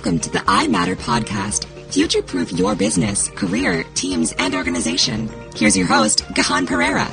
Welcome 0.00 0.20
to 0.20 0.30
the 0.30 0.42
I 0.46 0.66
Matter 0.66 0.96
podcast. 0.96 1.66
Future 1.92 2.22
proof 2.22 2.50
your 2.52 2.74
business, 2.74 3.28
career, 3.28 3.84
teams, 3.92 4.32
and 4.38 4.54
organization. 4.54 5.28
Here's 5.54 5.76
your 5.76 5.88
host, 5.88 6.24
Gihan 6.28 6.66
Perera. 6.66 7.06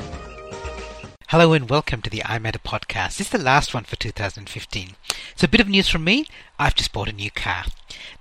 Hello 1.26 1.52
and 1.52 1.68
welcome 1.68 2.00
to 2.00 2.08
the 2.08 2.24
I 2.24 2.38
Matter 2.38 2.58
podcast. 2.58 3.18
This 3.18 3.26
is 3.26 3.28
the 3.28 3.36
last 3.36 3.74
one 3.74 3.84
for 3.84 3.96
2015. 3.96 4.96
So 5.36 5.44
a 5.44 5.48
bit 5.48 5.60
of 5.60 5.68
news 5.68 5.90
from 5.90 6.02
me. 6.02 6.28
I've 6.58 6.74
just 6.74 6.94
bought 6.94 7.10
a 7.10 7.12
new 7.12 7.30
car. 7.30 7.64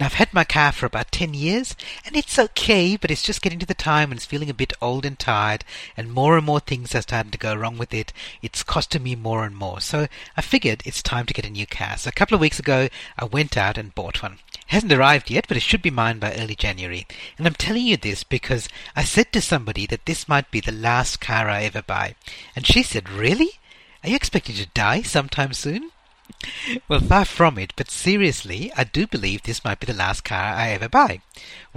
Now 0.01 0.07
I've 0.07 0.15
had 0.15 0.33
my 0.33 0.43
car 0.43 0.73
for 0.73 0.85
about 0.85 1.13
10 1.13 1.33
years 1.33 1.73
and 2.05 2.17
it's 2.17 2.37
okay, 2.37 2.97
but 2.97 3.09
it's 3.09 3.23
just 3.23 3.41
getting 3.41 3.59
to 3.59 3.65
the 3.65 3.73
time 3.73 4.09
when 4.09 4.17
it's 4.17 4.25
feeling 4.25 4.49
a 4.49 4.53
bit 4.53 4.73
old 4.81 5.05
and 5.05 5.17
tired 5.17 5.63
and 5.95 6.11
more 6.11 6.35
and 6.35 6.45
more 6.45 6.59
things 6.59 6.93
are 6.93 7.01
starting 7.01 7.31
to 7.31 7.37
go 7.37 7.55
wrong 7.55 7.77
with 7.77 7.93
it. 7.93 8.11
It's 8.41 8.63
costing 8.63 9.03
me 9.03 9.15
more 9.15 9.45
and 9.45 9.55
more. 9.55 9.79
So 9.79 10.07
I 10.35 10.41
figured 10.41 10.81
it's 10.83 11.01
time 11.01 11.25
to 11.27 11.33
get 11.33 11.45
a 11.45 11.49
new 11.49 11.65
car. 11.65 11.95
So 11.95 12.09
a 12.09 12.11
couple 12.11 12.35
of 12.35 12.41
weeks 12.41 12.59
ago 12.59 12.89
I 13.17 13.23
went 13.23 13.55
out 13.55 13.77
and 13.77 13.95
bought 13.95 14.21
one 14.21 14.39
hasn't 14.67 14.91
arrived 14.91 15.29
yet, 15.29 15.47
but 15.47 15.57
it 15.57 15.61
should 15.63 15.81
be 15.81 15.89
mine 15.89 16.19
by 16.19 16.33
early 16.33 16.55
January. 16.55 17.07
And 17.37 17.47
I'm 17.47 17.53
telling 17.53 17.85
you 17.85 17.97
this 17.97 18.23
because 18.23 18.69
I 18.95 19.03
said 19.03 19.31
to 19.33 19.41
somebody 19.41 19.85
that 19.87 20.05
this 20.05 20.27
might 20.27 20.51
be 20.51 20.59
the 20.59 20.71
last 20.71 21.19
car 21.19 21.49
I 21.49 21.63
ever 21.63 21.81
buy. 21.81 22.15
And 22.55 22.65
she 22.65 22.83
said, 22.83 23.09
Really? 23.09 23.59
Are 24.03 24.09
you 24.09 24.15
expecting 24.15 24.55
to 24.55 24.67
die 24.67 25.01
sometime 25.01 25.53
soon? 25.53 25.91
well, 26.87 26.99
far 26.99 27.25
from 27.25 27.57
it, 27.57 27.73
but 27.75 27.89
seriously, 27.89 28.71
I 28.75 28.83
do 28.83 29.07
believe 29.07 29.43
this 29.43 29.63
might 29.63 29.79
be 29.79 29.87
the 29.87 29.93
last 29.93 30.23
car 30.23 30.53
I 30.53 30.69
ever 30.69 30.89
buy. 30.89 31.21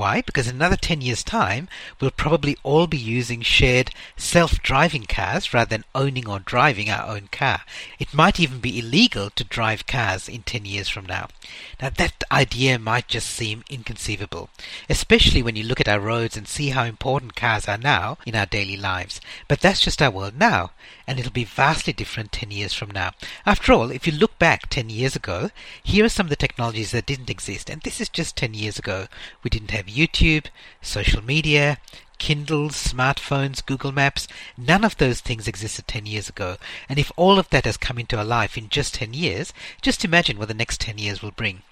Why? 0.01 0.23
Because 0.23 0.49
in 0.49 0.55
another 0.55 0.77
10 0.77 1.03
years' 1.03 1.23
time, 1.23 1.69
we'll 2.01 2.11
probably 2.11 2.57
all 2.63 2.87
be 2.87 2.97
using 2.97 3.43
shared 3.43 3.91
self-driving 4.17 5.05
cars 5.05 5.53
rather 5.53 5.69
than 5.69 5.85
owning 5.95 6.27
or 6.27 6.39
driving 6.39 6.89
our 6.89 7.07
own 7.07 7.29
car. 7.31 7.61
It 7.99 8.15
might 8.15 8.41
even 8.41 8.61
be 8.61 8.79
illegal 8.79 9.29
to 9.29 9.45
drive 9.45 9.87
cars 9.87 10.27
in 10.27 10.41
10 10.45 10.65
years 10.65 10.89
from 10.89 11.05
now. 11.05 11.29
Now, 11.83 11.91
that 11.91 12.25
idea 12.33 12.79
might 12.79 13.09
just 13.09 13.29
seem 13.29 13.63
inconceivable, 13.69 14.49
especially 14.89 15.43
when 15.43 15.55
you 15.55 15.65
look 15.65 15.83
at 15.83 15.89
our 15.89 16.01
roads 16.01 16.35
and 16.35 16.49
see 16.49 16.71
how 16.71 16.85
important 16.85 17.37
cars 17.37 17.69
are 17.69 17.77
now 17.77 18.17
in 18.25 18.35
our 18.35 18.47
daily 18.47 18.79
lives. 18.79 19.21
But 19.49 19.61
that's 19.61 19.81
just 19.81 20.01
our 20.01 20.11
world 20.11 20.39
now, 20.39 20.71
and 21.07 21.19
it'll 21.19 21.31
be 21.31 21.45
vastly 21.45 21.93
different 21.93 22.33
10 22.33 22.51
years 22.51 22.73
from 22.73 22.91
now. 22.91 23.11
After 23.45 23.75
all, 23.75 23.91
if 23.91 24.07
you 24.07 24.15
look 24.15 24.39
back 24.39 24.71
10 24.71 24.89
years 24.89 25.15
ago, 25.15 25.51
here 25.83 26.07
are 26.07 26.09
some 26.09 26.25
of 26.25 26.31
the 26.31 26.37
technologies 26.37 26.93
that 26.93 27.05
didn't 27.05 27.29
exist. 27.29 27.69
And 27.69 27.83
this 27.83 28.01
is 28.01 28.09
just 28.09 28.35
10 28.37 28.55
years 28.55 28.79
ago. 28.79 29.07
We 29.43 29.51
didn't 29.51 29.73
have 29.73 29.90
YouTube, 29.91 30.47
social 30.81 31.23
media, 31.23 31.79
Kindles, 32.19 32.75
smartphones, 32.75 33.65
Google 33.65 33.93
Maps. 33.93 34.29
None 34.57 34.85
of 34.85 34.97
those 34.99 35.21
things 35.21 35.49
existed 35.49 35.89
10 35.89 36.07
years 36.07 36.29
ago. 36.29 36.57
And 36.89 36.99
if 36.99 37.11
all 37.17 37.39
of 37.39 37.49
that 37.51 37.65
has 37.65 37.77
come 37.77 37.99
into 37.99 38.17
our 38.17 38.25
life 38.25 38.57
in 38.57 38.69
just 38.69 38.95
10 38.95 39.15
years, 39.15 39.53
just 39.83 40.05
imagine 40.05 40.39
what 40.39 40.49
the 40.49 40.55
next 40.55 40.81
10 40.81 40.99
years 40.99 41.23
will 41.23 41.33
bring. 41.33 41.63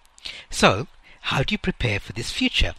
So, 0.50 0.89
how 1.20 1.42
do 1.42 1.52
you 1.52 1.58
prepare 1.58 2.00
for 2.00 2.12
this 2.12 2.30
future? 2.30 2.74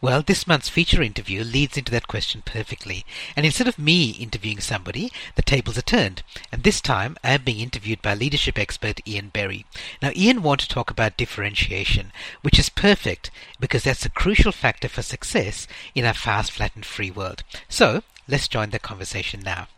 Well, 0.00 0.22
this 0.22 0.46
month's 0.46 0.68
feature 0.68 1.02
interview 1.02 1.42
leads 1.44 1.76
into 1.76 1.92
that 1.92 2.08
question 2.08 2.42
perfectly. 2.44 3.04
And 3.36 3.46
instead 3.46 3.68
of 3.68 3.78
me 3.78 4.10
interviewing 4.10 4.60
somebody, 4.60 5.12
the 5.34 5.42
tables 5.42 5.78
are 5.78 5.82
turned. 5.82 6.22
And 6.50 6.62
this 6.62 6.80
time, 6.80 7.16
I 7.22 7.32
am 7.32 7.42
being 7.42 7.60
interviewed 7.60 8.02
by 8.02 8.14
leadership 8.14 8.58
expert 8.58 9.00
Ian 9.06 9.28
Berry. 9.28 9.64
Now, 10.00 10.10
Ian 10.14 10.42
wants 10.42 10.66
to 10.66 10.74
talk 10.74 10.90
about 10.90 11.16
differentiation, 11.16 12.12
which 12.42 12.58
is 12.58 12.68
perfect 12.68 13.30
because 13.60 13.84
that's 13.84 14.04
a 14.04 14.10
crucial 14.10 14.52
factor 14.52 14.88
for 14.88 15.02
success 15.02 15.66
in 15.94 16.04
our 16.04 16.14
fast, 16.14 16.52
flat, 16.52 16.72
and 16.74 16.84
free 16.84 17.10
world. 17.10 17.42
So, 17.68 18.02
let's 18.28 18.48
join 18.48 18.70
the 18.70 18.78
conversation 18.78 19.40
now. 19.40 19.68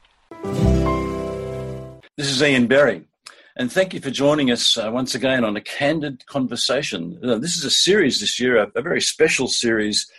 This 2.17 2.31
is 2.31 2.42
Ian 2.42 2.67
Berry. 2.67 3.05
And 3.56 3.70
thank 3.70 3.94
you 3.94 4.00
for 4.00 4.10
joining 4.10 4.50
us 4.50 4.77
uh, 4.77 4.91
once 4.92 5.14
again 5.14 5.44
on 5.44 5.56
a 5.56 5.60
candid 5.60 6.27
conversation. 6.27 7.20
Uh, 7.22 7.38
this 7.38 7.56
is 7.56 7.64
a 7.64 7.70
series 7.70 8.19
this 8.19 8.41
year, 8.41 8.56
a, 8.56 8.69
a 8.74 8.83
very 8.83 9.00
special 9.00 9.47
series 9.47 10.10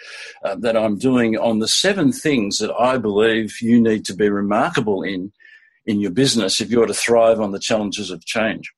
uh, 0.45 0.55
that 0.55 0.77
I'm 0.77 0.97
doing 0.97 1.37
on 1.37 1.59
the 1.59 1.67
seven 1.67 2.13
things 2.13 2.59
that 2.59 2.73
I 2.79 2.97
believe 2.97 3.61
you 3.61 3.81
need 3.81 4.05
to 4.05 4.15
be 4.15 4.29
remarkable 4.29 5.03
in 5.03 5.33
in 5.85 5.99
your 5.99 6.11
business 6.11 6.61
if 6.61 6.71
you 6.71 6.81
are 6.81 6.87
to 6.87 6.93
thrive 6.93 7.39
on 7.39 7.51
the 7.51 7.59
challenges 7.59 8.09
of 8.09 8.25
change. 8.25 8.71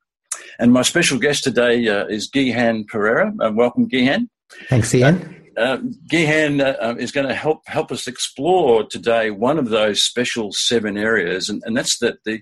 And 0.58 0.72
my 0.72 0.82
special 0.82 1.18
guest 1.18 1.44
today 1.44 1.88
uh, 1.88 2.06
is 2.06 2.28
Gihan 2.28 2.84
Perera. 2.84 3.32
Uh, 3.40 3.52
welcome, 3.52 3.88
Gihan. 3.88 4.28
Thanks, 4.68 4.94
Ian. 4.94 5.37
Uh, 5.58 5.78
Gihan 6.06 6.60
uh, 6.64 6.76
um, 6.80 7.00
is 7.00 7.10
going 7.10 7.26
to 7.26 7.34
help 7.34 7.66
help 7.66 7.90
us 7.90 8.06
explore 8.06 8.84
today 8.84 9.30
one 9.30 9.58
of 9.58 9.70
those 9.70 10.02
special 10.02 10.52
seven 10.52 10.96
areas, 10.96 11.48
and, 11.48 11.60
and 11.66 11.76
that's 11.76 11.98
the, 11.98 12.16
the, 12.24 12.40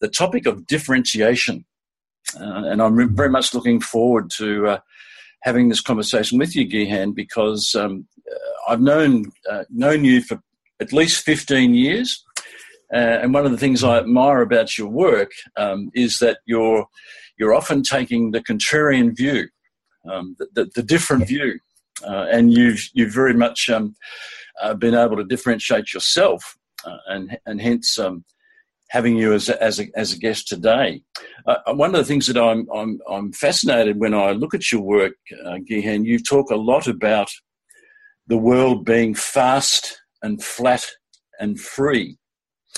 the 0.00 0.08
topic 0.08 0.46
of 0.46 0.66
differentiation. 0.66 1.64
Uh, 2.40 2.62
and 2.66 2.80
I'm 2.80 3.16
very 3.16 3.30
much 3.30 3.52
looking 3.52 3.80
forward 3.80 4.30
to 4.36 4.68
uh, 4.68 4.78
having 5.40 5.70
this 5.70 5.80
conversation 5.80 6.38
with 6.38 6.54
you, 6.54 6.68
Gihan, 6.68 7.16
because 7.16 7.74
um, 7.74 8.06
uh, 8.30 8.72
I've 8.72 8.80
known 8.80 9.32
uh, 9.50 9.64
known 9.68 10.04
you 10.04 10.22
for 10.22 10.40
at 10.78 10.92
least 10.92 11.24
15 11.24 11.74
years, 11.74 12.24
and 12.92 13.34
one 13.34 13.44
of 13.44 13.50
the 13.50 13.58
things 13.58 13.82
I 13.82 13.98
admire 13.98 14.40
about 14.40 14.78
your 14.78 14.88
work 14.88 15.32
um, 15.56 15.90
is 15.94 16.20
that 16.20 16.38
you're 16.46 16.86
you're 17.40 17.54
often 17.54 17.82
taking 17.82 18.30
the 18.30 18.40
contrarian 18.40 19.16
view, 19.16 19.48
um, 20.08 20.36
the, 20.38 20.46
the, 20.54 20.70
the 20.76 20.82
different 20.84 21.26
view 21.26 21.58
uh, 22.06 22.26
and 22.30 22.52
you've 22.52 22.88
you've 22.94 23.12
very 23.12 23.34
much 23.34 23.68
um, 23.68 23.94
uh, 24.62 24.74
been 24.74 24.94
able 24.94 25.16
to 25.16 25.24
differentiate 25.24 25.92
yourself, 25.92 26.56
uh, 26.84 26.98
and 27.08 27.38
and 27.46 27.60
hence 27.60 27.98
um, 27.98 28.24
having 28.90 29.16
you 29.16 29.32
as 29.32 29.48
a, 29.48 29.62
as 29.62 29.80
a, 29.80 29.86
as 29.96 30.12
a 30.12 30.18
guest 30.18 30.48
today. 30.48 31.02
Uh, 31.46 31.74
one 31.74 31.94
of 31.94 31.96
the 31.96 32.04
things 32.04 32.26
that 32.26 32.36
I'm 32.36 32.66
I'm 32.74 33.00
I'm 33.08 33.32
fascinated 33.32 33.98
when 33.98 34.14
I 34.14 34.32
look 34.32 34.54
at 34.54 34.70
your 34.70 34.82
work, 34.82 35.14
uh, 35.44 35.58
Gihan, 35.68 36.04
you 36.04 36.18
talk 36.18 36.50
a 36.50 36.56
lot 36.56 36.86
about 36.86 37.30
the 38.26 38.38
world 38.38 38.84
being 38.84 39.14
fast 39.14 40.00
and 40.22 40.42
flat 40.42 40.86
and 41.40 41.58
free. 41.58 42.16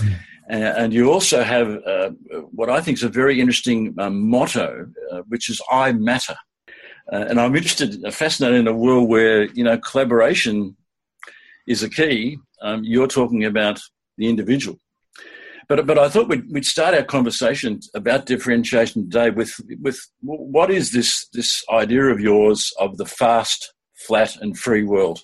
Mm. 0.01 0.19
and 0.49 0.93
you 0.93 1.13
also 1.13 1.45
have 1.45 1.69
uh, 1.87 2.11
what 2.51 2.69
I 2.69 2.81
think 2.81 2.99
is 2.99 3.05
a 3.05 3.09
very 3.09 3.41
interesting 3.41 3.95
um, 3.99 4.29
motto, 4.29 4.87
which 5.29 5.49
is 5.49 5.61
"I 5.71 5.93
matter." 5.93 6.37
Uh, 7.13 7.27
and 7.29 7.41
I'm 7.41 7.55
interested, 7.55 8.03
fascinated 8.15 8.61
in 8.61 8.69
a 8.69 8.73
world 8.73 9.09
where 9.09 9.45
you 9.53 9.65
know 9.65 9.79
collaboration 9.79 10.77
is 11.67 11.83
a 11.83 11.91
key. 11.91 12.39
Um, 12.63 12.83
you're 12.85 13.07
talking 13.07 13.45
about 13.45 13.81
the 14.17 14.29
individual, 14.29 14.79
but 15.69 15.87
but 15.87 15.99
I 15.99 16.09
thought 16.09 16.29
we'd, 16.29 16.51
we'd 16.51 16.65
start 16.67 16.95
our 16.95 17.03
conversation 17.03 17.81
about 17.95 18.27
differentiation 18.27 19.03
today 19.03 19.31
with 19.31 19.55
with 19.81 19.99
what 20.21 20.71
is 20.71 20.93
this 20.93 21.29
this 21.35 21.63
idea 21.71 22.05
of 22.05 22.21
yours 22.21 22.73
of 22.79 22.97
the 22.97 23.07
fast, 23.07 23.75
flat, 24.07 24.37
and 24.37 24.59
free 24.59 24.83
world. 24.83 25.21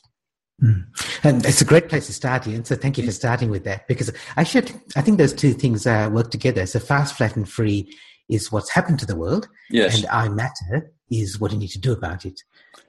Mm. 0.62 0.84
And 1.24 1.46
it's 1.46 1.62
a 1.62 1.64
great 1.64 1.88
place 1.88 2.06
to 2.08 2.12
start, 2.12 2.46
Ian. 2.46 2.66
So 2.66 2.76
thank 2.76 2.98
you 2.98 3.06
for 3.06 3.12
starting 3.12 3.48
with 3.48 3.64
that 3.64 3.88
because 3.88 4.12
actually, 4.36 4.70
I 4.94 5.00
think 5.00 5.16
those 5.16 5.32
two 5.32 5.54
things 5.54 5.86
uh, 5.86 6.10
work 6.12 6.30
together. 6.30 6.66
So 6.66 6.78
fast, 6.78 7.16
flat, 7.16 7.36
and 7.36 7.48
free 7.48 7.96
is 8.28 8.52
what's 8.52 8.68
happened 8.68 8.98
to 9.00 9.06
the 9.06 9.16
world, 9.16 9.48
yes. 9.70 9.96
and 9.96 10.06
I 10.10 10.28
matter 10.28 10.92
is 11.10 11.40
what 11.40 11.52
you 11.52 11.58
need 11.58 11.70
to 11.70 11.78
do 11.78 11.92
about 11.92 12.24
it. 12.24 12.40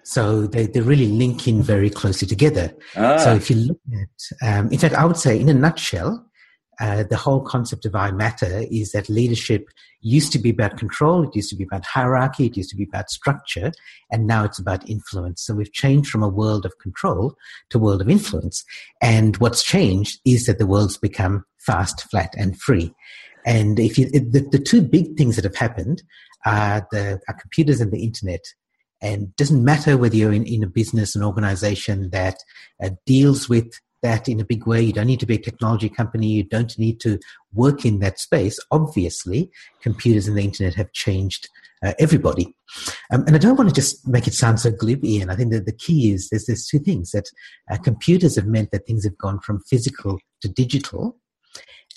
So 0.04 0.48
they, 0.48 0.68
they 0.68 0.82
really 0.82 1.08
link 1.08 1.48
in 1.48 1.62
very 1.62 1.90
closely 1.90 2.28
together. 2.28 2.74
Ah. 2.96 3.18
So 3.18 3.36
if 3.36 3.50
you 3.50 3.58
look 3.58 3.80
at, 3.94 4.60
um, 4.60 4.72
in 4.72 4.80
fact, 4.80 4.96
I 4.96 5.06
would 5.06 5.18
say 5.18 5.40
in 5.40 5.50
a 5.50 5.54
nutshell, 5.54 6.26
uh, 6.80 7.04
the 7.04 7.18
whole 7.18 7.42
concept 7.42 7.86
of 7.86 7.94
I 7.94 8.10
matter 8.12 8.64
is 8.72 8.92
that 8.94 9.08
leadership 9.08 9.68
used 10.02 10.32
to 10.32 10.40
be 10.40 10.50
about 10.50 10.78
control, 10.78 11.24
it 11.24 11.36
used 11.36 11.52
to 11.52 11.56
be 11.56 11.64
about 11.64 11.86
hierarchy, 11.86 12.48
it 12.48 12.58
used 12.58 12.72
to 12.72 12.76
be 12.76 12.84
about 12.84 13.12
structure, 13.12 13.72
and 14.12 14.26
now 14.26 14.44
it's 14.44 14.58
about 14.58 14.90
influence. 14.90 15.44
So 15.44 15.54
we've 15.54 15.72
changed 15.72 16.10
from 16.10 16.24
a 16.24 16.30
world 16.30 16.66
of 16.66 16.74
control 16.80 17.36
to 17.70 17.78
a 17.78 17.82
world 17.82 18.02
of 18.02 18.10
influence. 18.10 18.64
And 19.00 19.38
what's 19.38 19.64
changed 19.64 20.20
is 20.26 20.48
that 20.48 20.58
the 20.58 20.66
world's 20.66 20.98
become 20.98 21.46
fast, 21.60 22.10
flat, 22.10 22.34
and 22.36 22.60
free. 22.60 22.96
And 23.46 23.80
if 23.80 24.00
you, 24.00 24.10
the, 24.10 24.48
the 24.52 24.60
two 24.60 24.82
big 24.82 25.18
things 25.18 25.36
that 25.36 25.46
have 25.46 25.56
happened 25.56 26.02
are 26.46 26.88
the 26.92 27.20
are 27.28 27.36
computers 27.40 27.82
and 27.82 27.92
the 27.92 28.04
internet. 28.04 28.44
And 29.02 29.24
it 29.24 29.36
doesn't 29.36 29.64
matter 29.64 29.98
whether 29.98 30.16
you're 30.16 30.34
in, 30.34 30.46
in 30.46 30.64
a 30.64 30.68
business, 30.68 31.16
an 31.16 31.24
organization 31.24 32.12
that 32.12 32.38
uh, 32.84 32.92
deals 33.06 33.50
with 33.50 33.74
that 34.04 34.28
in 34.28 34.40
a 34.40 34.46
big 34.46 34.66
way. 34.66 34.82
You 34.82 34.94
don't 34.94 35.08
need 35.08 35.20
to 35.22 35.26
be 35.26 35.36
a 35.36 35.42
technology 35.42 35.90
company. 35.90 36.28
You 36.28 36.44
don't 36.44 36.78
need 36.78 37.00
to 37.02 37.20
work 37.54 37.86
in 37.86 38.00
that 38.00 38.20
space. 38.20 38.60
Obviously, 38.72 39.52
computers 39.82 40.28
and 40.28 40.38
the 40.38 40.44
internet 40.44 40.76
have 40.76 40.92
changed 40.92 41.50
uh, 41.84 41.94
everybody. 42.00 42.56
Um, 43.12 43.24
and 43.28 43.36
I 43.36 43.40
don't 43.40 43.58
want 43.58 43.70
to 43.70 43.76
just 43.76 44.08
make 44.08 44.28
it 44.28 44.34
sound 44.34 44.60
so 44.60 44.72
glib, 44.72 45.04
Ian. 45.04 45.30
I 45.30 45.36
think 45.36 45.52
that 45.52 45.66
the 45.66 45.72
key 45.72 46.12
is 46.12 46.30
there's, 46.30 46.46
there's 46.46 46.68
two 46.68 46.80
things 46.80 47.12
that 47.12 47.30
uh, 47.72 47.78
computers 47.78 48.36
have 48.36 48.46
meant 48.46 48.72
that 48.72 48.86
things 48.86 49.04
have 49.04 49.18
gone 49.18 49.40
from 49.40 49.62
physical 49.62 50.20
to 50.42 50.48
digital. 50.48 51.18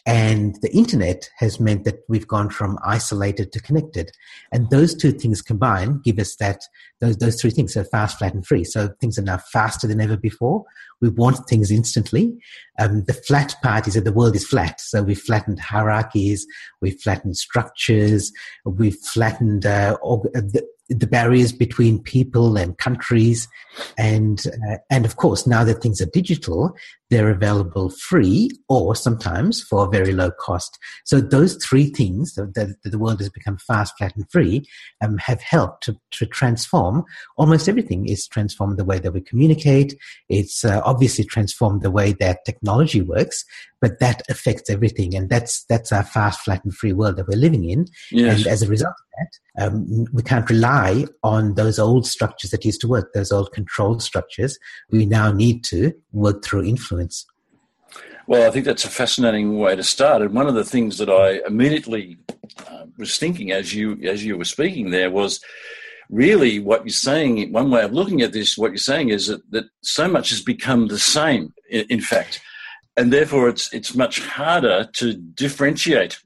And 0.06 0.56
the 0.60 0.70
internet 0.76 1.30
has 1.38 1.58
meant 1.58 1.84
that 1.84 2.00
we've 2.08 2.28
gone 2.28 2.50
from 2.50 2.78
isolated 2.84 3.52
to 3.52 3.60
connected. 3.60 4.10
And 4.52 4.68
those 4.68 4.94
two 4.94 5.12
things 5.12 5.40
combined 5.40 6.04
give 6.04 6.18
us 6.18 6.36
that, 6.36 6.62
those, 7.00 7.16
those 7.16 7.40
three 7.40 7.50
things, 7.50 7.72
so 7.72 7.84
fast, 7.84 8.18
flat, 8.18 8.34
and 8.34 8.46
free. 8.46 8.64
So 8.64 8.90
things 9.00 9.18
are 9.18 9.22
now 9.22 9.38
faster 9.38 9.86
than 9.86 10.02
ever 10.02 10.18
before. 10.18 10.64
we 11.00 11.08
want 11.08 11.48
things 11.48 11.70
instantly. 11.70 12.36
Um, 12.78 13.04
the 13.04 13.14
flat 13.14 13.54
part 13.62 13.88
is 13.88 13.94
that 13.94 14.04
the 14.04 14.12
world 14.12 14.36
is 14.36 14.46
flat. 14.46 14.80
So 14.80 15.02
we've 15.02 15.20
flattened 15.20 15.60
hierarchies, 15.60 16.46
we've 16.82 17.00
flattened 17.00 17.36
structures, 17.36 18.30
we've 18.64 18.96
flattened 18.96 19.64
uh, 19.64 19.96
the, 20.02 20.66
the 20.88 21.06
barriers 21.06 21.52
between 21.52 22.02
people 22.02 22.56
and 22.56 22.76
countries, 22.78 23.48
and 23.96 24.44
uh, 24.46 24.76
and 24.90 25.04
of 25.04 25.16
course 25.16 25.46
now 25.46 25.64
that 25.64 25.80
things 25.80 26.00
are 26.00 26.06
digital, 26.06 26.74
they're 27.10 27.30
available 27.30 27.90
free 27.90 28.50
or 28.68 28.96
sometimes 28.96 29.62
for 29.62 29.86
a 29.86 29.90
very 29.90 30.12
low 30.12 30.30
cost. 30.32 30.78
So 31.04 31.20
those 31.20 31.56
three 31.64 31.86
things 31.86 32.34
that, 32.34 32.76
the 32.82 32.98
world 32.98 33.20
has 33.20 33.30
become 33.30 33.56
fast, 33.58 33.94
flat, 33.96 34.16
and 34.16 34.28
free 34.30 34.66
um, 35.00 35.18
have 35.18 35.40
helped 35.40 35.84
to, 35.84 35.96
to 36.12 36.26
transform 36.26 37.04
almost 37.36 37.68
everything. 37.68 38.08
It's 38.08 38.26
transformed 38.26 38.78
the 38.78 38.84
way 38.84 38.98
that 38.98 39.12
we 39.12 39.20
communicate. 39.20 39.94
It's 40.28 40.64
uh, 40.64 40.80
obviously 40.84 41.24
transformed 41.24 41.82
the 41.82 41.90
way 41.90 42.14
that 42.14 42.44
technology 42.44 43.00
works, 43.00 43.44
but 43.84 43.98
that 44.00 44.22
affects 44.30 44.70
everything, 44.70 45.14
and 45.14 45.28
that's 45.28 45.62
that's 45.68 45.92
our 45.92 46.02
fast, 46.02 46.40
flat, 46.40 46.64
and 46.64 46.74
free 46.74 46.94
world 46.94 47.18
that 47.18 47.28
we're 47.28 47.36
living 47.36 47.68
in. 47.68 47.84
Yes. 48.10 48.38
And 48.38 48.46
as 48.46 48.62
a 48.62 48.66
result 48.66 48.94
of 48.94 49.06
that, 49.18 49.66
um, 49.66 50.06
we 50.10 50.22
can't 50.22 50.48
rely 50.48 51.04
on 51.22 51.52
those 51.52 51.78
old 51.78 52.06
structures 52.06 52.50
that 52.52 52.64
used 52.64 52.80
to 52.80 52.88
work, 52.88 53.12
those 53.12 53.30
old 53.30 53.52
control 53.52 54.00
structures. 54.00 54.58
We 54.90 55.04
now 55.04 55.32
need 55.32 55.64
to 55.64 55.92
work 56.12 56.42
through 56.42 56.64
influence. 56.64 57.26
Well, 58.26 58.48
I 58.48 58.50
think 58.50 58.64
that's 58.64 58.86
a 58.86 58.88
fascinating 58.88 59.58
way 59.58 59.76
to 59.76 59.82
start. 59.82 60.22
And 60.22 60.32
one 60.32 60.46
of 60.46 60.54
the 60.54 60.64
things 60.64 60.96
that 60.96 61.10
I 61.10 61.46
immediately 61.46 62.16
uh, 62.66 62.86
was 62.96 63.18
thinking 63.18 63.52
as 63.52 63.74
you 63.74 64.00
as 64.02 64.24
you 64.24 64.38
were 64.38 64.46
speaking 64.46 64.92
there 64.92 65.10
was 65.10 65.40
really 66.08 66.58
what 66.58 66.86
you're 66.86 66.88
saying. 67.10 67.52
One 67.52 67.70
way 67.70 67.82
of 67.82 67.92
looking 67.92 68.22
at 68.22 68.32
this, 68.32 68.56
what 68.56 68.70
you're 68.70 68.78
saying 68.78 69.10
is 69.10 69.26
that, 69.26 69.42
that 69.50 69.66
so 69.82 70.08
much 70.08 70.30
has 70.30 70.40
become 70.40 70.88
the 70.88 70.98
same. 70.98 71.52
In, 71.68 71.84
in 71.90 72.00
fact, 72.00 72.40
and 72.96 73.12
therefore 73.12 73.48
it's 73.48 73.72
it's 73.72 73.94
much 73.94 74.20
harder 74.20 74.88
to 74.94 75.14
differentiate. 75.14 76.18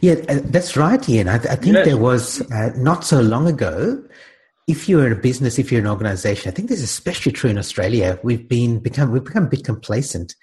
Yeah, 0.00 0.14
uh, 0.28 0.40
that's 0.44 0.76
right, 0.76 1.06
Ian. 1.08 1.28
I, 1.28 1.36
I 1.36 1.56
think 1.56 1.76
yes. 1.76 1.86
there 1.86 1.96
was 1.96 2.40
uh, 2.50 2.70
not 2.76 3.04
so 3.04 3.20
long 3.20 3.46
ago. 3.46 4.02
If 4.68 4.88
you're 4.88 5.06
in 5.06 5.12
a 5.12 5.16
business, 5.16 5.58
if 5.58 5.72
you're 5.72 5.80
an 5.80 5.88
organization, 5.88 6.50
I 6.50 6.54
think 6.54 6.68
this 6.68 6.78
is 6.78 6.84
especially 6.84 7.32
true 7.32 7.50
in 7.50 7.58
Australia. 7.58 8.18
We've 8.22 8.48
been 8.48 8.78
become 8.78 9.10
we've 9.10 9.24
become 9.24 9.44
a 9.44 9.48
bit 9.48 9.64
complacent 9.64 10.34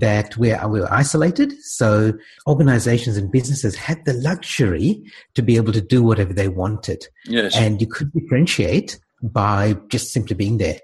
that 0.00 0.36
we're, 0.36 0.60
we're 0.68 0.88
isolated. 0.90 1.54
So 1.62 2.12
organizations 2.46 3.16
and 3.16 3.32
businesses 3.32 3.74
had 3.74 4.04
the 4.04 4.12
luxury 4.12 5.02
to 5.34 5.42
be 5.42 5.56
able 5.56 5.72
to 5.72 5.80
do 5.80 6.02
whatever 6.02 6.32
they 6.32 6.48
wanted. 6.48 7.06
Yes. 7.24 7.56
And 7.56 7.80
you 7.80 7.86
could 7.86 8.12
differentiate 8.12 8.98
by 9.22 9.76
just 9.88 10.12
simply 10.12 10.36
being 10.36 10.58
there. 10.58 10.78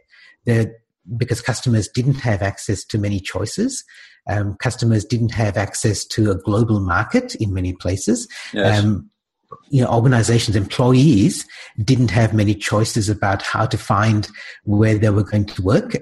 there 0.46 0.74
because 1.16 1.42
customers 1.42 1.88
didn't 1.88 2.14
have 2.14 2.40
access 2.40 2.84
to 2.84 2.98
many 2.98 3.20
choices. 3.20 3.84
Um, 4.28 4.56
customers 4.56 5.04
didn't 5.04 5.32
have 5.32 5.56
access 5.56 6.04
to 6.06 6.30
a 6.30 6.34
global 6.34 6.80
market 6.80 7.34
in 7.36 7.52
many 7.52 7.74
places. 7.74 8.28
Yes. 8.52 8.82
Um, 8.82 9.10
you 9.68 9.82
know, 9.82 9.90
organizations, 9.90 10.56
employees 10.56 11.46
didn't 11.82 12.10
have 12.10 12.34
many 12.34 12.54
choices 12.54 13.08
about 13.08 13.42
how 13.42 13.66
to 13.66 13.78
find 13.78 14.28
where 14.64 14.98
they 14.98 15.10
were 15.10 15.22
going 15.22 15.44
to 15.46 15.62
work 15.62 15.96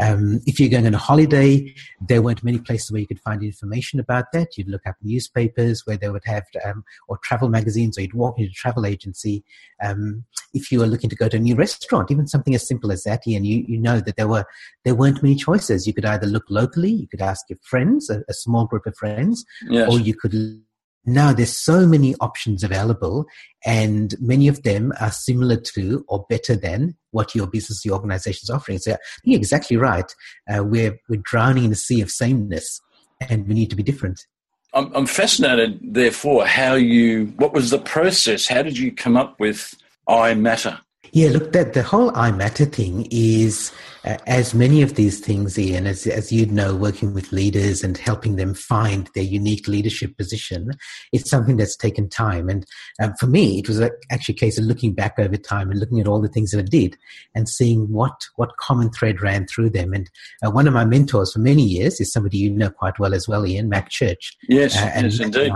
um, 0.00 0.40
if 0.46 0.60
you're 0.60 0.68
going 0.68 0.86
on 0.86 0.94
a 0.94 0.98
holiday, 0.98 1.74
there 2.00 2.22
weren't 2.22 2.44
many 2.44 2.58
places 2.58 2.90
where 2.90 3.00
you 3.00 3.06
could 3.06 3.20
find 3.20 3.42
information 3.42 3.98
about 3.98 4.26
that. 4.32 4.56
You'd 4.56 4.68
look 4.68 4.86
up 4.86 4.96
newspapers 5.02 5.82
where 5.84 5.96
they 5.96 6.08
would 6.08 6.24
have, 6.24 6.44
um, 6.64 6.84
or 7.08 7.18
travel 7.18 7.48
magazines, 7.48 7.98
or 7.98 8.02
you'd 8.02 8.14
walk 8.14 8.38
into 8.38 8.50
a 8.50 8.54
travel 8.54 8.86
agency. 8.86 9.44
Um, 9.82 10.24
if 10.54 10.70
you 10.70 10.78
were 10.78 10.86
looking 10.86 11.10
to 11.10 11.16
go 11.16 11.28
to 11.28 11.36
a 11.36 11.40
new 11.40 11.54
restaurant, 11.54 12.10
even 12.10 12.26
something 12.26 12.54
as 12.54 12.66
simple 12.66 12.92
as 12.92 13.04
that, 13.04 13.26
and 13.26 13.46
you, 13.46 13.64
you 13.66 13.78
know 13.78 14.00
that 14.00 14.16
there 14.16 14.28
were 14.28 14.44
there 14.84 14.94
weren't 14.94 15.22
many 15.22 15.34
choices. 15.34 15.86
You 15.86 15.94
could 15.94 16.06
either 16.06 16.26
look 16.26 16.44
locally, 16.48 16.90
you 16.90 17.08
could 17.08 17.20
ask 17.20 17.48
your 17.48 17.58
friends, 17.62 18.08
a, 18.08 18.22
a 18.28 18.34
small 18.34 18.66
group 18.66 18.86
of 18.86 18.96
friends, 18.96 19.44
yes. 19.68 19.90
or 19.90 19.98
you 19.98 20.14
could 20.14 20.62
now 21.14 21.32
there's 21.32 21.56
so 21.56 21.86
many 21.86 22.14
options 22.16 22.62
available 22.62 23.26
and 23.64 24.14
many 24.20 24.48
of 24.48 24.62
them 24.62 24.92
are 25.00 25.10
similar 25.10 25.56
to 25.56 26.04
or 26.08 26.26
better 26.28 26.56
than 26.56 26.96
what 27.10 27.34
your 27.34 27.46
business 27.46 27.84
your 27.84 27.94
organization 27.94 28.40
is 28.44 28.50
offering. 28.50 28.78
So 28.78 28.96
you're 29.24 29.38
exactly 29.38 29.76
right. 29.76 30.12
Uh, 30.48 30.64
we're, 30.64 30.98
we're 31.08 31.22
drowning 31.22 31.64
in 31.64 31.72
a 31.72 31.76
sea 31.76 32.00
of 32.00 32.10
sameness 32.10 32.80
and 33.28 33.46
we 33.48 33.54
need 33.54 33.70
to 33.70 33.76
be 33.76 33.82
different. 33.82 34.26
I'm, 34.74 34.94
I'm 34.94 35.06
fascinated 35.06 35.80
therefore 35.82 36.46
how 36.46 36.74
you 36.74 37.26
what 37.36 37.54
was 37.54 37.70
the 37.70 37.78
process? 37.78 38.46
How 38.46 38.62
did 38.62 38.76
you 38.76 38.92
come 38.92 39.16
up 39.16 39.40
with 39.40 39.74
i 40.06 40.32
matter 40.32 40.80
yeah, 41.12 41.30
look, 41.30 41.52
that 41.52 41.74
the 41.74 41.82
whole 41.82 42.14
I 42.16 42.30
Matter 42.30 42.64
thing 42.64 43.08
is, 43.10 43.72
uh, 44.04 44.16
as 44.26 44.54
many 44.54 44.82
of 44.82 44.94
these 44.94 45.20
things, 45.20 45.58
Ian, 45.58 45.86
as, 45.86 46.06
as 46.06 46.30
you 46.30 46.46
know, 46.46 46.74
working 46.74 47.14
with 47.14 47.32
leaders 47.32 47.82
and 47.82 47.96
helping 47.96 48.36
them 48.36 48.54
find 48.54 49.08
their 49.14 49.24
unique 49.24 49.66
leadership 49.66 50.16
position, 50.16 50.72
it's 51.12 51.28
something 51.28 51.56
that's 51.56 51.76
taken 51.76 52.08
time. 52.08 52.48
And 52.48 52.66
um, 53.00 53.14
for 53.14 53.26
me, 53.26 53.58
it 53.58 53.68
was 53.68 53.80
a, 53.80 53.90
actually 54.10 54.36
a 54.36 54.38
case 54.38 54.58
of 54.58 54.64
looking 54.64 54.92
back 54.92 55.18
over 55.18 55.36
time 55.36 55.70
and 55.70 55.80
looking 55.80 56.00
at 56.00 56.06
all 56.06 56.20
the 56.20 56.28
things 56.28 56.52
that 56.52 56.60
I 56.60 56.62
did 56.62 56.96
and 57.34 57.48
seeing 57.48 57.90
what, 57.92 58.28
what 58.36 58.56
common 58.56 58.90
thread 58.90 59.20
ran 59.20 59.46
through 59.46 59.70
them. 59.70 59.92
And 59.92 60.08
uh, 60.44 60.50
one 60.50 60.68
of 60.68 60.74
my 60.74 60.84
mentors 60.84 61.32
for 61.32 61.40
many 61.40 61.62
years 61.62 62.00
is 62.00 62.12
somebody 62.12 62.38
you 62.38 62.50
know 62.50 62.70
quite 62.70 62.98
well 62.98 63.14
as 63.14 63.26
well, 63.26 63.46
Ian, 63.46 63.68
Matt 63.68 63.90
Church. 63.90 64.36
Yes, 64.48 64.76
uh, 64.76 64.90
and 64.94 65.04
yes, 65.04 65.20
indeed. 65.20 65.52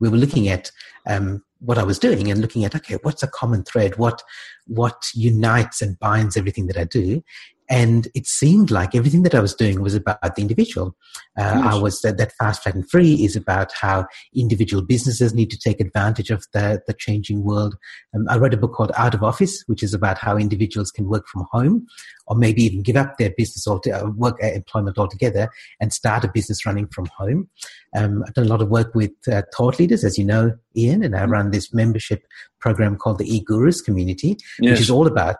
We 0.00 0.08
were 0.08 0.16
looking 0.16 0.48
at 0.48 0.70
um, 1.06 1.42
what 1.60 1.78
I 1.78 1.84
was 1.84 1.98
doing 1.98 2.30
and 2.30 2.40
looking 2.40 2.64
at 2.64 2.74
okay, 2.74 2.98
what's 3.02 3.22
a 3.22 3.28
common 3.28 3.64
thread? 3.64 3.96
What 3.96 4.22
what 4.66 5.02
unites 5.14 5.80
and 5.82 5.98
binds 5.98 6.36
everything 6.36 6.66
that 6.66 6.76
I 6.76 6.84
do? 6.84 7.22
And 7.68 8.08
it 8.14 8.26
seemed 8.26 8.70
like 8.70 8.94
everything 8.94 9.22
that 9.24 9.34
I 9.34 9.40
was 9.40 9.54
doing 9.54 9.80
was 9.80 9.94
about 9.94 10.22
the 10.22 10.42
individual. 10.42 10.96
Uh, 11.36 11.62
I 11.64 11.78
was 11.78 12.00
that, 12.02 12.16
that 12.18 12.32
fast, 12.32 12.62
flat, 12.62 12.74
and 12.74 12.88
free 12.88 13.24
is 13.24 13.34
about 13.34 13.72
how 13.72 14.06
individual 14.34 14.82
businesses 14.82 15.34
need 15.34 15.50
to 15.50 15.58
take 15.58 15.80
advantage 15.80 16.30
of 16.30 16.46
the, 16.52 16.80
the 16.86 16.94
changing 16.94 17.42
world. 17.42 17.76
Um, 18.14 18.26
I 18.28 18.38
wrote 18.38 18.54
a 18.54 18.56
book 18.56 18.72
called 18.72 18.92
Out 18.96 19.14
of 19.14 19.22
Office, 19.22 19.64
which 19.66 19.82
is 19.82 19.94
about 19.94 20.18
how 20.18 20.36
individuals 20.36 20.90
can 20.90 21.08
work 21.08 21.26
from 21.26 21.46
home 21.50 21.86
or 22.26 22.36
maybe 22.36 22.62
even 22.62 22.82
give 22.82 22.96
up 22.96 23.18
their 23.18 23.30
business 23.36 23.66
or 23.66 23.80
uh, 23.92 24.10
work 24.10 24.36
uh, 24.42 24.48
employment 24.48 24.98
altogether 24.98 25.48
and 25.80 25.92
start 25.92 26.24
a 26.24 26.28
business 26.28 26.66
running 26.66 26.86
from 26.88 27.06
home. 27.16 27.48
Um, 27.96 28.24
I've 28.26 28.34
done 28.34 28.46
a 28.46 28.48
lot 28.48 28.62
of 28.62 28.68
work 28.68 28.94
with 28.94 29.12
uh, 29.30 29.42
thought 29.56 29.78
leaders, 29.78 30.04
as 30.04 30.18
you 30.18 30.24
know, 30.24 30.56
Ian, 30.76 31.02
and 31.02 31.16
I 31.16 31.20
mm-hmm. 31.20 31.32
run 31.32 31.50
this 31.50 31.72
membership 31.72 32.22
program 32.60 32.96
called 32.96 33.18
the 33.18 33.34
e-Gurus 33.34 33.80
community, 33.80 34.36
yes. 34.60 34.72
which 34.72 34.80
is 34.80 34.90
all 34.90 35.06
about 35.06 35.36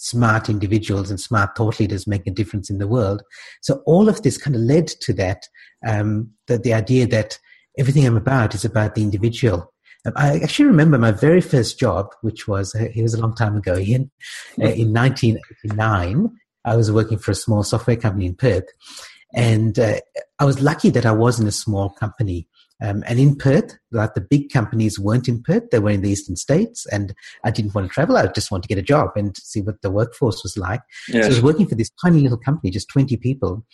smart 0.00 0.48
individuals 0.48 1.10
and 1.10 1.20
smart 1.20 1.54
thought 1.54 1.78
leaders 1.78 2.06
make 2.06 2.26
a 2.26 2.30
difference 2.30 2.70
in 2.70 2.78
the 2.78 2.88
world. 2.88 3.22
So 3.60 3.82
all 3.84 4.08
of 4.08 4.22
this 4.22 4.38
kind 4.38 4.56
of 4.56 4.62
led 4.62 4.86
to 4.86 5.12
that, 5.14 5.46
um, 5.86 6.30
the, 6.46 6.56
the 6.56 6.72
idea 6.72 7.06
that 7.08 7.38
everything 7.78 8.06
I'm 8.06 8.16
about 8.16 8.54
is 8.54 8.64
about 8.64 8.94
the 8.94 9.02
individual. 9.02 9.70
Um, 10.06 10.14
I 10.16 10.38
actually 10.38 10.64
remember 10.64 10.96
my 10.96 11.10
very 11.10 11.42
first 11.42 11.78
job, 11.78 12.06
which 12.22 12.48
was, 12.48 12.74
uh, 12.74 12.88
it 12.94 13.02
was 13.02 13.12
a 13.12 13.20
long 13.20 13.34
time 13.34 13.56
ago, 13.56 13.76
Ian, 13.76 14.10
uh, 14.58 14.68
in 14.68 14.94
1989. 14.94 16.30
I 16.64 16.76
was 16.76 16.90
working 16.90 17.18
for 17.18 17.32
a 17.32 17.34
small 17.34 17.62
software 17.62 17.96
company 17.96 18.24
in 18.24 18.34
Perth. 18.36 18.64
And 19.34 19.78
uh, 19.78 20.00
I 20.38 20.46
was 20.46 20.62
lucky 20.62 20.88
that 20.90 21.04
I 21.04 21.12
was 21.12 21.38
in 21.38 21.46
a 21.46 21.52
small 21.52 21.90
company 21.90 22.48
um, 22.82 23.04
and 23.06 23.18
in 23.18 23.36
Perth, 23.36 23.78
like 23.92 24.14
the 24.14 24.20
big 24.20 24.50
companies 24.50 24.98
weren't 24.98 25.28
in 25.28 25.42
Perth, 25.42 25.70
they 25.70 25.78
were 25.78 25.90
in 25.90 26.00
the 26.00 26.10
eastern 26.10 26.36
states, 26.36 26.86
and 26.86 27.14
I 27.44 27.50
didn't 27.50 27.74
want 27.74 27.88
to 27.88 27.92
travel. 27.92 28.16
I 28.16 28.26
just 28.28 28.50
wanted 28.50 28.62
to 28.62 28.68
get 28.68 28.78
a 28.78 28.82
job 28.82 29.10
and 29.16 29.36
see 29.36 29.60
what 29.60 29.82
the 29.82 29.90
workforce 29.90 30.42
was 30.42 30.56
like. 30.56 30.80
Yes. 31.08 31.24
So 31.24 31.26
I 31.26 31.28
was 31.28 31.42
working 31.42 31.66
for 31.66 31.74
this 31.74 31.90
tiny 32.02 32.20
little 32.20 32.38
company, 32.38 32.70
just 32.70 32.88
20 32.88 33.16
people. 33.18 33.64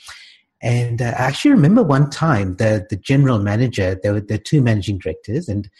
And 0.62 1.02
uh, 1.02 1.14
I 1.18 1.22
actually 1.22 1.52
remember 1.52 1.82
one 1.82 2.10
time 2.10 2.56
the, 2.56 2.86
the 2.90 2.96
general 2.96 3.38
manager, 3.38 3.98
there 4.02 4.14
were 4.14 4.20
the 4.20 4.38
two 4.38 4.60
managing 4.62 4.98
directors, 4.98 5.48
and 5.48 5.70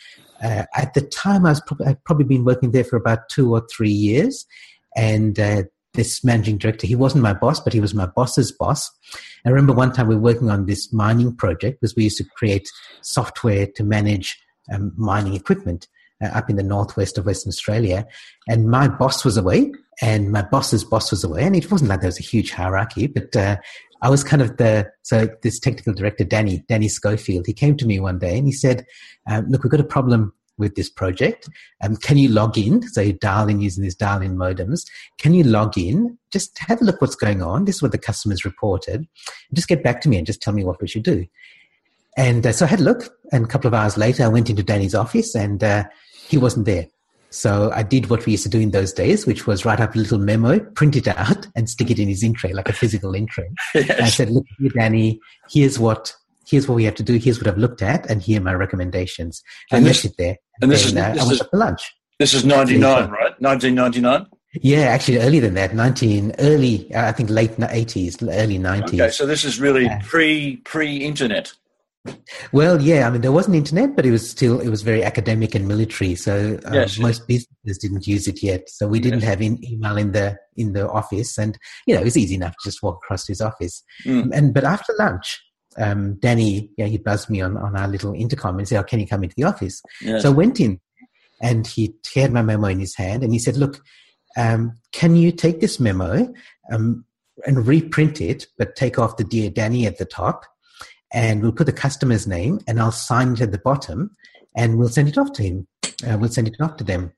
uh, 0.43 0.65
at 0.77 0.95
the 0.95 1.01
time 1.01 1.47
I 1.47 1.51
was 1.51 1.63
probably, 1.63 1.87
I'd 1.87 2.05
probably 2.05 2.27
been 2.27 2.45
working 2.45 2.71
there 2.71 2.85
for 2.85 2.97
about 2.97 3.29
two 3.31 3.55
or 3.55 3.67
three 3.75 3.91
years. 3.91 4.47
And 4.95 5.39
uh, 5.39 5.65
this 5.97 6.23
managing 6.23 6.59
director, 6.59 6.87
he 6.87 6.95
wasn't 6.95 7.23
my 7.23 7.33
boss, 7.33 7.61
but 7.61 7.73
he 7.73 7.81
was 7.81 7.95
my 7.95 8.07
boss's 8.07 8.53
boss. 8.53 8.91
I 9.45 9.51
remember 9.51 9.73
one 9.73 9.93
time 9.93 10.09
we 10.09 10.15
were 10.15 10.21
working 10.21 10.51
on 10.51 10.67
this 10.67 10.93
mining 10.93 11.35
project 11.35 11.81
because 11.81 11.97
we 11.97 12.05
used 12.05 12.19
to 12.19 12.25
create 12.37 12.71
software 13.03 13.67
to 13.67 13.85
manage 13.85 14.39
um, 14.73 14.93
mining 14.97 15.35
equipment 15.35 15.89
uh, 16.23 16.27
up 16.29 16.51
in 16.51 16.57
the 16.57 16.63
northwest 16.63 17.19
of 17.19 17.27
Western 17.27 17.51
Australia. 17.51 18.07
And 18.49 18.69
my 18.69 18.89
boss 18.89 19.25
was 19.25 19.37
away, 19.37 19.73
and 20.03 20.31
my 20.31 20.43
boss's 20.43 20.85
boss 20.85 21.11
was 21.11 21.25
away. 21.25 21.45
And 21.45 21.57
it 21.57 21.71
wasn't 21.71 21.91
like 21.91 22.01
there 22.01 22.09
was 22.09 22.21
a 22.21 22.25
huge 22.25 22.51
hierarchy, 22.51 23.07
but 23.07 23.35
uh, 23.35 23.57
I 24.03 24.11
was 24.11 24.25
kind 24.25 24.43
of 24.43 24.57
the 24.57 24.91
so 25.03 25.29
this 25.43 25.59
technical 25.59 25.95
director, 25.95 26.25
Danny 26.25 26.65
Danny 26.69 26.89
Schofield. 26.89 27.47
He 27.47 27.53
came 27.53 27.77
to 27.77 27.87
me 27.87 27.99
one 27.99 28.19
day 28.19 28.37
and 28.37 28.47
he 28.47 28.53
said, 28.53 28.85
um, 29.29 29.47
"Look, 29.49 29.65
we've 29.65 29.71
got 29.71 29.81
a 29.81 29.85
problem 29.85 30.35
with 30.59 30.75
this 30.75 30.91
project. 30.91 31.49
Um, 31.83 31.97
can 31.97 32.17
you 32.17 32.29
log 32.29 32.57
in? 32.57 32.83
So 32.89 33.01
you 33.01 33.13
dial 33.13 33.49
in 33.49 33.61
using 33.61 33.83
these 33.83 33.95
dial 33.95 34.23
in 34.23 34.37
modems. 34.37 34.87
Can 35.19 35.35
you 35.35 35.45
log 35.45 35.77
in? 35.77 36.19
Just 36.31 36.59
have 36.59 36.81
a 36.81 36.85
look 36.85 37.01
what's 37.01 37.17
going 37.17 37.43
on. 37.43 37.65
This 37.65 37.77
is 37.77 37.83
what 37.83 37.93
the 37.93 37.99
customers 37.99 38.45
reported. 38.45 39.07
Just 39.53 39.69
get 39.69 39.83
back 39.83 40.01
to 40.03 40.09
me 40.09 40.19
and 40.19 40.27
just 40.27 40.41
tell 40.41 40.55
me 40.55 40.65
what 40.65 40.81
we 40.81 40.89
should 40.89 41.03
do. 41.03 41.27
And 42.17 42.47
uh, 42.47 42.53
so 42.53 42.65
I 42.65 42.69
had 42.69 42.81
a 42.81 42.85
look, 42.85 43.15
and 43.31 43.45
a 43.45 43.49
couple 43.49 43.69
of 43.69 43.75
hours 43.75 43.99
later, 43.99 44.25
I 44.25 44.29
went 44.29 44.49
into 44.49 44.63
Danny's 44.63 44.95
office, 44.95 45.35
and 45.35 45.63
uh, 45.63 45.85
he 46.27 46.39
wasn't 46.39 46.65
there. 46.65 46.87
So 47.31 47.71
I 47.75 47.83
did 47.83 48.09
what 48.09 48.25
we 48.25 48.33
used 48.33 48.45
to 48.45 48.49
do 48.49 48.61
in 48.61 48.71
those 48.71 48.93
days, 48.95 49.27
which 49.27 49.47
was 49.47 49.67
write 49.67 49.81
up 49.81 49.95
a 49.95 49.99
little 49.99 50.19
memo, 50.19 50.59
print 50.59 50.97
it 50.97 51.07
out, 51.07 51.47
and 51.57 51.69
stick 51.69 51.91
it 51.91 51.99
in 51.99 52.09
his 52.09 52.23
in 52.23 52.33
tray, 52.33 52.53
like 52.53 52.69
a 52.69 52.73
physical 52.73 53.15
in 53.15 53.27
tray. 53.27 53.51
Yes. 53.75 54.01
I 54.01 54.09
said, 54.09 54.31
"Look 54.31 54.47
here, 54.59 54.71
Danny. 54.71 55.21
Here's 55.51 55.79
what 55.79 56.15
here's 56.49 56.67
what 56.67 56.77
we 56.77 56.85
have 56.85 56.95
to 56.95 57.03
do. 57.03 57.17
Here's 57.17 57.39
what 57.39 57.49
I've 57.49 57.59
looked 57.59 57.83
at, 57.83 58.09
and 58.11 58.23
here 58.23 58.41
are 58.41 58.45
my 58.45 58.55
recommendations." 58.55 59.43
And, 59.71 59.79
and 59.79 59.87
left 59.87 60.05
it 60.07 60.15
there. 60.17 60.39
And, 60.63 60.71
this 60.71 60.91
then, 60.93 61.17
is 61.17 61.23
uh, 61.23 61.25
this 61.25 61.41
is, 61.41 61.47
for 61.49 61.59
lunch. 61.59 61.95
This 62.19 62.35
is 62.35 62.45
ninety 62.45 62.79
nine, 62.79 63.11
right? 63.11 63.41
Nineteen 63.41 63.75
ninety 63.75 64.01
nine. 64.01 64.27
Yeah, 64.63 64.85
actually 64.87 65.19
earlier 65.19 65.43
than 65.43 65.55
that, 65.55 65.75
nineteen 65.75 66.33
early, 66.39 66.93
uh, 66.95 67.09
I 67.09 67.13
think 67.13 67.29
late 67.29 67.53
eighties, 67.59 68.23
early 68.23 68.59
nineties. 68.59 69.01
Okay, 69.01 69.11
so 69.11 69.27
this 69.27 69.45
is 69.45 69.61
really 69.61 69.87
uh, 69.87 69.99
pre 70.03 70.57
pre 70.65 70.97
internet. 70.99 71.53
Well, 72.53 72.81
yeah, 72.81 73.07
I 73.07 73.11
mean, 73.11 73.21
there 73.21 73.33
wasn't 73.33 73.57
internet, 73.57 73.97
but 73.97 74.07
it 74.07 74.11
was 74.11 74.29
still 74.29 74.61
it 74.61 74.69
was 74.69 74.83
very 74.83 75.05
academic 75.05 75.55
and 75.55 75.67
military. 75.67 76.15
So 76.15 76.59
uh, 76.65 76.73
yes, 76.73 76.99
most 76.99 77.27
businesses 77.27 77.79
didn't 77.79 78.07
use 78.07 78.29
it 78.29 78.43
yet. 78.43 78.69
So 78.69 78.87
we 78.87 79.01
didn't 79.01 79.21
yes. 79.21 79.29
have 79.29 79.43
in, 79.43 79.63
email 79.65 79.97
in 79.97 80.13
the 80.13 80.39
in 80.57 80.73
the 80.73 80.89
office, 80.89 81.37
and 81.37 81.59
you 81.87 81.95
know, 81.95 82.01
it 82.01 82.05
was 82.05 82.17
easy 82.17 82.37
enough 82.37 82.53
to 82.53 82.69
just 82.71 82.83
walk 82.83 83.01
across 83.05 83.25
to 83.27 83.33
his 83.33 83.41
office. 83.41 83.83
Mm. 84.05 84.31
And 84.33 84.55
but 84.55 84.65
after 84.65 84.95
lunch, 84.99 85.43
um, 85.79 86.15
Danny, 86.21 86.71
yeah, 86.77 86.87
he 86.87 86.99
buzzed 86.99 87.31
me 87.31 87.41
on 87.41 87.57
on 87.57 87.77
our 87.77 87.89
little 87.89 88.13
intercom 88.15 88.59
and 88.59 88.69
said, 88.69 88.81
"Oh, 88.81 88.85
can 88.85 89.01
you 89.01 89.07
come 89.07 89.25
into 89.25 89.35
the 89.37 89.45
office?" 89.45 89.83
Yes. 90.01 90.23
So 90.23 90.31
I 90.31 90.35
went 90.35 90.61
in, 90.61 90.81
and 91.43 91.67
he 91.67 91.95
had 92.15 92.33
my 92.33 92.43
memo 92.43 92.69
in 92.69 92.81
his 92.81 92.97
hand, 92.97 93.23
and 93.23 93.33
he 93.33 93.39
said, 93.39 93.57
"Look, 93.57 93.81
um, 94.37 94.79
can 94.93 95.17
you 95.17 95.33
take 95.33 95.61
this 95.61 95.79
memo?" 95.81 96.33
Um, 96.73 97.05
and 97.45 97.67
reprint 97.67 98.21
it, 98.21 98.47
but 98.57 98.77
take 98.77 98.99
off 98.99 99.17
the 99.17 99.25
dear 99.25 99.51
Danny 99.51 99.87
at 99.87 99.99
the 99.99 100.05
top 100.05 100.47
and 101.13 101.43
we'll 101.43 101.53
put 101.53 101.67
the 101.67 101.73
customer's 101.73 102.27
name 102.27 102.61
and 102.67 102.81
I'll 102.81 102.93
sign 102.93 103.33
it 103.33 103.41
at 103.41 103.53
the 103.53 103.59
bottom 103.59 104.11
and 104.57 104.79
we'll 104.79 104.89
send 104.89 105.09
it 105.09 105.19
off 105.19 105.33
to 105.35 105.43
him. 105.43 105.67
Uh, 106.07 106.17
we'll 106.19 106.31
send 106.31 106.49
it 106.49 106.57
off 106.61 106.77
to 106.77 106.85
them. 106.85 107.13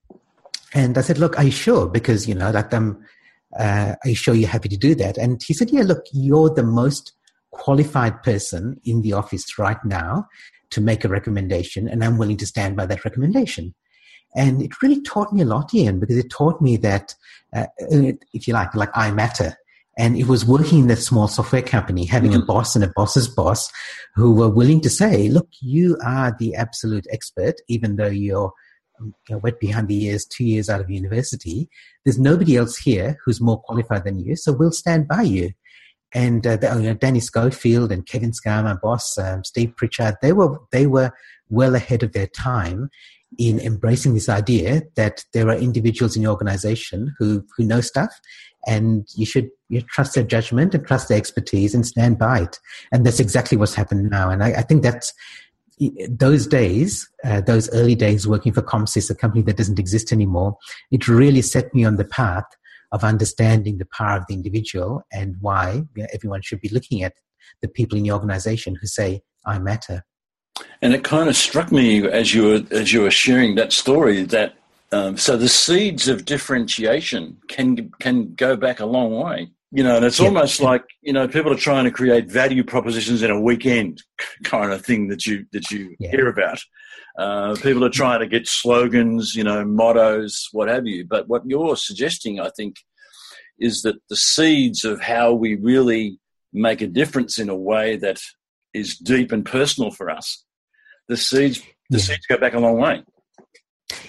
And 0.75 0.99
I 0.99 1.01
said, 1.01 1.19
look, 1.19 1.39
are 1.39 1.45
you 1.45 1.51
sure? 1.51 1.89
Because, 1.89 2.29
you 2.29 2.35
know, 2.35 2.51
like, 2.51 2.75
um, 2.75 3.03
uh, 3.59 3.95
are 4.03 4.09
you 4.09 4.15
sure 4.15 4.35
you're 4.35 4.49
happy 4.49 4.69
to 4.69 4.77
do 4.77 4.95
that? 4.97 5.17
And 5.17 5.43
he 5.43 5.55
said, 5.55 5.71
yeah, 5.71 5.83
look, 5.83 6.05
you're 6.13 6.51
the 6.51 6.63
most 6.63 7.13
qualified 7.51 8.23
person 8.23 8.81
in 8.85 9.03
the 9.03 9.13
office 9.13 9.59
right 9.59 9.83
now 9.85 10.27
to 10.71 10.81
make 10.81 11.05
a 11.05 11.09
recommendation 11.09 11.89
and 11.89 12.05
I'm 12.05 12.19
willing 12.19 12.37
to 12.39 12.47
stand 12.47 12.77
by 12.77 12.87
that 12.87 13.05
recommendation. 13.05 13.75
And 14.37 14.63
it 14.63 14.83
really 14.83 15.01
taught 15.03 15.33
me 15.33 15.43
a 15.43 15.47
lot, 15.47 15.73
Ian, 15.75 16.01
because 16.01 16.19
it 16.19 16.31
taught 16.31 16.61
me 16.61 16.77
that, 16.79 17.15
uh, 17.55 17.67
if 17.79 18.47
you 18.47 18.53
like, 18.53 18.75
like 18.75 18.91
I 18.95 19.11
matter. 19.11 19.57
And 19.97 20.17
it 20.17 20.29
was 20.29 20.45
working 20.45 20.81
in 20.81 20.87
that 20.89 20.99
small 20.99 21.27
software 21.27 21.63
company, 21.63 22.05
having 22.05 22.33
mm-hmm. 22.33 22.43
a 22.43 22.47
boss 22.47 22.77
and 22.77 22.85
a 22.85 22.93
boss's 22.95 23.27
boss 23.27 23.71
who 24.15 24.33
were 24.33 24.49
willing 24.49 24.81
to 24.83 24.91
say, 24.91 25.29
look, 25.29 25.49
you 25.61 25.99
are 26.05 26.37
the 26.39 26.55
absolute 26.55 27.07
expert, 27.11 27.57
even 27.69 27.97
though 27.97 28.07
you're 28.07 28.53
you 29.01 29.15
know, 29.31 29.39
wet 29.39 29.61
behind 29.61 29.89
the 29.89 30.05
ears, 30.05 30.25
two 30.25 30.45
years 30.45 30.69
out 30.69 30.81
of 30.81 30.91
university. 30.91 31.69
There's 32.05 32.19
nobody 32.19 32.57
else 32.57 32.77
here 32.77 33.19
who's 33.25 33.41
more 33.41 33.61
qualified 33.61 34.05
than 34.05 34.19
you, 34.19 34.37
so 34.37 34.53
we'll 34.53 34.73
stand 34.73 35.09
by 35.09 35.23
you. 35.23 35.51
And 36.15 36.47
uh, 36.47 36.59
you 36.63 36.83
know, 36.83 36.95
Danny 36.95 37.21
Schofield 37.21 37.93
and 37.93 38.07
Kevin 38.07 38.33
Scar, 38.33 38.63
my 38.63 38.75
boss, 38.75 39.19
um, 39.19 39.45
Steve 39.45 39.75
Pritchard, 39.77 40.17
they 40.23 40.33
were 40.33 40.59
they 40.73 40.87
were 40.87 41.13
well 41.51 41.75
ahead 41.75 42.03
of 42.03 42.13
their 42.13 42.27
time 42.27 42.91
in 43.39 43.61
embracing 43.61 44.15
this 44.15 44.29
idea 44.29 44.83
that 44.97 45.25
there 45.35 45.49
are 45.49 45.57
individuals 45.57 46.17
in 46.17 46.23
your 46.23 46.33
organization 46.33 47.15
who 47.19 47.45
who 47.57 47.65
know 47.65 47.83
stuff 47.83 48.21
and 48.67 49.07
you 49.15 49.27
should 49.27 49.51
you 49.69 49.83
trust 49.83 50.15
their 50.15 50.25
judgment 50.25 50.75
and 50.75 50.87
trust 50.87 51.09
their 51.09 51.19
expertise 51.19 51.75
and 51.75 51.87
stand 51.87 52.19
by 52.19 52.41
it. 52.41 52.59
And 52.91 53.05
that's 53.05 53.21
exactly 53.21 53.59
what's 53.59 53.75
happened 53.75 54.11
now. 54.11 54.31
And 54.31 54.43
I, 54.43 54.49
I 54.53 54.63
think 54.63 54.83
that's 54.83 55.13
those 56.09 56.47
days, 56.47 57.09
uh, 57.25 57.41
those 57.41 57.71
early 57.73 57.95
days 57.95 58.27
working 58.27 58.53
for 58.53 58.63
ComSys, 58.63 59.11
a 59.11 59.15
company 59.15 59.43
that 59.43 59.57
doesn't 59.57 59.79
exist 59.79 60.13
anymore, 60.13 60.57
it 60.91 61.07
really 61.07 61.43
set 61.43 61.73
me 61.75 61.85
on 61.85 61.97
the 61.97 62.05
path 62.05 62.45
of 62.93 63.05
understanding 63.05 63.79
the 63.79 63.87
power 63.87 64.17
of 64.17 64.25
the 64.29 64.35
individual 64.35 65.03
and 65.13 65.37
why 65.41 65.83
everyone 66.13 66.43
should 66.43 66.61
be 66.61 66.69
looking 66.71 67.03
at 67.03 67.15
the 67.63 67.69
people 67.69 67.97
in 67.97 68.05
the 68.05 68.13
organization 68.13 68.77
who 68.81 68.87
say, 68.87 69.23
I 69.47 69.59
matter. 69.59 70.05
And 70.83 70.93
it 70.93 71.05
kind 71.05 71.29
of 71.29 71.37
struck 71.37 71.71
me 71.71 72.07
as 72.07 72.35
you 72.35 72.45
were 72.45 72.63
as 72.71 72.93
you 72.93 73.03
were 73.03 73.11
sharing 73.11 73.55
that 73.57 73.73
story 73.73 74.23
that 74.25 74.55
um, 74.91 75.17
so 75.17 75.37
the 75.37 75.49
seeds 75.49 76.09
of 76.09 76.25
differentiation 76.25 77.39
can 77.49 77.91
can 78.01 78.35
go 78.35 78.57
back 78.57 78.81
a 78.81 78.87
long 78.87 79.15
way. 79.15 79.51
You 79.71 79.85
know, 79.85 79.97
and 79.97 80.05
it's 80.05 80.19
yeah. 80.19 80.27
almost 80.27 80.61
like 80.61 80.85
you 81.03 81.13
know 81.13 81.29
people 81.29 81.53
are 81.53 81.57
trying 81.57 81.85
to 81.85 81.91
create 81.91 82.31
value 82.31 82.65
propositions 82.65 83.23
in 83.23 83.31
a 83.31 83.41
weekend 83.41 84.03
kind 84.45 84.73
of 84.73 84.85
thing 84.85 85.09
that 85.09 85.27
you 85.27 85.47
that 85.53 85.71
you 85.71 85.95
yeah. 86.01 86.11
hear 86.11 86.29
about. 86.29 86.59
Uh, 87.19 87.57
people 87.63 87.85
are 87.85 87.91
trying 87.91 88.21
to 88.21 88.27
get 88.27 88.47
slogans, 88.47 89.35
you 89.35 89.43
know, 89.43 89.65
mottos, 89.65 90.49
what 90.53 90.69
have 90.69 90.87
you. 90.87 91.05
But 91.05 91.29
what 91.29 91.43
you're 91.47 91.77
suggesting, 91.77 92.39
I 92.41 92.51
think, 92.57 92.77
is 93.59 93.83
that 93.83 93.97
the 94.09 94.17
seeds 94.17 94.85
of 94.85 95.01
how 95.01 95.33
we 95.33 95.57
really 95.57 96.19
make 96.53 96.81
a 96.81 96.87
difference 96.87 97.39
in 97.39 97.49
a 97.49 97.57
way 97.57 97.97
that 97.97 98.21
is 98.73 98.97
deep 98.97 99.33
and 99.33 99.45
personal 99.45 99.91
for 99.91 100.11
us. 100.11 100.45
The 101.09 101.17
seeds, 101.17 101.61
the 101.91 101.99
yeah. 101.99 102.05
seeds 102.05 102.27
go 102.29 102.39
back 102.39 102.55
a 102.55 102.61
long 102.61 102.79
way. 102.79 103.03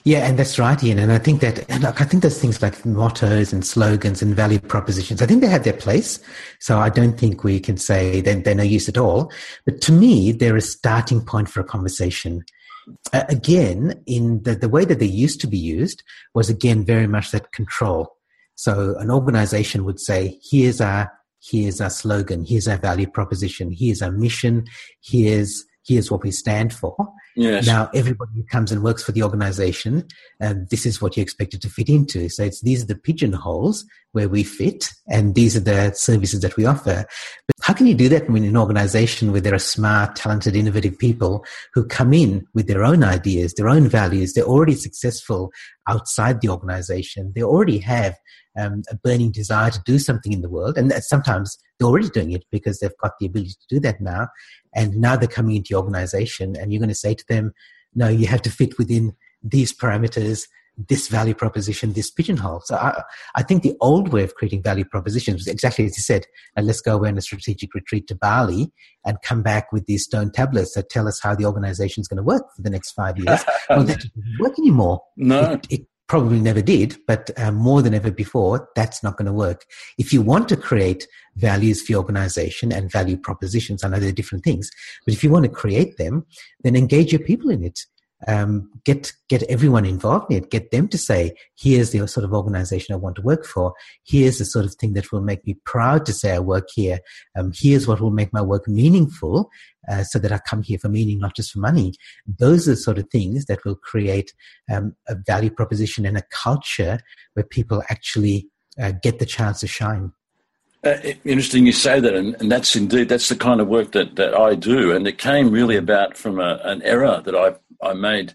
Yeah, 0.03 0.27
and 0.27 0.37
that's 0.37 0.59
right, 0.59 0.81
Ian. 0.83 0.99
And 0.99 1.11
I 1.11 1.17
think 1.17 1.41
that, 1.41 1.69
and 1.69 1.85
I 1.85 1.91
think 1.91 2.21
there's 2.21 2.39
things 2.39 2.61
like 2.61 2.85
mottos 2.85 3.53
and 3.53 3.65
slogans 3.65 4.21
and 4.21 4.35
value 4.35 4.59
propositions, 4.59 5.21
I 5.21 5.25
think 5.25 5.41
they 5.41 5.47
have 5.47 5.63
their 5.63 5.73
place. 5.73 6.19
So 6.59 6.77
I 6.77 6.89
don't 6.89 7.17
think 7.17 7.43
we 7.43 7.59
can 7.59 7.77
say 7.77 8.21
they're, 8.21 8.35
they're 8.35 8.55
no 8.55 8.63
use 8.63 8.89
at 8.89 8.97
all. 8.97 9.31
But 9.65 9.81
to 9.81 9.91
me, 9.91 10.31
they're 10.31 10.57
a 10.57 10.61
starting 10.61 11.21
point 11.21 11.49
for 11.49 11.61
a 11.61 11.65
conversation. 11.65 12.43
Uh, 13.13 13.23
again, 13.29 14.03
in 14.05 14.43
the, 14.43 14.55
the 14.55 14.69
way 14.69 14.85
that 14.85 14.99
they 14.99 15.05
used 15.05 15.41
to 15.41 15.47
be 15.47 15.57
used 15.57 16.03
was 16.33 16.49
again 16.49 16.85
very 16.85 17.07
much 17.07 17.31
that 17.31 17.51
control. 17.51 18.15
So 18.55 18.95
an 18.97 19.09
organization 19.09 19.85
would 19.85 19.99
say, 19.99 20.39
here's 20.49 20.81
our, 20.81 21.11
here's 21.41 21.79
our 21.81 21.89
slogan, 21.89 22.45
here's 22.45 22.67
our 22.67 22.77
value 22.77 23.09
proposition, 23.09 23.71
here's 23.71 24.01
our 24.01 24.11
mission, 24.11 24.65
here's, 25.01 25.63
here's 25.85 26.11
what 26.11 26.23
we 26.23 26.31
stand 26.31 26.73
for. 26.73 26.95
Yes. 27.35 27.65
Now, 27.65 27.89
everybody 27.93 28.31
who 28.35 28.43
comes 28.43 28.71
and 28.71 28.83
works 28.83 29.03
for 29.03 29.11
the 29.11 29.23
organization, 29.23 30.05
um, 30.41 30.67
this 30.69 30.85
is 30.85 31.01
what 31.01 31.15
you're 31.15 31.23
expected 31.23 31.61
to 31.61 31.69
fit 31.69 31.89
into. 31.89 32.29
So 32.29 32.43
it's 32.43 32.61
these 32.61 32.83
are 32.83 32.87
the 32.87 32.95
pigeonholes 32.95 33.85
where 34.11 34.27
we 34.27 34.43
fit, 34.43 34.89
and 35.07 35.35
these 35.35 35.55
are 35.55 35.61
the 35.61 35.93
services 35.93 36.41
that 36.41 36.57
we 36.57 36.65
offer. 36.65 37.05
But 37.47 37.55
how 37.61 37.73
can 37.73 37.85
you 37.85 37.93
do 37.93 38.09
that 38.09 38.29
when 38.29 38.43
in 38.43 38.49
an 38.49 38.57
organization 38.57 39.31
where 39.31 39.41
there 39.41 39.53
are 39.53 39.59
smart, 39.59 40.15
talented, 40.15 40.55
innovative 40.55 40.97
people 40.97 41.45
who 41.73 41.85
come 41.85 42.13
in 42.13 42.45
with 42.53 42.67
their 42.67 42.83
own 42.83 43.03
ideas, 43.03 43.53
their 43.53 43.69
own 43.69 43.87
values? 43.87 44.33
They're 44.33 44.43
already 44.43 44.75
successful 44.75 45.51
outside 45.89 46.39
the 46.39 46.49
organization. 46.49 47.33
They 47.35 47.43
already 47.43 47.79
have 47.79 48.15
um, 48.57 48.83
a 48.91 48.95
burning 48.95 49.31
desire 49.31 49.71
to 49.71 49.81
do 49.85 49.99
something 49.99 50.31
in 50.31 50.41
the 50.41 50.49
world. 50.49 50.77
And 50.77 50.91
sometimes 51.03 51.57
they're 51.77 51.87
already 51.87 52.09
doing 52.09 52.31
it 52.31 52.45
because 52.51 52.79
they've 52.79 53.01
got 53.01 53.13
the 53.19 53.25
ability 53.25 53.51
to 53.53 53.75
do 53.75 53.79
that 53.81 53.99
now. 53.99 54.27
And 54.75 54.97
now 54.97 55.15
they're 55.15 55.27
coming 55.27 55.55
into 55.55 55.69
your 55.71 55.81
organization 55.81 56.55
and 56.55 56.71
you're 56.71 56.79
going 56.79 56.89
to 56.89 56.95
say 56.95 57.13
to 57.15 57.25
them, 57.27 57.53
no, 57.95 58.07
you 58.07 58.27
have 58.27 58.43
to 58.43 58.51
fit 58.51 58.77
within 58.77 59.15
these 59.41 59.73
parameters, 59.73 60.47
this 60.87 61.09
value 61.09 61.33
proposition, 61.33 61.93
this 61.93 62.09
pigeonhole. 62.09 62.61
So 62.61 62.75
I, 62.75 63.03
I 63.35 63.43
think 63.43 63.63
the 63.63 63.75
old 63.81 64.13
way 64.13 64.23
of 64.23 64.35
creating 64.35 64.63
value 64.63 64.85
propositions 64.85 65.41
was 65.41 65.47
exactly 65.47 65.85
as 65.85 65.97
you 65.97 66.03
said, 66.03 66.25
uh, 66.57 66.61
let's 66.61 66.79
go 66.79 66.95
away 66.95 67.09
on 67.09 67.17
a 67.17 67.21
strategic 67.21 67.73
retreat 67.73 68.07
to 68.07 68.15
Bali 68.15 68.71
and 69.05 69.17
come 69.21 69.41
back 69.41 69.71
with 69.73 69.85
these 69.87 70.05
stone 70.05 70.31
tablets 70.31 70.75
that 70.75 70.89
tell 70.89 71.07
us 71.07 71.19
how 71.21 71.35
the 71.35 71.45
organization 71.45 72.01
is 72.01 72.07
going 72.07 72.17
to 72.17 72.23
work 72.23 72.43
for 72.55 72.61
the 72.61 72.69
next 72.69 72.91
five 72.91 73.17
years. 73.17 73.43
well, 73.69 73.83
that 73.83 73.97
doesn't 73.97 74.39
work 74.39 74.57
anymore. 74.57 75.01
No. 75.17 75.53
It, 75.53 75.67
it, 75.69 75.81
probably 76.07 76.39
never 76.39 76.63
did, 76.63 76.97
but 77.05 77.29
uh, 77.37 77.51
more 77.51 77.83
than 77.83 77.93
ever 77.93 78.09
before, 78.09 78.67
that's 78.75 79.03
not 79.03 79.15
going 79.15 79.27
to 79.27 79.31
work. 79.31 79.63
If 79.99 80.11
you 80.11 80.23
want 80.23 80.49
to 80.49 80.57
create 80.57 81.07
values 81.35 81.83
for 81.83 81.91
your 81.91 82.01
organization 82.01 82.73
and 82.73 82.91
value 82.91 83.15
propositions, 83.15 83.83
I 83.83 83.89
know 83.89 83.99
they're 83.99 84.11
different 84.11 84.43
things, 84.43 84.71
but 85.05 85.13
if 85.13 85.23
you 85.23 85.29
want 85.29 85.45
to 85.45 85.51
create 85.51 85.97
them, 85.97 86.25
then 86.63 86.75
engage 86.75 87.11
your 87.11 87.21
people 87.21 87.51
in 87.51 87.63
it 87.63 87.81
um, 88.27 88.69
get 88.85 89.13
get 89.29 89.43
everyone 89.43 89.85
involved 89.85 90.31
in 90.31 90.37
it. 90.37 90.51
Get 90.51 90.71
them 90.71 90.87
to 90.89 90.97
say, 90.97 91.35
"Here's 91.57 91.91
the 91.91 92.05
sort 92.07 92.25
of 92.25 92.33
organization 92.33 92.93
I 92.93 92.97
want 92.97 93.15
to 93.15 93.21
work 93.21 93.45
for. 93.45 93.73
Here's 94.05 94.39
the 94.39 94.45
sort 94.45 94.65
of 94.65 94.75
thing 94.75 94.93
that 94.93 95.11
will 95.11 95.21
make 95.21 95.45
me 95.45 95.57
proud 95.65 96.05
to 96.05 96.13
say 96.13 96.33
I 96.33 96.39
work 96.39 96.67
here. 96.73 96.99
Um, 97.37 97.51
here's 97.55 97.87
what 97.87 98.01
will 98.01 98.11
make 98.11 98.33
my 98.33 98.41
work 98.41 98.67
meaningful, 98.67 99.49
uh, 99.89 100.03
so 100.03 100.19
that 100.19 100.31
I 100.31 100.39
come 100.39 100.63
here 100.63 100.79
for 100.79 100.89
meaning, 100.89 101.19
not 101.19 101.35
just 101.35 101.51
for 101.51 101.59
money." 101.59 101.93
Those 102.27 102.67
are 102.67 102.71
the 102.71 102.77
sort 102.77 102.97
of 102.97 103.09
things 103.09 103.45
that 103.45 103.63
will 103.63 103.75
create 103.75 104.33
um, 104.71 104.95
a 105.07 105.15
value 105.15 105.51
proposition 105.51 106.05
and 106.05 106.17
a 106.17 106.23
culture 106.31 106.99
where 107.33 107.45
people 107.45 107.83
actually 107.89 108.49
uh, 108.79 108.91
get 109.01 109.19
the 109.19 109.25
chance 109.25 109.61
to 109.61 109.67
shine. 109.67 110.11
Uh, 110.83 110.95
interesting 111.25 111.65
you 111.65 111.73
say 111.73 111.99
that, 111.99 112.13
and, 112.13 112.35
and, 112.39 112.49
that's 112.49 112.73
indeed 112.73 113.09
that's 113.09 113.27
the 113.27 113.35
kind 113.35 113.59
of 113.59 113.67
work 113.67 113.91
that, 113.91 114.15
that 114.15 114.33
I 114.33 114.55
do, 114.55 114.95
and 114.95 115.05
it 115.05 115.17
came 115.17 115.51
really 115.51 115.75
about 115.75 116.15
from 116.15 116.39
a, 116.39 116.59
an 116.63 116.81
error 116.83 117.21
that 117.25 117.35
I 117.35 117.55
I 117.85 117.93
made 117.93 118.33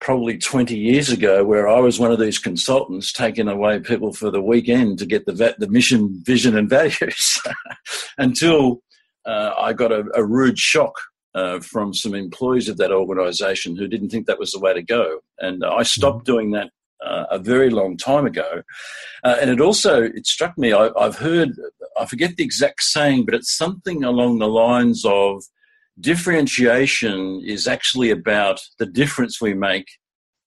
probably 0.00 0.38
20 0.38 0.76
years 0.76 1.10
ago 1.10 1.44
where 1.44 1.68
I 1.68 1.80
was 1.80 1.98
one 1.98 2.12
of 2.12 2.18
these 2.18 2.38
consultants 2.38 3.12
taking 3.12 3.48
away 3.48 3.80
people 3.80 4.12
for 4.12 4.30
the 4.30 4.42
weekend 4.42 4.98
to 4.98 5.06
get 5.06 5.26
the, 5.26 5.54
the 5.58 5.68
mission, 5.68 6.22
vision, 6.22 6.56
and 6.56 6.68
values. 6.70 7.40
Until 8.18 8.82
uh, 9.24 9.52
I 9.58 9.72
got 9.72 9.92
a, 9.92 10.04
a, 10.14 10.24
rude 10.24 10.58
shock 10.58 10.94
uh, 11.34 11.60
from 11.60 11.92
some 11.94 12.14
employees 12.14 12.68
of 12.68 12.76
that 12.76 12.92
organisation 12.92 13.76
who 13.76 13.88
didn't 13.88 14.10
think 14.10 14.26
that 14.26 14.38
was 14.38 14.52
the 14.52 14.60
way 14.60 14.74
to 14.74 14.82
go, 14.82 15.20
and 15.38 15.64
I 15.64 15.82
stopped 15.82 16.18
mm-hmm. 16.18 16.32
doing 16.32 16.50
that 16.52 16.70
uh, 17.04 17.24
a 17.30 17.38
very 17.38 17.70
long 17.70 17.96
time 17.96 18.26
ago. 18.26 18.62
Uh, 19.24 19.36
and 19.40 19.50
it 19.50 19.60
also 19.60 20.02
it 20.02 20.26
struck 20.26 20.56
me. 20.56 20.72
I, 20.72 20.90
have 20.98 21.16
heard 21.16 21.50
I 21.98 22.06
forget 22.06 22.36
the 22.36 22.44
exact 22.44 22.82
saying, 22.82 23.24
but 23.24 23.34
it's 23.34 23.56
something 23.56 24.04
along 24.04 24.38
the 24.38 24.48
lines 24.48 25.04
of 25.04 25.44
differentiation 25.98 27.42
is 27.44 27.66
actually 27.66 28.10
about 28.10 28.60
the 28.78 28.86
difference 28.86 29.40
we 29.40 29.54
make 29.54 29.86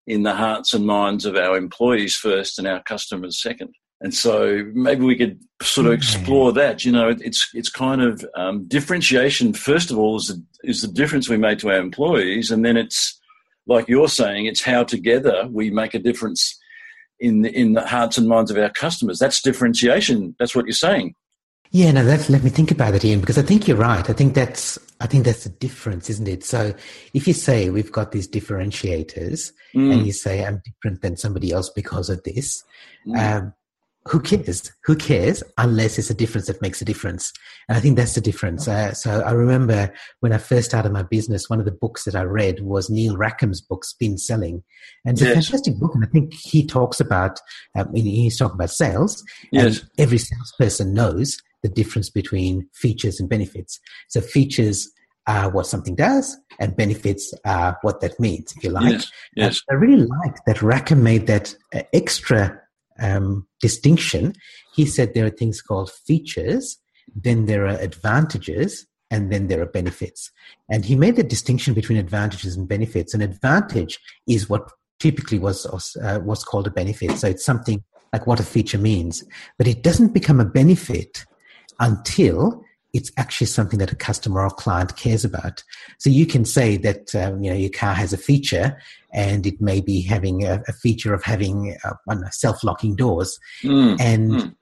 in 0.05 0.23
the 0.23 0.33
hearts 0.33 0.73
and 0.73 0.85
minds 0.85 1.25
of 1.25 1.35
our 1.35 1.57
employees 1.57 2.15
first 2.15 2.59
and 2.59 2.67
our 2.67 2.81
customers 2.83 3.41
second. 3.41 3.73
And 4.01 4.13
so 4.13 4.63
maybe 4.73 5.03
we 5.03 5.17
could 5.17 5.41
sort 5.61 5.87
of 5.87 5.93
explore 5.93 6.53
that. 6.53 6.85
You 6.85 6.91
know, 6.91 7.09
it's 7.09 7.49
it's 7.53 7.69
kind 7.69 8.01
of 8.01 8.25
um, 8.35 8.65
differentiation. 8.67 9.53
First 9.53 9.91
of 9.91 9.97
all, 9.97 10.15
is 10.15 10.27
the, 10.27 10.43
is 10.63 10.81
the 10.81 10.87
difference 10.87 11.27
we 11.27 11.37
make 11.37 11.59
to 11.59 11.69
our 11.69 11.79
employees, 11.79 12.49
and 12.49 12.63
then 12.63 12.77
it's 12.77 13.19
like 13.69 13.87
you're 13.87 14.09
saying, 14.09 14.45
it's 14.45 14.63
how 14.63 14.83
together 14.83 15.47
we 15.49 15.69
make 15.69 15.93
a 15.93 15.99
difference 15.99 16.59
in 17.19 17.41
the, 17.43 17.51
in 17.51 17.73
the 17.73 17.85
hearts 17.85 18.17
and 18.17 18.27
minds 18.27 18.51
of 18.51 18.57
our 18.57 18.71
customers. 18.71 19.19
That's 19.19 19.41
differentiation. 19.41 20.35
That's 20.39 20.55
what 20.55 20.65
you're 20.65 20.73
saying. 20.73 21.13
Yeah, 21.71 21.91
no, 21.91 22.03
that's, 22.03 22.31
let 22.31 22.43
me 22.43 22.49
think 22.49 22.71
about 22.71 22.95
it, 22.95 23.05
Ian, 23.05 23.19
because 23.19 23.37
I 23.37 23.43
think 23.43 23.67
you're 23.67 23.77
right. 23.77 24.09
I 24.09 24.13
think 24.13 24.33
that's, 24.33 24.79
I 24.99 25.05
think 25.05 25.23
that's 25.23 25.43
the 25.43 25.51
difference, 25.51 26.09
isn't 26.09 26.27
it? 26.27 26.43
So 26.43 26.73
if 27.13 27.27
you 27.27 27.33
say 27.33 27.69
we've 27.69 27.91
got 27.91 28.11
these 28.11 28.27
differentiators 28.27 29.51
mm. 29.75 29.93
and 29.93 30.05
you 30.05 30.11
say 30.11 30.43
I'm 30.43 30.63
different 30.65 31.01
than 31.01 31.15
somebody 31.15 31.51
else 31.51 31.69
because 31.69 32.09
of 32.09 32.23
this, 32.23 32.63
mm. 33.07 33.15
um, 33.17 33.53
who 34.09 34.19
cares? 34.19 34.71
Who 34.85 34.95
cares 34.95 35.43
unless 35.57 35.99
it's 35.99 36.09
a 36.09 36.15
difference 36.15 36.47
that 36.47 36.61
makes 36.61 36.81
a 36.81 36.85
difference? 36.85 37.31
And 37.67 37.77
I 37.77 37.81
think 37.81 37.95
that's 37.95 38.15
the 38.15 38.21
difference. 38.21 38.67
Uh, 38.67 38.93
so 38.93 39.21
I 39.21 39.31
remember 39.31 39.93
when 40.21 40.33
I 40.33 40.37
first 40.39 40.69
started 40.69 40.91
my 40.91 41.03
business, 41.03 41.49
one 41.49 41.59
of 41.59 41.65
the 41.65 41.71
books 41.71 42.05
that 42.05 42.15
I 42.15 42.23
read 42.23 42.61
was 42.61 42.89
Neil 42.89 43.15
Rackham's 43.15 43.61
book, 43.61 43.85
Spin 43.85 44.17
Selling. 44.17 44.63
And 45.05 45.13
it's 45.13 45.21
yes. 45.21 45.31
a 45.31 45.33
fantastic 45.33 45.79
book. 45.79 45.93
And 45.93 46.03
I 46.03 46.07
think 46.07 46.33
he 46.33 46.65
talks 46.65 46.99
about, 46.99 47.39
um, 47.77 47.93
he's 47.93 48.37
talking 48.37 48.55
about 48.55 48.71
sales. 48.71 49.23
Yes. 49.51 49.79
And 49.79 49.89
every 49.99 50.17
salesperson 50.17 50.93
knows 50.93 51.37
the 51.61 51.69
difference 51.69 52.09
between 52.09 52.67
features 52.73 53.19
and 53.19 53.29
benefits. 53.29 53.79
So 54.07 54.21
features 54.21 54.89
are 55.27 55.51
what 55.51 55.67
something 55.67 55.95
does, 55.95 56.35
and 56.59 56.75
benefits 56.75 57.33
are 57.45 57.77
what 57.83 58.01
that 58.01 58.19
means, 58.19 58.51
if 58.57 58.63
you 58.63 58.71
like. 58.71 58.93
Yes, 58.93 59.11
yes. 59.35 59.61
I 59.69 59.75
really 59.75 60.07
like 60.23 60.43
that 60.47 60.63
Rackham 60.63 61.03
made 61.03 61.27
that 61.27 61.53
uh, 61.75 61.83
extra 61.93 62.59
um, 63.01 63.47
distinction. 63.61 64.33
He 64.73 64.85
said 64.85 65.13
there 65.13 65.25
are 65.25 65.31
things 65.31 65.61
called 65.61 65.91
features, 65.91 66.77
then 67.15 67.45
there 67.45 67.65
are 67.65 67.79
advantages, 67.79 68.85
and 69.11 69.31
then 69.31 69.47
there 69.47 69.61
are 69.61 69.65
benefits. 69.65 70.31
And 70.69 70.85
he 70.85 70.95
made 70.95 71.15
the 71.15 71.23
distinction 71.23 71.73
between 71.73 71.97
advantages 71.97 72.55
and 72.55 72.67
benefits. 72.67 73.13
An 73.13 73.21
advantage 73.21 73.99
is 74.27 74.49
what 74.49 74.69
typically 74.99 75.39
was 75.39 75.65
uh, 76.01 76.19
was 76.23 76.43
called 76.43 76.67
a 76.67 76.71
benefit. 76.71 77.17
So 77.17 77.27
it's 77.27 77.45
something 77.45 77.83
like 78.13 78.27
what 78.27 78.39
a 78.39 78.43
feature 78.43 78.77
means, 78.77 79.23
but 79.57 79.67
it 79.67 79.83
doesn't 79.83 80.13
become 80.13 80.39
a 80.39 80.45
benefit 80.45 81.25
until 81.79 82.63
it's 82.93 83.11
actually 83.17 83.47
something 83.47 83.79
that 83.79 83.91
a 83.91 83.95
customer 83.95 84.43
or 84.43 84.49
client 84.49 84.95
cares 84.97 85.23
about. 85.23 85.63
So 85.99 86.09
you 86.09 86.25
can 86.25 86.45
say 86.45 86.77
that 86.77 87.13
um, 87.15 87.43
you 87.43 87.49
know 87.51 87.57
your 87.57 87.69
car 87.69 87.93
has 87.93 88.13
a 88.13 88.17
feature, 88.17 88.77
and 89.13 89.45
it 89.45 89.61
may 89.61 89.81
be 89.81 90.01
having 90.01 90.45
a, 90.45 90.63
a 90.67 90.73
feature 90.73 91.13
of 91.13 91.23
having 91.23 91.77
uh, 91.83 92.29
self-locking 92.31 92.95
doors, 92.95 93.39
mm. 93.63 93.99
and 93.99 94.31
mm. 94.31 94.55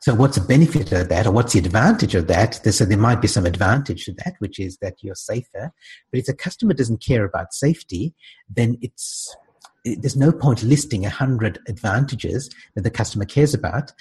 so 0.00 0.14
what's 0.14 0.38
the 0.38 0.46
benefit 0.46 0.92
of 0.92 1.08
that, 1.08 1.26
or 1.26 1.32
what's 1.32 1.52
the 1.52 1.58
advantage 1.58 2.14
of 2.14 2.26
that? 2.28 2.54
So 2.72 2.84
there 2.84 2.98
might 2.98 3.20
be 3.20 3.28
some 3.28 3.46
advantage 3.46 4.06
to 4.06 4.12
that, 4.24 4.34
which 4.38 4.58
is 4.58 4.78
that 4.78 5.02
you're 5.02 5.14
safer. 5.14 5.72
But 6.10 6.18
if 6.18 6.26
the 6.26 6.34
customer 6.34 6.74
doesn't 6.74 7.04
care 7.04 7.24
about 7.24 7.52
safety, 7.52 8.14
then 8.48 8.78
it's 8.80 9.34
there's 9.84 10.16
no 10.16 10.32
point 10.32 10.62
listing 10.62 11.04
a 11.04 11.10
hundred 11.10 11.58
advantages 11.68 12.50
that 12.74 12.82
the 12.82 12.90
customer 12.90 13.26
cares 13.26 13.52
about 13.52 13.92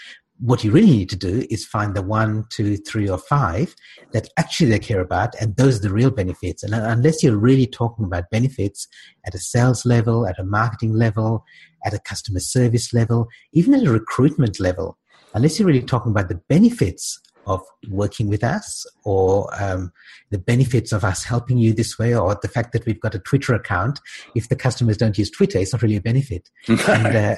what 0.43 0.61
you 0.61 0.71
really 0.71 0.91
need 0.91 1.09
to 1.09 1.15
do 1.15 1.47
is 1.49 1.65
find 1.65 1.95
the 1.95 2.01
one, 2.01 2.45
two, 2.49 2.75
three, 2.75 3.07
or 3.07 3.17
five 3.17 3.73
that 4.11 4.27
actually 4.37 4.69
they 4.69 4.79
care 4.79 4.99
about, 4.99 5.33
and 5.39 5.55
those 5.55 5.79
are 5.79 5.83
the 5.83 5.93
real 5.93 6.11
benefits. 6.11 6.63
And 6.63 6.73
unless 6.73 7.23
you're 7.23 7.37
really 7.37 7.65
talking 7.65 8.03
about 8.03 8.29
benefits 8.29 8.89
at 9.25 9.33
a 9.33 9.39
sales 9.39 9.85
level, 9.85 10.27
at 10.27 10.37
a 10.37 10.43
marketing 10.43 10.95
level, 10.95 11.45
at 11.85 11.93
a 11.93 11.99
customer 11.99 12.41
service 12.41 12.93
level, 12.93 13.29
even 13.53 13.73
at 13.73 13.87
a 13.87 13.91
recruitment 13.91 14.59
level, 14.59 14.97
unless 15.33 15.57
you're 15.57 15.67
really 15.67 15.81
talking 15.81 16.11
about 16.11 16.27
the 16.27 16.41
benefits 16.49 17.21
of 17.45 17.61
working 17.89 18.27
with 18.27 18.43
us 18.43 18.85
or 19.03 19.49
um, 19.61 19.91
the 20.31 20.37
benefits 20.37 20.91
of 20.91 21.03
us 21.03 21.23
helping 21.23 21.57
you 21.57 21.73
this 21.73 21.97
way 21.99 22.15
or 22.15 22.37
the 22.41 22.47
fact 22.47 22.73
that 22.73 22.85
we've 22.85 22.99
got 22.99 23.15
a 23.15 23.19
Twitter 23.19 23.53
account. 23.53 23.99
If 24.35 24.49
the 24.49 24.55
customers 24.55 24.97
don't 24.97 25.17
use 25.17 25.29
Twitter, 25.29 25.59
it's 25.59 25.73
not 25.73 25.81
really 25.81 25.97
a 25.97 26.01
benefit. 26.01 26.49
and, 26.67 27.15
uh, 27.15 27.35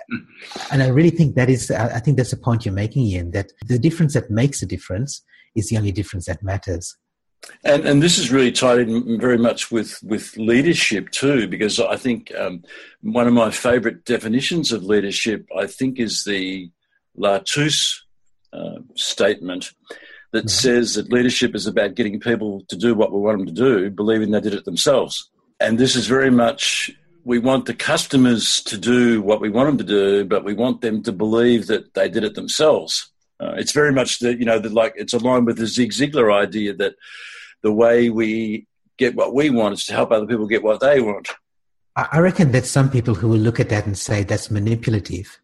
and 0.72 0.84
I 0.84 0.88
really 0.88 1.10
think 1.10 1.36
that 1.36 1.50
is, 1.50 1.72
I 1.72 2.00
think 2.00 2.18
that's 2.18 2.32
the 2.32 2.38
point 2.38 2.66
you're 2.66 2.74
making, 2.74 3.04
Ian, 3.04 3.32
that 3.32 3.52
the 3.68 3.80
difference 3.80 4.14
that 4.14 4.30
makes 4.30 4.62
a 4.62 4.66
difference 4.66 5.24
is 5.56 5.70
the 5.70 5.78
only 5.78 5.92
difference 5.92 6.26
that 6.26 6.44
matters. 6.44 6.96
And, 7.64 7.86
and 7.86 8.02
this 8.02 8.18
is 8.18 8.32
really 8.32 8.52
tied 8.52 8.80
in 8.80 9.20
very 9.20 9.38
much 9.38 9.72
with, 9.72 10.00
with 10.02 10.36
leadership 10.38 11.12
too, 11.12 11.48
because 11.48 11.80
I 11.80 11.96
think 11.96 12.34
um, 12.36 12.64
one 13.02 13.28
of 13.28 13.34
my 13.34 13.52
favourite 13.52 14.04
definitions 14.04 14.72
of 14.72 14.84
leadership, 14.84 15.48
I 15.56 15.68
think, 15.68 16.00
is 16.00 16.24
the 16.24 16.72
Lao 17.16 17.40
Tzu 17.40 17.70
uh, 18.56 18.80
statement 18.96 19.72
that 20.32 20.46
mm-hmm. 20.46 20.48
says 20.48 20.96
that 20.96 21.12
leadership 21.12 21.56
is 21.56 21.68
about 21.68 21.96
getting 21.96 22.20
people 22.20 22.64
to 22.70 22.76
do 22.76 22.96
what 22.96 23.12
we 23.12 23.20
want 23.20 23.38
them 23.38 23.48
to 23.48 23.54
do, 23.54 23.90
believing 23.90 24.32
they 24.32 24.42
did 24.42 24.54
it 24.54 24.66
themselves. 24.66 25.30
And 25.60 25.78
this 25.78 25.96
is 25.96 26.08
very 26.08 26.32
much 26.32 26.92
we 27.24 27.40
want 27.40 27.66
the 27.66 27.74
customers 27.74 28.62
to 28.64 28.78
do 28.78 29.22
what 29.22 29.42
we 29.42 29.50
want 29.50 29.68
them 29.70 29.78
to 29.80 29.84
do, 29.84 30.26
but 30.26 30.44
we 30.44 30.54
want 30.54 30.82
them 30.82 31.02
to 31.04 31.12
believe 31.12 31.68
that 31.68 31.94
they 31.94 32.08
did 32.08 32.24
it 32.24 32.36
themselves. 32.36 33.12
Uh, 33.40 33.54
it's 33.58 33.72
very 33.72 33.92
much 33.92 34.20
the 34.20 34.38
you 34.38 34.46
know 34.46 34.60
the, 34.60 34.70
like 34.70 34.94
it's 34.96 35.14
aligned 35.14 35.46
with 35.46 35.58
the 35.58 35.68
Zig 35.68 35.92
Ziglar 35.92 36.34
idea 36.34 36.74
that 36.76 36.96
the 37.64 37.74
way 37.74 38.10
we 38.10 38.68
get 38.98 39.16
what 39.16 39.34
we 39.34 39.50
want 39.50 39.74
is 39.74 39.86
to 39.86 39.94
help 39.94 40.12
other 40.12 40.28
people 40.28 40.48
get 40.48 40.64
what 40.64 40.80
they 40.80 41.02
want. 41.02 41.30
I 41.98 42.20
reckon 42.20 42.52
that 42.52 42.66
some 42.66 42.90
people 42.90 43.16
who 43.16 43.30
will 43.30 43.40
look 43.40 43.60
at 43.60 43.70
that 43.70 43.86
and 43.86 43.98
say 43.98 44.24
that's 44.24 44.52
manipulative 44.52 45.40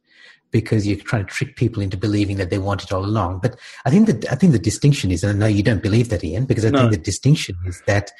because 0.51 0.85
you're 0.85 0.97
trying 0.97 1.25
to 1.25 1.31
trick 1.31 1.55
people 1.55 1.81
into 1.81 1.97
believing 1.97 2.37
that 2.37 2.49
they 2.49 2.57
want 2.57 2.83
it 2.83 2.91
all 2.91 3.05
along. 3.05 3.39
But 3.39 3.57
I 3.85 3.89
think 3.89 4.07
that 4.07 4.31
I 4.31 4.35
think 4.35 4.51
the 4.51 4.59
distinction 4.59 5.11
is, 5.11 5.23
and 5.23 5.31
I 5.31 5.35
know 5.35 5.47
you 5.47 5.63
don't 5.63 5.81
believe 5.81 6.09
that, 6.09 6.23
Ian, 6.23 6.45
because 6.45 6.65
I 6.65 6.69
no. 6.69 6.79
think 6.79 6.91
the 6.91 6.97
distinction 6.97 7.55
is 7.65 7.81
that 7.87 8.11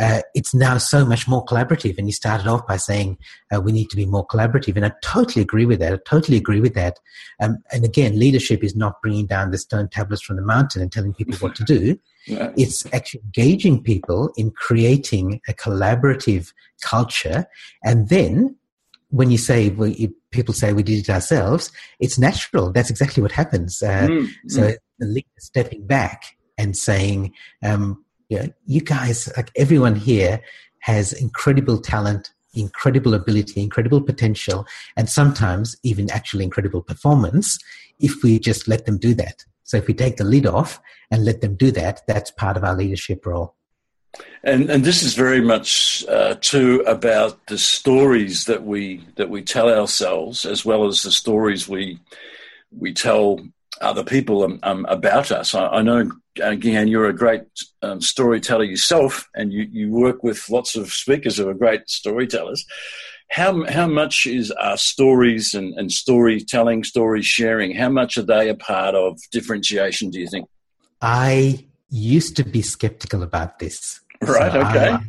uh, 0.00 0.20
it's 0.34 0.54
now 0.54 0.78
so 0.78 1.04
much 1.04 1.26
more 1.28 1.44
collaborative. 1.44 1.98
And 1.98 2.06
you 2.06 2.12
started 2.12 2.46
off 2.46 2.66
by 2.66 2.76
saying 2.76 3.18
uh, 3.54 3.60
we 3.60 3.72
need 3.72 3.90
to 3.90 3.96
be 3.96 4.06
more 4.06 4.26
collaborative, 4.26 4.76
and 4.76 4.86
I 4.86 4.92
totally 5.02 5.42
agree 5.42 5.66
with 5.66 5.80
that. 5.80 5.92
I 5.92 5.98
totally 6.06 6.38
agree 6.38 6.60
with 6.60 6.74
that. 6.74 6.98
Um, 7.40 7.58
and 7.72 7.84
again, 7.84 8.18
leadership 8.18 8.62
is 8.62 8.76
not 8.76 9.02
bringing 9.02 9.26
down 9.26 9.50
the 9.50 9.58
stone 9.58 9.88
tablets 9.88 10.22
from 10.22 10.36
the 10.36 10.42
mountain 10.42 10.82
and 10.82 10.92
telling 10.92 11.12
people 11.12 11.36
what 11.36 11.54
to 11.56 11.64
do. 11.64 11.98
Yeah. 12.26 12.52
It's 12.54 12.84
actually 12.92 13.22
engaging 13.24 13.82
people 13.82 14.30
in 14.36 14.50
creating 14.50 15.40
a 15.48 15.54
collaborative 15.54 16.52
culture, 16.82 17.46
and 17.82 18.10
then 18.10 18.56
when 19.10 19.30
you 19.30 19.38
say 19.38 19.70
well, 19.70 19.88
you, 19.88 20.14
people 20.30 20.54
say 20.54 20.72
we 20.72 20.82
did 20.82 21.00
it 21.00 21.10
ourselves, 21.10 21.70
it's 21.98 22.18
natural. 22.18 22.72
That's 22.72 22.90
exactly 22.90 23.22
what 23.22 23.32
happens. 23.32 23.82
Uh, 23.82 24.08
mm, 24.08 24.28
so 24.48 24.62
mm. 24.62 24.76
the 24.98 25.06
leader 25.06 25.28
stepping 25.38 25.86
back 25.86 26.36
and 26.56 26.76
saying, 26.76 27.32
um, 27.62 28.04
you, 28.28 28.38
know, 28.38 28.48
you 28.66 28.80
guys, 28.80 29.28
like 29.36 29.50
everyone 29.56 29.96
here, 29.96 30.40
has 30.80 31.12
incredible 31.12 31.78
talent, 31.78 32.30
incredible 32.54 33.14
ability, 33.14 33.60
incredible 33.60 34.00
potential, 34.00 34.66
and 34.96 35.08
sometimes 35.08 35.76
even 35.82 36.10
actually 36.10 36.44
incredible 36.44 36.82
performance. 36.82 37.58
If 37.98 38.22
we 38.22 38.38
just 38.38 38.66
let 38.66 38.86
them 38.86 38.96
do 38.96 39.12
that. 39.14 39.44
So 39.64 39.76
if 39.76 39.86
we 39.86 39.94
take 39.94 40.16
the 40.16 40.24
lid 40.24 40.46
off 40.46 40.80
and 41.10 41.24
let 41.24 41.42
them 41.42 41.54
do 41.54 41.70
that, 41.72 42.00
that's 42.06 42.30
part 42.30 42.56
of 42.56 42.64
our 42.64 42.74
leadership 42.74 43.26
role. 43.26 43.54
And 44.42 44.70
and 44.70 44.84
this 44.84 45.02
is 45.02 45.14
very 45.14 45.40
much 45.40 46.04
uh, 46.08 46.34
too 46.40 46.82
about 46.86 47.46
the 47.46 47.58
stories 47.58 48.46
that 48.46 48.64
we 48.64 49.04
that 49.16 49.30
we 49.30 49.42
tell 49.42 49.68
ourselves, 49.68 50.46
as 50.46 50.64
well 50.64 50.86
as 50.86 51.02
the 51.02 51.12
stories 51.12 51.68
we 51.68 52.00
we 52.72 52.92
tell 52.92 53.40
other 53.80 54.04
people 54.04 54.44
um, 54.44 54.58
um, 54.62 54.86
about 54.88 55.30
us. 55.30 55.54
I, 55.54 55.66
I 55.66 55.82
know, 55.82 56.10
again, 56.40 56.88
you're 56.88 57.08
a 57.08 57.14
great 57.14 57.42
um, 57.82 58.00
storyteller 58.00 58.64
yourself, 58.64 59.28
and 59.34 59.52
you, 59.52 59.66
you 59.70 59.90
work 59.90 60.22
with 60.22 60.50
lots 60.50 60.76
of 60.76 60.92
speakers 60.92 61.38
who 61.38 61.48
are 61.48 61.54
great 61.54 61.88
storytellers. 61.88 62.64
How 63.30 63.64
how 63.66 63.86
much 63.86 64.26
is 64.26 64.50
our 64.52 64.76
stories 64.76 65.54
and, 65.54 65.72
and 65.74 65.92
storytelling, 65.92 66.84
story 66.84 67.22
sharing? 67.22 67.74
How 67.74 67.88
much 67.88 68.18
are 68.18 68.22
they 68.22 68.48
a 68.48 68.54
part 68.54 68.94
of 68.94 69.18
differentiation? 69.30 70.10
Do 70.10 70.18
you 70.18 70.28
think? 70.28 70.48
I 71.00 71.64
used 71.90 72.36
to 72.36 72.44
be 72.44 72.62
skeptical 72.62 73.22
about 73.22 73.58
this. 73.58 74.00
Right. 74.22 74.52
So 74.52 74.60
okay. 74.60 74.88
I, 74.90 75.00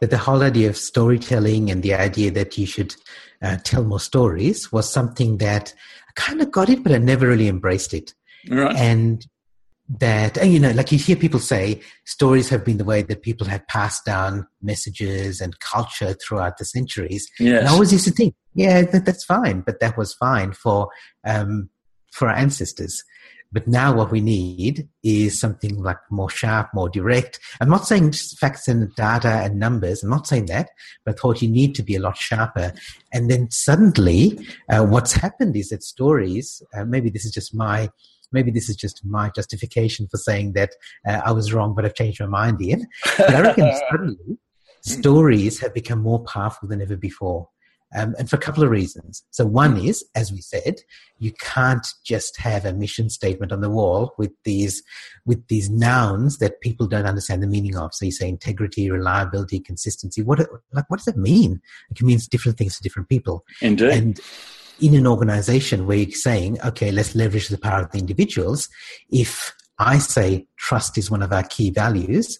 that 0.00 0.10
the 0.10 0.18
whole 0.18 0.42
idea 0.42 0.68
of 0.68 0.76
storytelling 0.76 1.70
and 1.70 1.82
the 1.82 1.94
idea 1.94 2.30
that 2.32 2.58
you 2.58 2.66
should 2.66 2.94
uh, 3.42 3.56
tell 3.64 3.84
more 3.84 4.00
stories 4.00 4.70
was 4.70 4.90
something 4.90 5.38
that 5.38 5.74
I 6.08 6.12
kind 6.14 6.40
of 6.42 6.50
got 6.50 6.68
it, 6.68 6.82
but 6.82 6.92
I 6.92 6.98
never 6.98 7.26
really 7.26 7.48
embraced 7.48 7.94
it. 7.94 8.14
Right. 8.48 8.76
And 8.76 9.26
that 9.88 10.38
and 10.38 10.50
you 10.50 10.58
know 10.58 10.70
like 10.70 10.90
you 10.90 10.98
hear 10.98 11.14
people 11.14 11.38
say 11.38 11.78
stories 12.06 12.48
have 12.48 12.64
been 12.64 12.78
the 12.78 12.84
way 12.84 13.02
that 13.02 13.20
people 13.22 13.46
have 13.46 13.66
passed 13.68 14.04
down 14.06 14.46
messages 14.62 15.42
and 15.42 15.60
culture 15.60 16.14
throughout 16.14 16.56
the 16.56 16.64
centuries 16.64 17.28
yes. 17.38 17.60
and 17.60 17.68
i 17.68 17.70
always 17.70 17.92
used 17.92 18.06
to 18.06 18.10
think 18.10 18.34
yeah 18.54 18.80
that, 18.80 19.04
that's 19.04 19.24
fine 19.24 19.60
but 19.60 19.80
that 19.80 19.98
was 19.98 20.14
fine 20.14 20.52
for 20.52 20.88
um 21.26 21.68
for 22.12 22.30
our 22.30 22.34
ancestors 22.34 23.04
but 23.54 23.68
now 23.68 23.94
what 23.94 24.10
we 24.10 24.20
need 24.20 24.88
is 25.04 25.38
something 25.38 25.80
like 25.80 25.98
more 26.10 26.28
sharp, 26.28 26.70
more 26.74 26.88
direct. 26.88 27.38
I'm 27.60 27.70
not 27.70 27.86
saying 27.86 28.10
just 28.10 28.36
facts 28.38 28.66
and 28.66 28.92
data 28.96 29.28
and 29.28 29.60
numbers. 29.60 30.02
I'm 30.02 30.10
not 30.10 30.26
saying 30.26 30.46
that, 30.46 30.70
but 31.04 31.14
I 31.14 31.18
thought 31.18 31.40
you 31.40 31.48
need 31.48 31.76
to 31.76 31.84
be 31.84 31.94
a 31.94 32.00
lot 32.00 32.16
sharper. 32.16 32.72
And 33.12 33.30
then 33.30 33.52
suddenly, 33.52 34.44
uh, 34.68 34.84
what's 34.84 35.12
happened 35.12 35.56
is 35.56 35.68
that 35.68 35.84
stories, 35.84 36.62
uh, 36.76 36.84
maybe 36.84 37.10
this 37.10 37.24
is 37.24 37.30
just 37.30 37.54
my 37.54 37.88
maybe 38.32 38.50
this 38.50 38.68
is 38.68 38.74
just 38.74 39.06
my 39.06 39.30
justification 39.30 40.08
for 40.08 40.16
saying 40.16 40.54
that 40.54 40.70
uh, 41.06 41.20
I 41.24 41.30
was 41.30 41.52
wrong, 41.52 41.72
but 41.72 41.84
I've 41.84 41.94
changed 41.94 42.18
my 42.18 42.26
mind, 42.26 42.60
Ian. 42.60 42.88
But 43.16 43.32
I 43.32 43.40
reckon 43.42 43.70
suddenly 43.90 44.38
stories 44.82 45.60
have 45.60 45.72
become 45.72 46.00
more 46.00 46.24
powerful 46.24 46.68
than 46.68 46.82
ever 46.82 46.96
before. 46.96 47.48
Um, 47.96 48.14
and 48.18 48.28
for 48.28 48.36
a 48.36 48.40
couple 48.40 48.64
of 48.64 48.70
reasons. 48.70 49.22
So 49.30 49.46
one 49.46 49.76
is, 49.76 50.04
as 50.16 50.32
we 50.32 50.40
said, 50.40 50.76
you 51.18 51.32
can't 51.38 51.86
just 52.04 52.38
have 52.38 52.64
a 52.64 52.72
mission 52.72 53.08
statement 53.08 53.52
on 53.52 53.60
the 53.60 53.70
wall 53.70 54.14
with 54.18 54.32
these 54.44 54.82
with 55.24 55.46
these 55.46 55.70
nouns 55.70 56.38
that 56.38 56.60
people 56.60 56.88
don't 56.88 57.06
understand 57.06 57.42
the 57.42 57.46
meaning 57.46 57.76
of. 57.76 57.94
So 57.94 58.04
you 58.04 58.10
say 58.10 58.28
integrity, 58.28 58.90
reliability, 58.90 59.60
consistency. 59.60 60.22
What 60.22 60.40
like 60.72 60.84
what 60.88 60.98
does 60.98 61.08
it 61.08 61.16
mean? 61.16 61.60
It 61.90 62.02
means 62.02 62.26
different 62.26 62.58
things 62.58 62.76
to 62.76 62.82
different 62.82 63.08
people. 63.08 63.44
Indeed. 63.60 63.90
And 63.90 64.20
in 64.80 64.94
an 64.94 65.06
organization 65.06 65.86
where 65.86 65.98
you're 65.98 66.10
saying, 66.10 66.58
okay, 66.64 66.90
let's 66.90 67.14
leverage 67.14 67.48
the 67.48 67.58
power 67.58 67.82
of 67.82 67.92
the 67.92 67.98
individuals, 67.98 68.68
if 69.10 69.54
I 69.78 69.98
say 69.98 70.46
trust 70.56 70.98
is 70.98 71.10
one 71.10 71.22
of 71.22 71.32
our 71.32 71.44
key 71.44 71.70
values, 71.70 72.38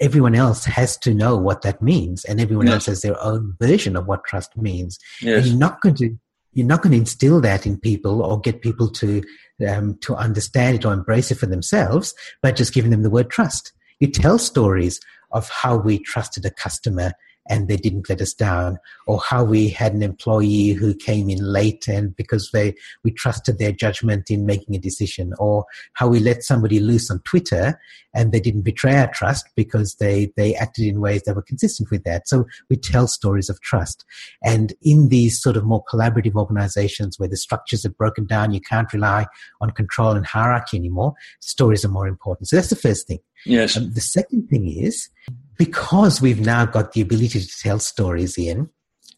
everyone 0.00 0.34
else 0.34 0.64
has 0.64 0.96
to 0.98 1.14
know 1.14 1.36
what 1.36 1.62
that 1.62 1.82
means, 1.82 2.24
and 2.24 2.40
everyone 2.40 2.66
yes. 2.66 2.74
else 2.74 2.86
has 2.86 3.02
their 3.02 3.20
own 3.22 3.56
version 3.60 3.96
of 3.96 4.06
what 4.06 4.24
trust 4.24 4.56
means. 4.56 4.98
Yes. 5.20 5.38
And 5.38 5.46
you're 5.46 5.58
not 5.58 5.80
going 5.80 5.94
to 5.96 6.16
you're 6.54 6.66
not 6.66 6.82
going 6.82 6.92
to 6.92 6.98
instill 6.98 7.40
that 7.40 7.66
in 7.66 7.78
people 7.78 8.22
or 8.22 8.40
get 8.40 8.62
people 8.62 8.88
to 8.88 9.22
um, 9.68 9.98
to 10.02 10.14
understand 10.14 10.76
it 10.76 10.84
or 10.84 10.92
embrace 10.92 11.30
it 11.30 11.38
for 11.38 11.46
themselves 11.46 12.14
by 12.42 12.52
just 12.52 12.74
giving 12.74 12.90
them 12.90 13.02
the 13.02 13.10
word 13.10 13.30
trust. 13.30 13.72
You 14.00 14.08
tell 14.08 14.38
stories 14.38 15.00
of 15.32 15.48
how 15.48 15.76
we 15.76 15.98
trusted 15.98 16.44
a 16.44 16.50
customer 16.50 17.12
and 17.48 17.68
they 17.68 17.76
didn't 17.76 18.08
let 18.08 18.20
us 18.20 18.32
down. 18.32 18.78
Or 19.06 19.20
how 19.20 19.44
we 19.44 19.68
had 19.68 19.92
an 19.92 20.02
employee 20.02 20.70
who 20.70 20.94
came 20.94 21.28
in 21.28 21.38
late 21.38 21.86
and 21.88 22.14
because 22.16 22.50
they 22.52 22.74
we 23.02 23.10
trusted 23.10 23.58
their 23.58 23.72
judgment 23.72 24.30
in 24.30 24.46
making 24.46 24.74
a 24.74 24.78
decision. 24.78 25.32
Or 25.38 25.64
how 25.94 26.08
we 26.08 26.20
let 26.20 26.42
somebody 26.42 26.80
loose 26.80 27.10
on 27.10 27.20
twitter 27.20 27.78
and 28.14 28.30
they 28.30 28.40
didn't 28.40 28.62
betray 28.62 28.96
our 28.96 29.10
trust 29.12 29.46
because 29.56 29.96
they 29.96 30.32
they 30.36 30.54
acted 30.54 30.86
in 30.86 31.00
ways 31.00 31.22
that 31.22 31.34
were 31.34 31.42
consistent 31.42 31.90
with 31.90 32.04
that. 32.04 32.28
So 32.28 32.46
we 32.70 32.76
tell 32.76 33.06
stories 33.06 33.48
of 33.48 33.60
trust. 33.60 34.04
And 34.42 34.72
in 34.82 35.08
these 35.08 35.40
sort 35.40 35.56
of 35.56 35.64
more 35.64 35.84
collaborative 35.84 36.34
organizations 36.34 37.18
where 37.18 37.28
the 37.28 37.36
structures 37.36 37.84
are 37.84 37.90
broken 37.90 38.26
down 38.26 38.52
you 38.52 38.60
can't 38.60 38.92
rely 38.92 39.26
on 39.60 39.70
control 39.70 40.12
and 40.12 40.26
hierarchy 40.26 40.76
anymore 40.76 41.14
stories 41.40 41.84
are 41.84 41.88
more 41.88 42.08
important. 42.08 42.48
So 42.48 42.56
that's 42.56 42.70
the 42.70 42.76
first 42.76 43.06
thing. 43.06 43.20
Yes. 43.46 43.76
Um, 43.76 43.92
the 43.92 44.00
second 44.00 44.48
thing 44.48 44.68
is 44.68 45.08
because 45.56 46.20
we've 46.20 46.40
now 46.40 46.66
got 46.66 46.92
the 46.92 47.00
ability 47.00 47.40
to 47.40 47.58
tell 47.60 47.78
stories 47.78 48.38
in 48.38 48.70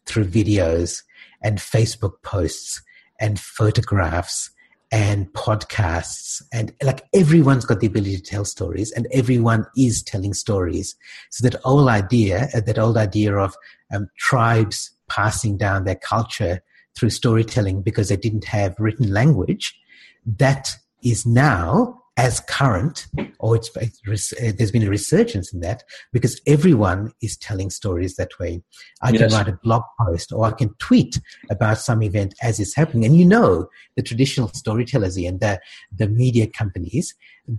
through 0.05 0.25
videos 0.25 1.03
and 1.43 1.59
Facebook 1.59 2.21
posts 2.23 2.81
and 3.19 3.39
photographs 3.39 4.51
and 4.89 5.27
podcasts 5.33 6.41
and 6.53 6.73
like 6.81 7.03
everyone's 7.13 7.65
got 7.65 7.81
the 7.81 7.87
ability 7.87 8.15
to 8.15 8.23
tell 8.23 8.45
stories 8.45 8.91
and 8.93 9.05
everyone 9.11 9.65
is 9.75 10.01
telling 10.01 10.33
stories. 10.33 10.95
So 11.29 11.47
that 11.47 11.59
old 11.65 11.89
idea 11.89 12.47
uh, 12.53 12.61
that 12.61 12.79
old 12.79 12.95
idea 12.97 13.35
of 13.35 13.55
um, 13.93 14.07
tribes 14.17 14.91
passing 15.09 15.57
down 15.57 15.83
their 15.83 15.95
culture 15.95 16.61
through 16.95 17.09
storytelling 17.09 17.81
because 17.81 18.09
they 18.09 18.15
didn't 18.15 18.45
have 18.45 18.75
written 18.79 19.11
language 19.11 19.77
that 20.25 20.75
is 21.03 21.25
now 21.25 22.01
as 22.17 22.39
current, 22.41 23.05
or 23.39 23.55
it's, 23.55 23.69
it's, 23.77 24.33
uh, 24.33 24.51
there's 24.57 24.71
been 24.71 24.85
a 24.85 24.89
resurgence 24.89 25.53
in 25.53 25.59
that 25.59 25.83
because 26.11 26.41
everyone 26.47 27.13
is 27.21 27.37
telling 27.37 27.69
stories 27.69 28.15
that 28.15 28.31
way. 28.39 28.63
I 29.03 29.11
yes. 29.11 29.21
can 29.21 29.31
write 29.31 29.47
a 29.47 29.59
blog 29.63 29.83
post 29.99 30.33
or 30.33 30.45
I 30.45 30.51
can 30.51 30.73
tweet 30.79 31.19
about 31.51 31.77
some 31.77 32.01
event 32.01 32.33
as 32.41 32.59
it's 32.59 32.75
happening. 32.75 33.05
And 33.05 33.15
you 33.15 33.23
know, 33.23 33.69
the 33.95 34.01
traditional 34.01 34.47
storytellers 34.49 35.15
and 35.15 35.39
the, 35.39 35.61
the 35.95 36.07
media 36.07 36.47
companies, 36.47 37.13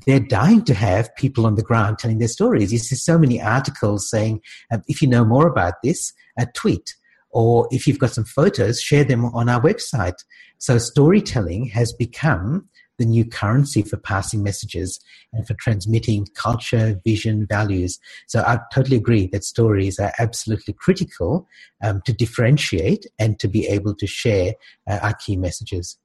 they're 0.07 0.19
dying 0.19 0.65
to 0.65 0.75
have 0.75 1.15
people 1.15 1.47
on 1.47 1.55
the 1.55 1.63
ground 1.63 2.01
telling 2.01 2.19
their 2.19 2.27
stories. 2.27 2.73
You 2.73 2.79
see 2.79 2.97
so 2.97 3.17
many 3.17 3.41
articles 3.41 4.11
saying, 4.11 4.41
um, 4.73 4.83
if 4.89 5.01
you 5.01 5.07
know 5.07 5.25
more 5.25 5.47
about 5.47 5.75
this, 5.85 6.13
a 6.37 6.47
tweet. 6.47 6.97
Or 7.31 7.69
if 7.71 7.87
you've 7.87 7.99
got 7.99 8.11
some 8.11 8.25
photos, 8.25 8.81
share 8.81 9.05
them 9.05 9.27
on 9.27 9.49
our 9.49 9.61
website. 9.61 10.25
So 10.59 10.79
storytelling 10.79 11.67
has 11.67 11.93
become 11.93 12.69
the 12.99 13.05
new 13.05 13.25
currency 13.25 13.83
for 13.83 13.97
passing 13.97 14.43
messages 14.43 15.01
and 15.33 15.47
for 15.47 15.55
transmitting 15.55 16.27
culture, 16.35 17.01
vision, 17.05 17.47
values. 17.47 17.99
So 18.27 18.41
I 18.41 18.59
totally 18.73 18.97
agree 18.97 19.29
that 19.29 19.45
stories 19.45 19.99
are 19.99 20.13
absolutely 20.19 20.75
critical 20.75 21.49
um, 21.83 22.03
to 22.05 22.13
differentiate 22.13 23.07
and 23.19 23.39
to 23.39 23.49
be 23.49 23.67
able 23.67 23.95
to 23.95 24.07
share 24.07 24.55
uh, 24.89 24.99
our 25.03 25.15
key 25.15 25.37
messages. 25.37 25.99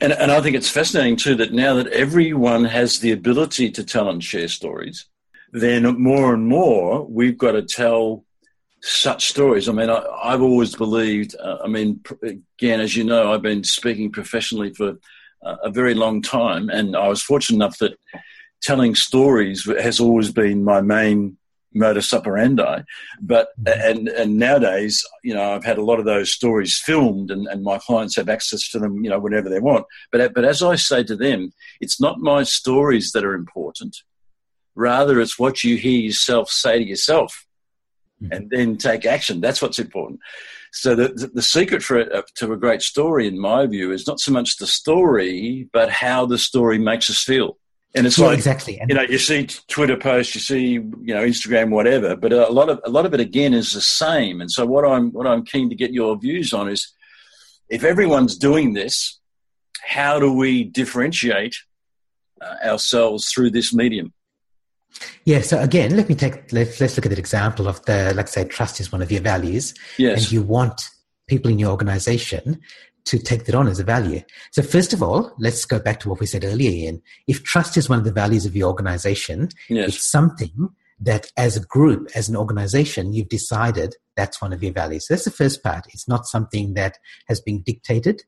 And, 0.00 0.12
and 0.12 0.32
I 0.32 0.40
think 0.40 0.56
it's 0.56 0.68
fascinating 0.68 1.16
too 1.16 1.36
that 1.36 1.52
now 1.52 1.74
that 1.74 1.86
everyone 1.88 2.64
has 2.64 2.98
the 2.98 3.12
ability 3.12 3.70
to 3.70 3.84
tell 3.84 4.08
and 4.08 4.22
share 4.22 4.48
stories, 4.48 5.06
then 5.52 5.84
more 6.00 6.34
and 6.34 6.46
more 6.48 7.06
we've 7.06 7.38
got 7.38 7.52
to 7.52 7.62
tell 7.62 8.24
such 8.80 9.28
stories. 9.28 9.68
I 9.68 9.72
mean, 9.72 9.88
I, 9.90 10.32
have 10.32 10.42
always 10.42 10.74
believed, 10.74 11.36
uh, 11.38 11.58
I 11.62 11.68
mean, 11.68 12.02
again, 12.22 12.80
as 12.80 12.96
you 12.96 13.04
know, 13.04 13.32
I've 13.32 13.42
been 13.42 13.62
speaking 13.62 14.10
professionally 14.10 14.74
for 14.74 14.94
a 15.42 15.70
very 15.70 15.94
long 15.94 16.22
time, 16.22 16.68
and 16.70 16.96
I 16.96 17.08
was 17.08 17.22
fortunate 17.22 17.56
enough 17.56 17.78
that 17.78 17.98
telling 18.62 18.94
stories 18.94 19.64
has 19.64 20.00
always 20.00 20.30
been 20.32 20.64
my 20.64 20.80
main 20.80 21.36
modus 21.74 22.12
operandi. 22.12 22.82
But 23.20 23.48
and 23.66 24.08
and 24.08 24.38
nowadays, 24.38 25.04
you 25.22 25.34
know, 25.34 25.54
I've 25.54 25.64
had 25.64 25.78
a 25.78 25.84
lot 25.84 25.98
of 25.98 26.04
those 26.04 26.32
stories 26.32 26.80
filmed, 26.84 27.30
and, 27.30 27.46
and 27.48 27.62
my 27.62 27.78
clients 27.78 28.16
have 28.16 28.28
access 28.28 28.68
to 28.70 28.78
them, 28.78 29.02
you 29.04 29.10
know, 29.10 29.18
whenever 29.18 29.48
they 29.48 29.60
want. 29.60 29.86
But 30.10 30.34
but 30.34 30.44
as 30.44 30.62
I 30.62 30.76
say 30.76 31.02
to 31.04 31.16
them, 31.16 31.52
it's 31.80 32.00
not 32.00 32.20
my 32.20 32.42
stories 32.42 33.12
that 33.12 33.24
are 33.24 33.34
important. 33.34 33.96
Rather, 34.74 35.20
it's 35.20 35.38
what 35.38 35.62
you 35.62 35.76
hear 35.76 36.00
yourself 36.00 36.50
say 36.50 36.78
to 36.78 36.84
yourself, 36.84 37.46
mm-hmm. 38.22 38.32
and 38.32 38.50
then 38.50 38.76
take 38.76 39.04
action. 39.04 39.40
That's 39.40 39.60
what's 39.60 39.78
important. 39.78 40.20
So 40.72 40.94
the, 40.94 41.08
the, 41.08 41.30
the 41.34 41.42
secret 41.42 41.82
for 41.82 42.00
a, 42.00 42.24
to 42.36 42.52
a 42.52 42.56
great 42.56 42.82
story, 42.82 43.26
in 43.28 43.38
my 43.38 43.66
view, 43.66 43.92
is 43.92 44.06
not 44.06 44.20
so 44.20 44.32
much 44.32 44.56
the 44.56 44.66
story, 44.66 45.68
but 45.72 45.90
how 45.90 46.24
the 46.26 46.38
story 46.38 46.78
makes 46.78 47.10
us 47.10 47.22
feel. 47.22 47.58
And 47.94 48.06
it's 48.06 48.18
yeah, 48.18 48.26
like 48.26 48.38
exactly. 48.38 48.80
you 48.88 48.94
know, 48.94 49.02
you 49.02 49.18
see 49.18 49.46
Twitter 49.68 49.98
posts, 49.98 50.34
you 50.34 50.40
see 50.40 50.70
you 50.70 51.14
know 51.14 51.26
Instagram, 51.26 51.68
whatever. 51.68 52.16
But 52.16 52.32
a 52.32 52.50
lot 52.50 52.70
of 52.70 52.80
a 52.84 52.88
lot 52.88 53.04
of 53.04 53.12
it 53.12 53.20
again 53.20 53.52
is 53.52 53.74
the 53.74 53.82
same. 53.82 54.40
And 54.40 54.50
so 54.50 54.64
what 54.64 54.86
I'm 54.86 55.12
what 55.12 55.26
I'm 55.26 55.44
keen 55.44 55.68
to 55.68 55.76
get 55.76 55.92
your 55.92 56.18
views 56.18 56.54
on 56.54 56.70
is 56.70 56.90
if 57.68 57.84
everyone's 57.84 58.38
doing 58.38 58.72
this, 58.72 59.20
how 59.84 60.18
do 60.18 60.32
we 60.32 60.64
differentiate 60.64 61.56
uh, 62.40 62.66
ourselves 62.66 63.30
through 63.30 63.50
this 63.50 63.74
medium? 63.74 64.14
Yeah. 65.24 65.40
So 65.40 65.60
again, 65.60 65.96
let 65.96 66.08
me 66.08 66.14
take 66.14 66.52
let's 66.52 66.80
let's 66.80 66.96
look 66.96 67.06
at 67.06 67.10
that 67.10 67.18
example 67.18 67.68
of 67.68 67.84
the 67.84 68.12
let's 68.14 68.32
say 68.32 68.44
trust 68.44 68.80
is 68.80 68.92
one 68.92 69.02
of 69.02 69.10
your 69.10 69.22
values, 69.22 69.74
yes. 69.98 70.22
and 70.22 70.32
you 70.32 70.42
want 70.42 70.82
people 71.28 71.50
in 71.50 71.58
your 71.58 71.70
organization 71.70 72.60
to 73.04 73.18
take 73.18 73.44
that 73.46 73.54
on 73.54 73.68
as 73.68 73.80
a 73.80 73.84
value. 73.84 74.22
So 74.52 74.62
first 74.62 74.92
of 74.92 75.02
all, 75.02 75.32
let's 75.38 75.64
go 75.64 75.80
back 75.80 76.00
to 76.00 76.08
what 76.08 76.20
we 76.20 76.26
said 76.26 76.44
earlier, 76.44 76.70
Ian. 76.70 77.02
If 77.26 77.42
trust 77.42 77.76
is 77.76 77.88
one 77.88 77.98
of 77.98 78.04
the 78.04 78.12
values 78.12 78.46
of 78.46 78.54
your 78.54 78.68
organization, 78.68 79.48
yes. 79.68 79.88
it's 79.88 80.08
something 80.08 80.70
that 81.00 81.32
as 81.36 81.56
a 81.56 81.66
group, 81.66 82.08
as 82.14 82.28
an 82.28 82.36
organization, 82.36 83.12
you've 83.12 83.28
decided 83.28 83.96
that's 84.16 84.40
one 84.40 84.52
of 84.52 84.62
your 84.62 84.72
values. 84.72 85.08
So 85.08 85.14
that's 85.14 85.24
the 85.24 85.32
first 85.32 85.62
part. 85.62 85.86
It's 85.92 86.06
not 86.06 86.26
something 86.26 86.74
that 86.74 86.98
has 87.26 87.40
been 87.40 87.62
dictated 87.62 88.22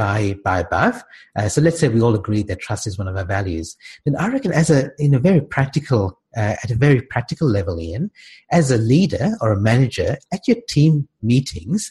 by 0.00 0.34
by 0.42 0.60
above. 0.60 1.04
Uh, 1.36 1.48
so 1.50 1.60
let's 1.60 1.78
say 1.78 1.88
we 1.88 2.00
all 2.00 2.14
agree 2.14 2.42
that 2.42 2.60
trust 2.60 2.86
is 2.86 2.96
one 2.96 3.06
of 3.06 3.16
our 3.18 3.24
values. 3.26 3.76
Then 4.06 4.16
I 4.16 4.28
reckon, 4.28 4.50
as 4.50 4.70
a 4.70 4.90
in 4.98 5.12
a 5.12 5.18
very 5.18 5.42
practical 5.42 6.18
uh, 6.34 6.54
at 6.62 6.70
a 6.70 6.74
very 6.74 7.02
practical 7.02 7.48
level, 7.48 7.78
Ian, 7.78 8.10
as 8.50 8.70
a 8.70 8.78
leader 8.78 9.32
or 9.42 9.52
a 9.52 9.60
manager 9.60 10.16
at 10.32 10.48
your 10.48 10.56
team 10.70 11.06
meetings, 11.22 11.90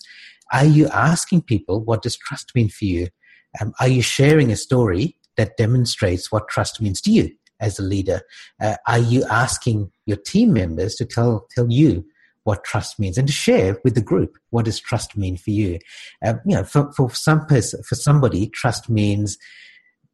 are 0.52 0.66
you 0.66 0.88
asking 0.88 1.44
people 1.44 1.84
what 1.84 2.02
does 2.02 2.18
trust 2.18 2.56
mean 2.56 2.70
for 2.70 2.86
you? 2.86 3.10
Um, 3.62 3.74
are 3.80 3.88
you 3.88 4.02
sharing 4.02 4.52
a 4.52 4.56
story 4.56 5.16
that 5.38 5.58
demonstrates 5.58 6.32
what 6.32 6.50
trust 6.50 6.82
means 6.82 7.02
to 7.02 7.12
you 7.12 7.30
as 7.60 7.78
a 7.78 7.84
leader? 7.84 8.22
Uh, 8.60 8.78
are 8.88 9.04
you 9.14 9.24
asking 9.30 9.92
your 10.08 10.18
team 10.18 10.52
members 10.52 10.96
to 10.96 11.06
tell 11.06 11.46
tell 11.56 11.68
you 11.70 12.06
what 12.44 12.64
trust 12.64 13.00
means 13.00 13.18
and 13.18 13.28
to 13.28 13.34
share 13.34 13.80
with 13.84 13.96
the 13.96 14.02
group 14.02 14.38
what 14.50 14.66
does 14.66 14.80
trust 14.80 15.18
mean 15.18 15.38
for 15.38 15.52
you 15.52 15.78
uh, 16.26 16.36
you 16.46 16.56
know 16.56 16.64
for, 16.64 16.92
for 16.94 17.10
some 17.14 17.46
person 17.46 17.82
for 17.84 17.96
somebody 17.96 18.48
trust 18.48 18.90
means 18.90 19.38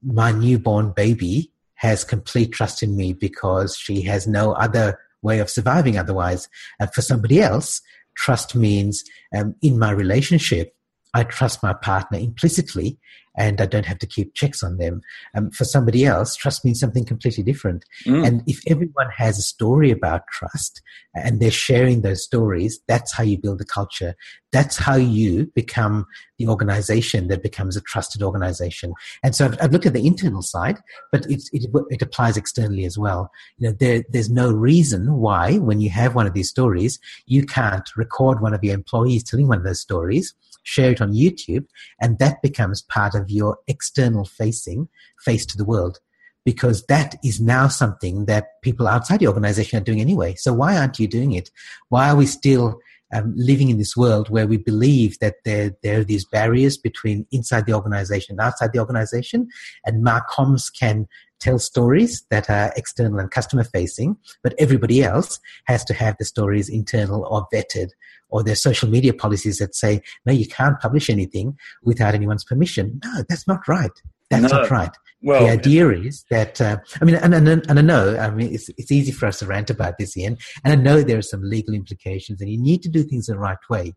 my 0.04 0.32
newborn 0.32 0.92
baby 0.92 1.52
has 1.76 2.04
complete 2.04 2.52
trust 2.52 2.82
in 2.84 2.96
me 2.96 3.14
because 3.14 3.76
she 3.78 4.02
has 4.02 4.28
no 4.28 4.54
other 4.54 4.98
way 5.22 5.40
of 5.40 5.50
surviving 5.50 5.98
otherwise. 5.98 6.48
And 6.80 6.94
for 6.94 7.02
somebody 7.02 7.42
else, 7.42 7.82
trust 8.16 8.56
means 8.56 9.04
um, 9.36 9.56
in 9.62 9.78
my 9.78 9.92
relationship, 9.92 10.74
I 11.14 11.24
trust 11.24 11.64
my 11.64 11.74
partner 11.74 12.20
implicitly 12.20 12.98
and 13.38 13.60
I 13.60 13.65
don't 13.65 13.86
have 13.86 14.00
to 14.00 14.08
keep 14.08 14.34
checks 14.34 14.63
on 14.63 14.78
them. 14.78 15.02
Um, 15.36 15.52
for 15.52 15.65
somebody 15.65 16.06
else, 16.06 16.36
trust 16.36 16.63
means 16.63 16.80
something 16.80 17.06
completely 17.06 17.43
different. 17.43 17.86
Mm. 18.06 18.26
And 18.26 18.43
if 18.48 18.62
everyone 18.67 19.10
has 19.15 19.38
a 19.38 19.41
story 19.41 19.91
about 19.91 20.28
trust 20.28 20.82
and 21.13 21.39
they're 21.39 21.52
sharing 21.52 22.02
those 22.02 22.24
stories, 22.24 22.80
that's 22.88 23.13
how 23.13 23.24
you 23.24 23.38
build 23.38 23.62
a 23.62 23.65
culture. 23.65 24.15
That's 24.52 24.78
how 24.78 24.95
you 24.95 25.48
become 25.54 26.06
the 26.39 26.48
organization 26.48 27.28
that 27.28 27.43
becomes 27.43 27.76
a 27.76 27.82
trusted 27.82 28.24
organization. 28.24 28.93
And 29.24 29.36
so 29.36 29.45
I've, 29.45 29.58
I've 29.62 29.71
looked 29.71 29.86
at 29.86 29.93
the 29.93 30.08
internal 30.08 30.41
side, 30.41 30.78
but 31.12 31.26
it, 31.30 31.43
it, 31.52 31.69
it 31.89 32.02
applies 32.02 32.38
externally 32.38 32.86
as 32.86 32.98
well. 32.98 33.32
You 33.58 33.69
know, 33.69 33.76
there, 33.78 34.04
there's 34.10 34.30
no 34.30 34.52
reason 34.52 35.13
why 35.17 35.58
when 35.58 35.82
you 35.82 35.89
have 35.89 36.15
one 36.15 36.28
of 36.28 36.34
these 36.34 36.50
stories, 36.50 37.00
you 37.26 37.45
can't 37.45 37.89
record 37.98 38.41
one 38.41 38.54
of 38.54 38.63
your 38.63 38.74
employees 38.74 39.24
telling 39.24 39.48
one 39.48 39.58
of 39.58 39.65
those 39.65 39.82
stories 39.82 40.34
share 40.65 40.91
it 40.91 41.02
on 41.02 41.13
YouTube, 41.13 41.65
and 42.02 42.19
that 42.19 42.41
becomes 42.41 42.82
part 42.82 43.15
of 43.15 43.25
your 43.30 43.58
external 43.68 44.26
facing 44.26 44.90
face 45.20 45.46
to 45.48 45.58
the 45.58 45.66
world. 45.66 46.00
Because 46.44 46.86
that 46.86 47.16
is 47.24 47.42
now 47.42 47.68
something 47.68 48.26
that 48.26 48.62
people 48.62 48.88
outside 48.88 49.20
the 49.20 49.28
organization 49.28 49.80
are 49.80 49.84
doing 49.84 50.00
anyway. 50.00 50.36
So 50.36 50.54
why 50.54 50.78
aren't 50.78 51.00
you 51.00 51.08
doing 51.08 51.32
it? 51.32 51.50
Why 51.90 52.10
are 52.10 52.16
we 52.16 52.28
still 52.28 52.80
um, 53.13 53.34
living 53.36 53.70
in 53.70 53.78
this 53.78 53.96
world 53.96 54.30
where 54.30 54.48
we 54.48 54.58
believe 54.58 55.20
that 55.20 55.36
there, 55.46 55.72
there 55.84 56.00
are 56.00 56.04
these 56.04 56.26
barriers 56.26 56.78
between 56.78 57.26
inside 57.32 57.65
the 57.65 57.74
organization 57.74 58.34
and 58.34 58.41
outside 58.41 58.74
the 58.74 58.80
organization, 58.80 59.48
and 59.86 60.04
Marcoms 60.04 60.70
can 60.70 61.08
tell 61.39 61.60
stories 61.60 62.26
that 62.32 62.50
are 62.50 62.72
external 62.78 63.20
and 63.20 63.30
customer 63.30 63.63
facing, 63.63 64.15
but 64.41 64.56
everybody 64.58 65.04
else 65.04 65.39
has 65.65 65.84
to 65.86 65.94
have 65.94 66.15
the 66.18 66.26
stories 66.26 66.70
internal 66.70 67.26
or 67.30 67.48
vetted 67.54 67.89
or 68.30 68.44
there's 68.44 68.62
social 68.62 68.89
media 68.89 69.13
policies 69.13 69.60
that 69.60 69.76
say, 69.76 70.02
no, 70.26 70.34
you 70.34 70.48
can't 70.48 70.80
publish 70.80 71.10
anything 71.10 71.58
without 71.84 72.15
anyone's 72.15 72.44
permission. 72.44 73.00
No, 73.04 73.24
that's 73.30 73.48
not 73.48 73.68
right. 73.68 73.91
That's 74.30 74.52
no. 74.52 74.62
not 74.62 74.72
right. 74.72 74.92
Well, 75.22 75.44
the 75.44 75.52
idea 75.52 75.90
is 75.90 76.24
that 76.30 76.62
uh, 76.62 76.78
I 77.02 77.06
mean, 77.06 77.16
and, 77.16 77.34
and, 77.34 77.48
and 77.48 77.80
I 77.80 77.82
know, 77.82 78.18
I 78.18 78.30
mean, 78.30 78.54
it's 78.54 78.70
it's 78.78 78.92
easy 78.92 79.12
for 79.12 79.26
us 79.26 79.40
to 79.40 79.48
rant 79.48 79.72
about 79.72 79.98
this, 79.98 80.16
Ian, 80.16 80.38
and 80.64 80.72
I 80.72 80.76
know 80.76 81.02
there 81.02 81.18
are 81.18 81.24
some 81.24 81.42
legal 81.42 81.74
implications, 81.74 82.42
and 82.42 82.50
you 82.50 82.62
need 82.62 82.84
to 82.84 82.90
do 82.90 83.02
things 83.02 83.26
the 83.26 83.38
right 83.38 83.58
way. 83.70 83.94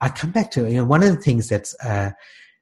I 0.00 0.08
come 0.08 0.30
back 0.32 0.50
to 0.52 0.68
you 0.68 0.78
know 0.78 0.84
one 0.84 1.02
of 1.02 1.14
the 1.14 1.22
things 1.22 1.48
that's 1.48 1.74
uh, 1.84 2.10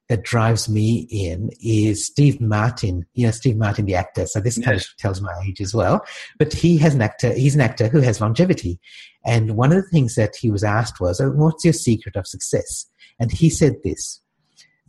that 0.07 0.23
drives 0.23 0.69
me 0.69 1.07
in 1.09 1.49
is 1.61 2.05
Steve 2.05 2.39
Martin. 2.39 3.05
You 3.13 3.25
know, 3.25 3.31
Steve 3.31 3.57
Martin, 3.57 3.85
the 3.85 3.95
actor. 3.95 4.27
So 4.27 4.39
this 4.39 4.57
yes. 4.57 4.65
kind 4.65 4.77
of 4.77 4.85
tells 4.97 5.21
my 5.21 5.33
age 5.45 5.59
as 5.59 5.73
well. 5.73 6.05
But 6.37 6.53
he 6.53 6.77
has 6.77 6.93
an 6.93 7.01
actor. 7.01 7.33
He's 7.33 7.55
an 7.55 7.61
actor 7.61 7.87
who 7.87 8.01
has 8.01 8.21
longevity. 8.21 8.79
And 9.25 9.55
one 9.55 9.71
of 9.71 9.77
the 9.83 9.89
things 9.89 10.15
that 10.15 10.35
he 10.35 10.51
was 10.51 10.63
asked 10.63 10.99
was, 10.99 11.19
oh, 11.19 11.31
"What's 11.31 11.63
your 11.63 11.73
secret 11.73 12.15
of 12.15 12.27
success?" 12.27 12.85
And 13.19 13.31
he 13.31 13.49
said 13.49 13.77
this: 13.83 14.21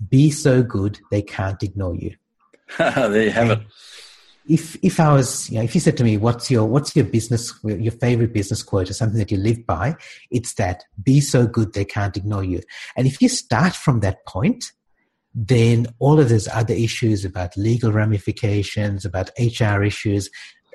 "Be 0.08 0.30
so 0.30 0.62
good 0.62 1.00
they 1.10 1.22
can't 1.22 1.62
ignore 1.62 1.94
you." 1.94 2.14
there 2.78 3.22
you 3.22 3.30
have 3.30 3.50
and 3.50 3.62
it. 3.62 3.68
If 4.48 4.76
if 4.82 5.00
I 5.00 5.12
was, 5.12 5.50
you 5.50 5.58
know, 5.58 5.64
if 5.64 5.74
you 5.74 5.80
said 5.80 5.96
to 5.96 6.04
me, 6.04 6.16
"What's 6.16 6.50
your 6.50 6.66
what's 6.66 6.94
your 6.94 7.04
business 7.04 7.52
your 7.64 7.92
favorite 7.92 8.32
business 8.32 8.62
quote 8.62 8.90
or 8.90 8.94
something 8.94 9.18
that 9.18 9.32
you 9.32 9.38
live 9.38 9.66
by?" 9.66 9.96
It's 10.30 10.54
that: 10.54 10.84
"Be 11.02 11.20
so 11.20 11.46
good 11.46 11.72
they 11.72 11.84
can't 11.84 12.16
ignore 12.16 12.44
you." 12.44 12.60
And 12.96 13.06
if 13.06 13.20
you 13.20 13.28
start 13.28 13.74
from 13.74 14.00
that 14.00 14.24
point, 14.26 14.72
then 15.34 15.86
all 15.98 16.18
of 16.18 16.28
those 16.28 16.48
other 16.48 16.74
issues 16.74 17.24
about 17.24 17.56
legal 17.56 17.92
ramifications, 17.92 19.04
about 19.04 19.30
HR 19.38 19.82
issues, 19.82 20.30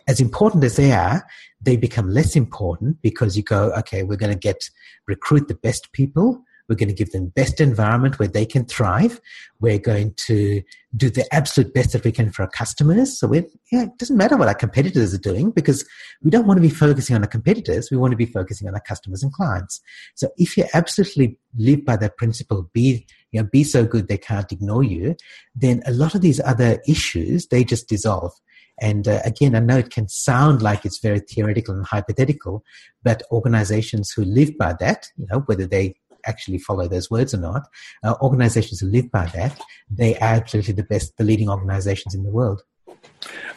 as 0.07 0.19
important 0.19 0.63
as 0.63 0.75
they 0.75 0.91
are, 0.91 1.25
they 1.61 1.77
become 1.77 2.09
less 2.09 2.35
important 2.35 3.01
because 3.01 3.37
you 3.37 3.43
go, 3.43 3.71
okay, 3.73 4.03
we're 4.03 4.17
going 4.17 4.31
to 4.31 4.37
get 4.37 4.69
recruit 5.07 5.47
the 5.47 5.55
best 5.55 5.91
people. 5.93 6.43
We're 6.71 6.77
going 6.77 6.87
to 6.87 6.95
give 6.95 7.11
them 7.11 7.27
best 7.27 7.59
environment 7.59 8.17
where 8.17 8.29
they 8.29 8.45
can 8.45 8.63
thrive. 8.63 9.19
We're 9.59 9.77
going 9.77 10.13
to 10.27 10.61
do 10.95 11.09
the 11.09 11.27
absolute 11.35 11.73
best 11.73 11.91
that 11.91 12.05
we 12.05 12.13
can 12.13 12.31
for 12.31 12.43
our 12.43 12.49
customers. 12.49 13.19
So 13.19 13.27
we 13.27 13.43
yeah, 13.73 13.83
it 13.83 13.97
doesn't 13.97 14.15
matter 14.15 14.37
what 14.37 14.47
our 14.47 14.55
competitors 14.55 15.13
are 15.13 15.17
doing 15.17 15.51
because 15.51 15.83
we 16.23 16.31
don't 16.31 16.47
want 16.47 16.59
to 16.59 16.61
be 16.61 16.69
focusing 16.69 17.13
on 17.13 17.23
our 17.23 17.27
competitors. 17.27 17.91
We 17.91 17.97
want 17.97 18.11
to 18.11 18.17
be 18.17 18.25
focusing 18.25 18.69
on 18.69 18.73
our 18.73 18.79
customers 18.79 19.21
and 19.21 19.33
clients. 19.33 19.81
So 20.15 20.29
if 20.37 20.55
you 20.55 20.63
absolutely 20.73 21.37
live 21.57 21.83
by 21.83 21.97
that 21.97 22.15
principle, 22.15 22.69
be 22.71 23.05
you 23.33 23.41
know, 23.41 23.49
be 23.51 23.65
so 23.65 23.85
good 23.85 24.07
they 24.07 24.17
can't 24.17 24.49
ignore 24.49 24.83
you, 24.83 25.17
then 25.53 25.83
a 25.85 25.91
lot 25.91 26.15
of 26.15 26.21
these 26.21 26.39
other 26.39 26.81
issues 26.87 27.47
they 27.47 27.65
just 27.65 27.89
dissolve. 27.89 28.31
And 28.79 29.09
uh, 29.09 29.19
again, 29.25 29.55
I 29.55 29.59
know 29.59 29.77
it 29.77 29.91
can 29.91 30.07
sound 30.07 30.61
like 30.61 30.85
it's 30.85 30.99
very 30.99 31.19
theoretical 31.19 31.75
and 31.75 31.85
hypothetical, 31.85 32.63
but 33.03 33.23
organizations 33.29 34.11
who 34.11 34.23
live 34.23 34.57
by 34.57 34.73
that, 34.79 35.07
you 35.17 35.27
know, 35.29 35.41
whether 35.41 35.67
they 35.67 35.95
actually 36.25 36.57
follow 36.57 36.87
those 36.87 37.09
words 37.09 37.33
or 37.33 37.37
not, 37.37 37.67
uh, 38.03 38.15
organizations 38.21 38.79
who 38.79 38.87
live 38.87 39.11
by 39.11 39.25
that, 39.27 39.59
they 39.89 40.15
are 40.17 40.35
absolutely 40.35 40.73
the 40.73 40.83
best, 40.83 41.17
the 41.17 41.23
leading 41.23 41.49
organizations 41.49 42.15
in 42.15 42.23
the 42.23 42.29
world. 42.29 42.61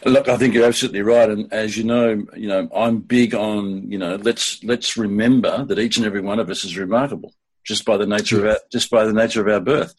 Look, 0.04 0.28
I 0.28 0.36
think 0.36 0.54
you're 0.54 0.66
absolutely 0.66 1.02
right, 1.02 1.30
and 1.30 1.50
as 1.52 1.76
you 1.76 1.84
know, 1.84 2.26
you 2.36 2.48
know, 2.48 2.68
I'm 2.74 3.00
big 3.00 3.34
on 3.34 3.90
you 3.90 3.98
know, 3.98 4.16
let's 4.16 4.62
let's 4.62 4.96
remember 4.96 5.64
that 5.64 5.78
each 5.78 5.96
and 5.96 6.04
every 6.04 6.20
one 6.20 6.38
of 6.38 6.50
us 6.50 6.64
is 6.64 6.76
remarkable 6.76 7.32
just 7.64 7.86
by 7.86 7.96
the 7.96 8.06
nature 8.06 8.36
yes. 8.36 8.44
of 8.44 8.50
our 8.50 8.58
just 8.70 8.90
by 8.90 9.04
the 9.04 9.12
nature 9.12 9.40
of 9.40 9.52
our 9.52 9.60
birth, 9.60 9.94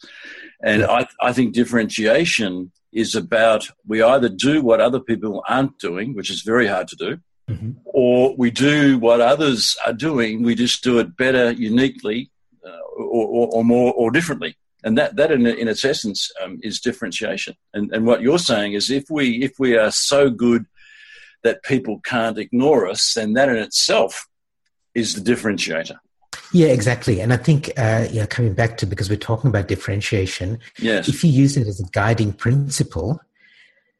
and 0.62 0.82
yeah. 0.82 0.90
I 0.90 1.06
I 1.20 1.32
think 1.32 1.54
differentiation 1.54 2.70
is 2.92 3.14
about 3.16 3.68
we 3.86 4.00
either 4.00 4.28
do 4.28 4.62
what 4.62 4.80
other 4.80 5.00
people 5.00 5.42
aren't 5.48 5.78
doing, 5.78 6.14
which 6.14 6.30
is 6.30 6.42
very 6.42 6.68
hard 6.68 6.86
to 6.88 6.96
do, 6.96 7.18
mm-hmm. 7.50 7.72
or 7.84 8.36
we 8.36 8.50
do 8.52 8.98
what 8.98 9.20
others 9.20 9.76
are 9.84 9.92
doing. 9.92 10.42
We 10.42 10.54
just 10.54 10.84
do 10.84 11.00
it 11.00 11.16
better, 11.16 11.50
uniquely, 11.50 12.30
or, 12.96 13.26
or, 13.26 13.48
or 13.48 13.64
more 13.64 13.92
or 13.94 14.10
differently. 14.10 14.56
And 14.84 14.96
that 14.98 15.16
that 15.16 15.32
in, 15.32 15.46
in 15.46 15.68
its 15.68 15.84
essence 15.84 16.30
um, 16.42 16.60
is 16.62 16.80
differentiation. 16.80 17.54
And 17.74 17.92
and 17.92 18.06
what 18.06 18.22
you're 18.22 18.38
saying 18.38 18.74
is 18.74 18.90
if 18.90 19.04
we 19.10 19.42
if 19.42 19.58
we 19.58 19.76
are 19.76 19.90
so 19.90 20.30
good 20.30 20.66
that 21.42 21.62
people 21.62 22.00
can't 22.04 22.38
ignore 22.38 22.88
us 22.88 23.14
then 23.14 23.34
that 23.34 23.48
in 23.48 23.56
itself 23.56 24.26
is 24.94 25.14
the 25.14 25.34
differentiator. 25.34 25.96
Yeah 26.52 26.68
exactly. 26.68 27.20
And 27.20 27.32
i 27.32 27.36
think 27.36 27.70
uh, 27.76 28.06
you 28.10 28.20
know 28.20 28.26
coming 28.26 28.54
back 28.54 28.76
to 28.78 28.86
because 28.86 29.10
we're 29.10 29.16
talking 29.16 29.48
about 29.48 29.68
differentiation 29.68 30.58
yes. 30.78 31.08
if 31.08 31.24
you 31.24 31.30
use 31.30 31.56
it 31.56 31.66
as 31.66 31.80
a 31.80 31.88
guiding 31.92 32.32
principle 32.32 33.20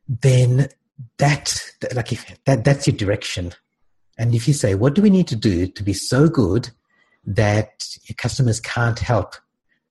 then 0.09 0.68
that 1.18 1.61
like 1.94 2.12
if 2.12 2.24
that 2.44 2.64
that's 2.64 2.87
your 2.87 2.96
direction. 2.96 3.52
And 4.18 4.35
if 4.35 4.48
you 4.48 4.55
say 4.55 4.74
what 4.74 4.94
do 4.94 5.02
we 5.02 5.11
need 5.11 5.29
to 5.29 5.37
do 5.37 5.66
to 5.66 5.83
be 5.83 5.92
so 5.92 6.29
good 6.29 6.70
that 7.26 7.84
customers 8.16 8.60
can't 8.60 8.98
help 8.98 9.34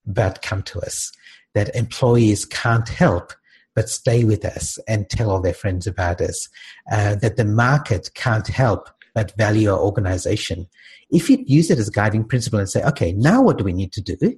but 0.05 0.41
come 0.41 0.63
to 0.63 0.79
us, 0.79 1.11
that 1.53 1.75
employees 1.75 2.45
can't 2.45 2.89
help 2.89 3.33
but 3.75 3.89
stay 3.89 4.23
with 4.23 4.45
us 4.45 4.79
and 4.87 5.09
tell 5.09 5.29
all 5.29 5.41
their 5.41 5.53
friends 5.53 5.85
about 5.85 6.21
us, 6.21 6.47
uh, 6.91 7.15
that 7.15 7.35
the 7.35 7.45
market 7.45 8.09
can't 8.15 8.47
help 8.47 8.89
but 9.13 9.35
value 9.37 9.69
our 9.69 9.79
organization. 9.79 10.67
If 11.09 11.29
you 11.29 11.43
use 11.45 11.69
it 11.69 11.79
as 11.79 11.89
a 11.89 11.91
guiding 11.91 12.25
principle 12.25 12.59
and 12.59 12.69
say, 12.69 12.83
okay, 12.83 13.11
now 13.13 13.41
what 13.41 13.57
do 13.57 13.63
we 13.63 13.73
need 13.73 13.91
to 13.93 14.01
do? 14.01 14.35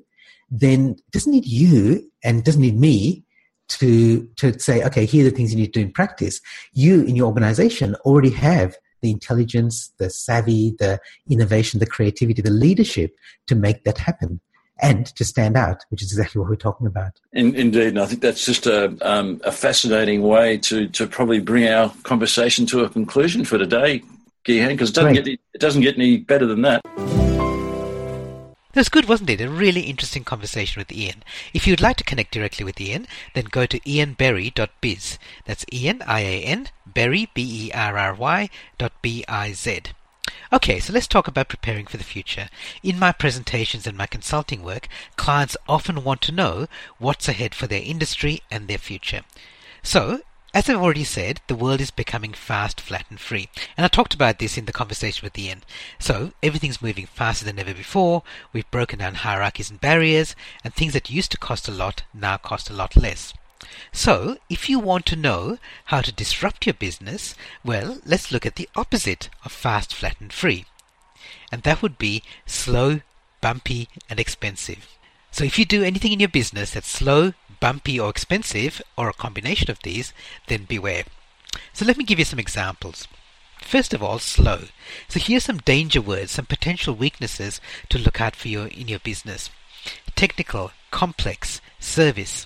Then 0.49 0.95
doesn't 1.11 1.31
need 1.31 1.45
you 1.45 2.09
and 2.23 2.43
doesn't 2.43 2.61
need 2.61 2.79
me 2.79 3.25
to, 3.69 4.27
to 4.37 4.57
say, 4.59 4.83
okay, 4.83 5.05
here 5.05 5.25
are 5.25 5.29
the 5.29 5.35
things 5.35 5.51
you 5.51 5.59
need 5.59 5.73
to 5.73 5.79
do 5.79 5.85
in 5.85 5.91
practice. 5.91 6.39
You 6.73 7.01
in 7.03 7.15
your 7.15 7.27
organization 7.27 7.95
already 8.05 8.29
have 8.31 8.75
the 9.01 9.11
intelligence, 9.11 9.93
the 9.97 10.09
savvy, 10.09 10.75
the 10.79 10.99
innovation, 11.29 11.79
the 11.79 11.85
creativity, 11.85 12.41
the 12.41 12.49
leadership 12.49 13.15
to 13.47 13.55
make 13.55 13.83
that 13.83 13.97
happen 13.97 14.39
and 14.79 15.07
to 15.07 15.25
stand 15.25 15.57
out, 15.57 15.83
which 15.89 16.01
is 16.01 16.11
exactly 16.11 16.39
what 16.39 16.49
we're 16.49 16.55
talking 16.55 16.87
about. 16.87 17.19
In, 17.33 17.55
indeed, 17.55 17.89
and 17.89 17.99
I 17.99 18.05
think 18.05 18.21
that's 18.21 18.45
just 18.45 18.67
a, 18.67 18.95
um, 19.01 19.41
a 19.43 19.51
fascinating 19.51 20.21
way 20.21 20.57
to, 20.59 20.87
to 20.89 21.07
probably 21.07 21.39
bring 21.39 21.67
our 21.67 21.91
conversation 22.03 22.65
to 22.67 22.83
a 22.83 22.89
conclusion 22.89 23.43
for 23.43 23.57
today, 23.57 24.03
Gihan, 24.47 24.69
because 24.69 24.89
it 24.89 24.95
doesn't 24.95 25.13
get 25.13 25.27
it 25.27 25.59
doesn't 25.59 25.81
get 25.81 25.95
any 25.95 26.17
better 26.17 26.45
than 26.45 26.61
that. 26.61 26.81
It 28.77 28.81
was 28.81 28.89
good, 28.89 29.09
wasn't 29.09 29.31
it? 29.31 29.41
A 29.41 29.49
really 29.49 29.81
interesting 29.81 30.23
conversation 30.23 30.79
with 30.79 30.91
Ian. 30.91 31.23
If 31.51 31.65
you'd 31.65 31.81
like 31.81 31.97
to 31.97 32.03
connect 32.03 32.31
directly 32.31 32.63
with 32.63 32.79
Ian, 32.79 33.07
then 33.33 33.45
go 33.45 33.65
to 33.65 33.79
ianberry.biz. 33.79 35.17
That's 35.45 35.65
Ian, 35.73 36.03
I-A-N, 36.05 36.67
Berry, 36.85 37.27
B-E-R-R-Y, 37.33 38.49
dot 38.77 38.91
B-I-Z. 39.01 39.81
Okay, 40.53 40.79
so 40.79 40.93
let's 40.93 41.07
talk 41.07 41.27
about 41.27 41.49
preparing 41.49 41.87
for 41.87 41.97
the 41.97 42.03
future. 42.03 42.49
In 42.83 42.99
my 42.99 43.11
presentations 43.11 43.87
and 43.87 43.97
my 43.97 44.05
consulting 44.05 44.61
work, 44.61 44.87
clients 45.15 45.57
often 45.67 46.03
want 46.03 46.21
to 46.21 46.31
know 46.31 46.67
what's 46.99 47.27
ahead 47.27 47.55
for 47.55 47.65
their 47.65 47.81
industry 47.81 48.43
and 48.51 48.67
their 48.67 48.77
future. 48.77 49.21
So, 49.81 50.21
as 50.57 50.67
I've 50.67 50.81
already 50.81 51.03
said, 51.03 51.39
the 51.45 51.53
world 51.53 51.79
is 51.79 51.91
becoming 51.91 52.33
fast, 52.33 52.81
flat, 52.81 53.05
and 53.11 53.19
free. 53.19 53.47
And 53.77 53.85
I 53.85 53.87
talked 53.87 54.15
about 54.15 54.39
this 54.39 54.57
in 54.57 54.65
the 54.65 54.73
conversation 54.73 55.23
with 55.23 55.37
Ian. 55.37 55.61
So, 55.99 56.31
everything's 56.41 56.81
moving 56.81 57.05
faster 57.05 57.45
than 57.45 57.59
ever 57.59 57.75
before. 57.75 58.23
We've 58.53 58.71
broken 58.71 58.97
down 58.97 59.13
hierarchies 59.13 59.69
and 59.69 59.79
barriers, 59.79 60.35
and 60.63 60.73
things 60.73 60.93
that 60.93 61.11
used 61.11 61.29
to 61.33 61.37
cost 61.37 61.67
a 61.67 61.71
lot 61.71 62.05
now 62.11 62.37
cost 62.37 62.71
a 62.71 62.73
lot 62.73 62.95
less. 62.95 63.35
So, 63.91 64.39
if 64.49 64.67
you 64.67 64.79
want 64.79 65.05
to 65.05 65.15
know 65.15 65.59
how 65.85 66.01
to 66.01 66.11
disrupt 66.11 66.65
your 66.65 66.73
business, 66.73 67.35
well, 67.63 67.99
let's 68.03 68.31
look 68.31 68.43
at 68.43 68.55
the 68.55 68.67
opposite 68.75 69.29
of 69.45 69.51
fast, 69.51 69.93
flat, 69.93 70.19
and 70.19 70.33
free. 70.33 70.65
And 71.51 71.61
that 71.61 71.83
would 71.83 71.99
be 71.99 72.23
slow, 72.47 73.01
bumpy, 73.41 73.89
and 74.09 74.19
expensive. 74.19 74.87
So, 75.29 75.43
if 75.43 75.59
you 75.59 75.65
do 75.65 75.83
anything 75.83 76.13
in 76.13 76.19
your 76.19 76.29
business 76.29 76.71
that's 76.71 76.89
slow, 76.89 77.33
bumpy, 77.59 77.99
or 77.99 78.09
expensive, 78.09 78.81
or 78.97 79.09
a 79.09 79.13
combination 79.13 79.71
of 79.71 79.79
these, 79.83 80.13
then 80.47 80.65
beware. 80.65 81.03
So, 81.73 81.85
let 81.85 81.97
me 81.97 82.03
give 82.03 82.19
you 82.19 82.25
some 82.25 82.39
examples. 82.39 83.07
First 83.61 83.93
of 83.93 84.01
all, 84.01 84.19
slow. 84.19 84.65
So 85.07 85.19
here's 85.19 85.43
some 85.43 85.57
danger 85.57 85.99
words, 85.99 86.31
some 86.31 86.45
potential 86.45 86.93
weaknesses 86.93 87.59
to 87.89 87.97
look 87.97 88.21
out 88.21 88.35
for 88.35 88.47
your 88.47 88.67
in 88.67 88.87
your 88.87 88.99
business. 88.99 89.49
Technical, 90.15 90.71
complex, 90.91 91.59
service. 91.79 92.45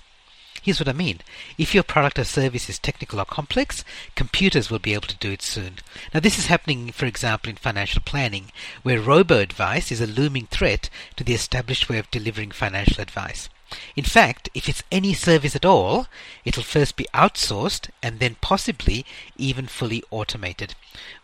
Here's 0.62 0.80
what 0.80 0.88
I 0.88 0.92
mean. 0.92 1.20
If 1.58 1.74
your 1.74 1.82
product 1.82 2.18
or 2.18 2.24
service 2.24 2.68
is 2.68 2.78
technical 2.78 3.20
or 3.20 3.24
complex, 3.24 3.84
computers 4.14 4.70
will 4.70 4.78
be 4.78 4.94
able 4.94 5.08
to 5.08 5.16
do 5.16 5.32
it 5.32 5.42
soon. 5.42 5.76
Now 6.14 6.20
this 6.20 6.38
is 6.38 6.46
happening, 6.46 6.92
for 6.92 7.06
example, 7.06 7.50
in 7.50 7.56
financial 7.56 8.02
planning, 8.04 8.50
where 8.82 9.00
robo-advice 9.00 9.92
is 9.92 10.00
a 10.00 10.06
looming 10.06 10.46
threat 10.46 10.88
to 11.16 11.24
the 11.24 11.34
established 11.34 11.88
way 11.88 11.98
of 11.98 12.10
delivering 12.10 12.52
financial 12.52 13.00
advice. 13.00 13.48
In 13.96 14.04
fact, 14.04 14.48
if 14.54 14.68
it's 14.68 14.82
any 14.92 15.14
service 15.14 15.56
at 15.56 15.64
all, 15.64 16.06
it'll 16.44 16.62
first 16.62 16.96
be 16.96 17.06
outsourced 17.14 17.88
and 18.02 18.18
then 18.18 18.36
possibly 18.40 19.06
even 19.36 19.66
fully 19.66 20.02
automated. 20.10 20.74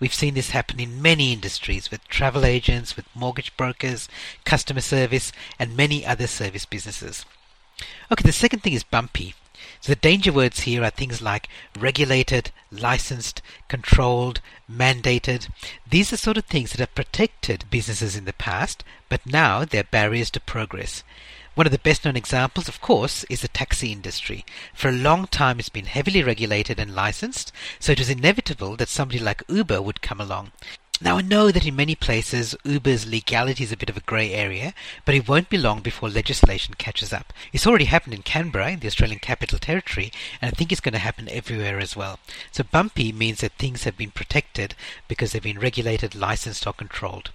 We've 0.00 0.14
seen 0.14 0.34
this 0.34 0.50
happen 0.50 0.80
in 0.80 1.02
many 1.02 1.32
industries 1.32 1.90
with 1.90 2.06
travel 2.08 2.44
agents, 2.44 2.96
with 2.96 3.14
mortgage 3.14 3.56
brokers, 3.56 4.08
customer 4.44 4.80
service, 4.80 5.32
and 5.58 5.76
many 5.76 6.06
other 6.06 6.26
service 6.26 6.64
businesses. 6.64 7.24
Okay, 8.11 8.22
the 8.22 8.32
second 8.32 8.62
thing 8.62 8.72
is 8.72 8.82
bumpy. 8.82 9.34
So 9.80 9.92
the 9.92 9.96
danger 9.96 10.32
words 10.32 10.61
here 10.61 10.82
are 10.82 10.90
things 10.90 11.20
like 11.20 11.48
regulated, 11.78 12.50
licensed, 12.70 13.42
controlled, 13.68 14.40
mandated. 14.70 15.48
These 15.88 16.12
are 16.12 16.16
sort 16.16 16.37
of 16.38 16.44
things 16.44 16.70
that 16.70 16.80
have 16.80 16.94
protected 16.94 17.64
businesses 17.70 18.16
in 18.16 18.24
the 18.24 18.32
past, 18.32 18.82
but 19.08 19.26
now 19.26 19.64
they're 19.64 19.84
barriers 19.84 20.30
to 20.32 20.40
progress. 20.40 21.02
One 21.59 21.66
of 21.66 21.73
the 21.73 21.79
best 21.81 22.05
known 22.05 22.16
examples, 22.16 22.68
of 22.68 22.81
course, 22.81 23.25
is 23.25 23.40
the 23.40 23.49
taxi 23.49 23.90
industry. 23.90 24.47
For 24.75 24.90
a 24.90 24.92
long 24.92 25.27
time 25.27 25.59
it's 25.59 25.68
been 25.68 25.87
heavily 25.87 26.23
regulated 26.23 26.79
and 26.79 26.94
licensed, 26.94 27.51
so 27.81 27.90
it 27.90 27.99
was 27.99 28.09
inevitable 28.09 28.77
that 28.77 28.88
somebody 28.88 29.18
like 29.18 29.42
Uber 29.49 29.83
would 29.83 30.01
come 30.01 30.21
along. 30.21 30.53
Now 31.01 31.18
I 31.18 31.23
know 31.23 31.51
that 31.51 31.66
in 31.66 31.75
many 31.75 31.97
places 31.97 32.55
Uber's 32.62 33.09
legality 33.09 33.64
is 33.64 33.73
a 33.73 33.77
bit 33.77 33.90
of 33.90 33.97
a 33.97 34.03
grey 34.03 34.33
area, 34.35 34.73
but 35.05 35.16
it 35.16 35.27
won't 35.27 35.51
be 35.51 35.59
long 35.59 35.81
before 35.81 36.09
legislation 36.09 36.75
catches 36.79 37.12
up. 37.12 37.33
It's 37.53 37.66
already 37.66 37.87
happened 37.87 38.14
in 38.14 38.23
Canberra, 38.23 38.71
in 38.71 38.79
the 38.79 38.87
Australian 38.87 39.18
Capital 39.18 39.59
Territory, 39.59 40.12
and 40.40 40.53
I 40.53 40.55
think 40.55 40.71
it's 40.71 40.81
going 40.81 40.92
to 40.92 41.01
happen 41.01 41.29
everywhere 41.29 41.81
as 41.81 41.97
well. 41.97 42.21
So 42.53 42.62
bumpy 42.62 43.11
means 43.11 43.40
that 43.40 43.55
things 43.55 43.83
have 43.83 43.97
been 43.97 44.12
protected 44.12 44.77
because 45.09 45.33
they've 45.33 45.42
been 45.42 45.59
regulated, 45.59 46.14
licensed 46.14 46.68
or 46.68 46.73
controlled. 46.73 47.33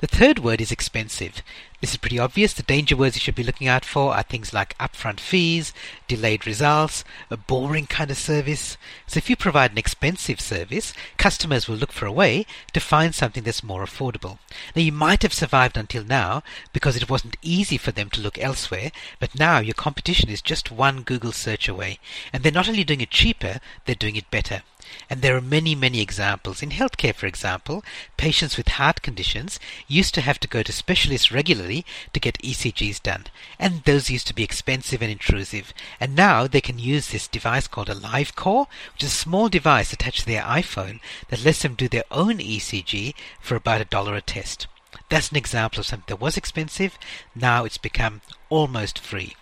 The 0.00 0.06
third 0.06 0.38
word 0.38 0.60
is 0.60 0.72
expensive. 0.72 1.42
This 1.80 1.90
is 1.90 1.98
pretty 1.98 2.18
obvious. 2.18 2.54
The 2.54 2.62
danger 2.62 2.96
words 2.96 3.14
you 3.14 3.20
should 3.20 3.34
be 3.34 3.42
looking 3.42 3.68
out 3.68 3.84
for 3.84 4.14
are 4.14 4.22
things 4.22 4.54
like 4.54 4.78
upfront 4.78 5.20
fees, 5.20 5.74
delayed 6.08 6.46
results, 6.46 7.04
a 7.30 7.36
boring 7.36 7.86
kind 7.86 8.10
of 8.10 8.16
service. 8.16 8.78
So 9.06 9.18
if 9.18 9.28
you 9.28 9.36
provide 9.36 9.72
an 9.72 9.78
expensive 9.78 10.40
service, 10.40 10.94
customers 11.18 11.68
will 11.68 11.76
look 11.76 11.92
for 11.92 12.06
a 12.06 12.12
way 12.12 12.46
to 12.72 12.80
find 12.80 13.14
something 13.14 13.42
that's 13.42 13.62
more 13.62 13.84
affordable. 13.84 14.38
Now 14.74 14.80
you 14.80 14.92
might 14.92 15.22
have 15.22 15.34
survived 15.34 15.76
until 15.76 16.04
now 16.04 16.42
because 16.72 16.96
it 16.96 17.10
wasn't 17.10 17.36
easy 17.42 17.76
for 17.76 17.92
them 17.92 18.08
to 18.10 18.20
look 18.20 18.38
elsewhere, 18.38 18.90
but 19.20 19.38
now 19.38 19.58
your 19.58 19.74
competition 19.74 20.30
is 20.30 20.40
just 20.40 20.72
one 20.72 21.02
Google 21.02 21.32
search 21.32 21.68
away. 21.68 21.98
And 22.32 22.42
they're 22.42 22.50
not 22.50 22.68
only 22.68 22.84
doing 22.84 23.02
it 23.02 23.10
cheaper, 23.10 23.60
they're 23.84 23.94
doing 23.94 24.16
it 24.16 24.30
better. 24.30 24.62
And 25.10 25.22
there 25.22 25.36
are 25.36 25.40
many, 25.40 25.74
many 25.74 26.00
examples. 26.00 26.62
In 26.62 26.70
healthcare, 26.70 27.14
for 27.14 27.26
example, 27.26 27.84
patients 28.16 28.56
with 28.56 28.68
heart 28.68 29.02
conditions 29.02 29.60
used 29.88 30.14
to 30.14 30.20
have 30.20 30.40
to 30.40 30.48
go 30.48 30.62
to 30.62 30.72
specialists 30.72 31.32
regularly 31.32 31.84
to 32.12 32.20
get 32.20 32.42
ECGs 32.42 33.02
done. 33.02 33.24
And 33.58 33.82
those 33.84 34.10
used 34.10 34.26
to 34.28 34.34
be 34.34 34.44
expensive 34.44 35.02
and 35.02 35.10
intrusive. 35.10 35.72
And 36.00 36.14
now 36.14 36.46
they 36.46 36.60
can 36.60 36.78
use 36.78 37.08
this 37.08 37.28
device 37.28 37.66
called 37.66 37.88
AliveCor, 37.88 38.66
which 38.92 39.02
is 39.02 39.12
a 39.12 39.16
small 39.16 39.48
device 39.48 39.92
attached 39.92 40.20
to 40.20 40.26
their 40.26 40.42
iPhone 40.42 41.00
that 41.28 41.44
lets 41.44 41.62
them 41.62 41.74
do 41.74 41.88
their 41.88 42.04
own 42.10 42.38
ECG 42.38 43.14
for 43.40 43.56
about 43.56 43.80
a 43.80 43.84
dollar 43.84 44.14
a 44.14 44.20
test. 44.20 44.66
That's 45.08 45.30
an 45.30 45.36
example 45.36 45.80
of 45.80 45.86
something 45.86 46.06
that 46.08 46.20
was 46.20 46.36
expensive. 46.36 46.98
Now 47.34 47.64
it's 47.64 47.78
become 47.78 48.20
almost 48.48 48.98
free. 48.98 49.36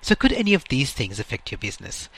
So 0.00 0.14
could 0.14 0.32
any 0.32 0.54
of 0.54 0.68
these 0.68 0.92
things 0.92 1.18
affect 1.18 1.50
your 1.50 1.58
business? 1.58 2.08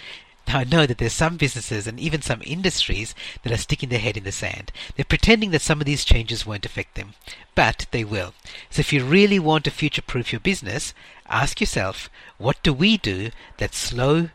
Now, 0.49 0.59
I 0.59 0.65
know 0.65 0.85
that 0.85 0.99
there's 0.99 1.13
some 1.13 1.37
businesses 1.37 1.87
and 1.87 2.01
even 2.01 2.23
some 2.23 2.43
industries 2.45 3.15
that 3.43 3.53
are 3.53 3.57
sticking 3.57 3.89
their 3.89 4.01
head 4.01 4.17
in 4.17 4.25
the 4.25 4.33
sand. 4.33 4.73
They're 4.97 5.05
pretending 5.05 5.53
that 5.53 5.63
some 5.63 5.81
of 5.81 5.87
these 5.87 6.05
changes 6.05 6.45
won't 6.45 6.67
affect 6.67 6.97
them, 6.97 7.15
but 7.55 7.87
they 7.93 8.03
will. 8.03 8.35
So 8.69 8.81
if 8.81 8.93
you 8.93 9.05
really 9.05 9.39
want 9.39 9.65
to 9.65 9.71
future-proof 9.71 10.33
your 10.33 10.41
business, 10.41 10.93
ask 11.29 11.61
yourself, 11.61 12.11
what 12.39 12.61
do 12.65 12.73
we 12.73 12.97
do 12.97 13.31
that's 13.59 13.79
slow, 13.79 14.31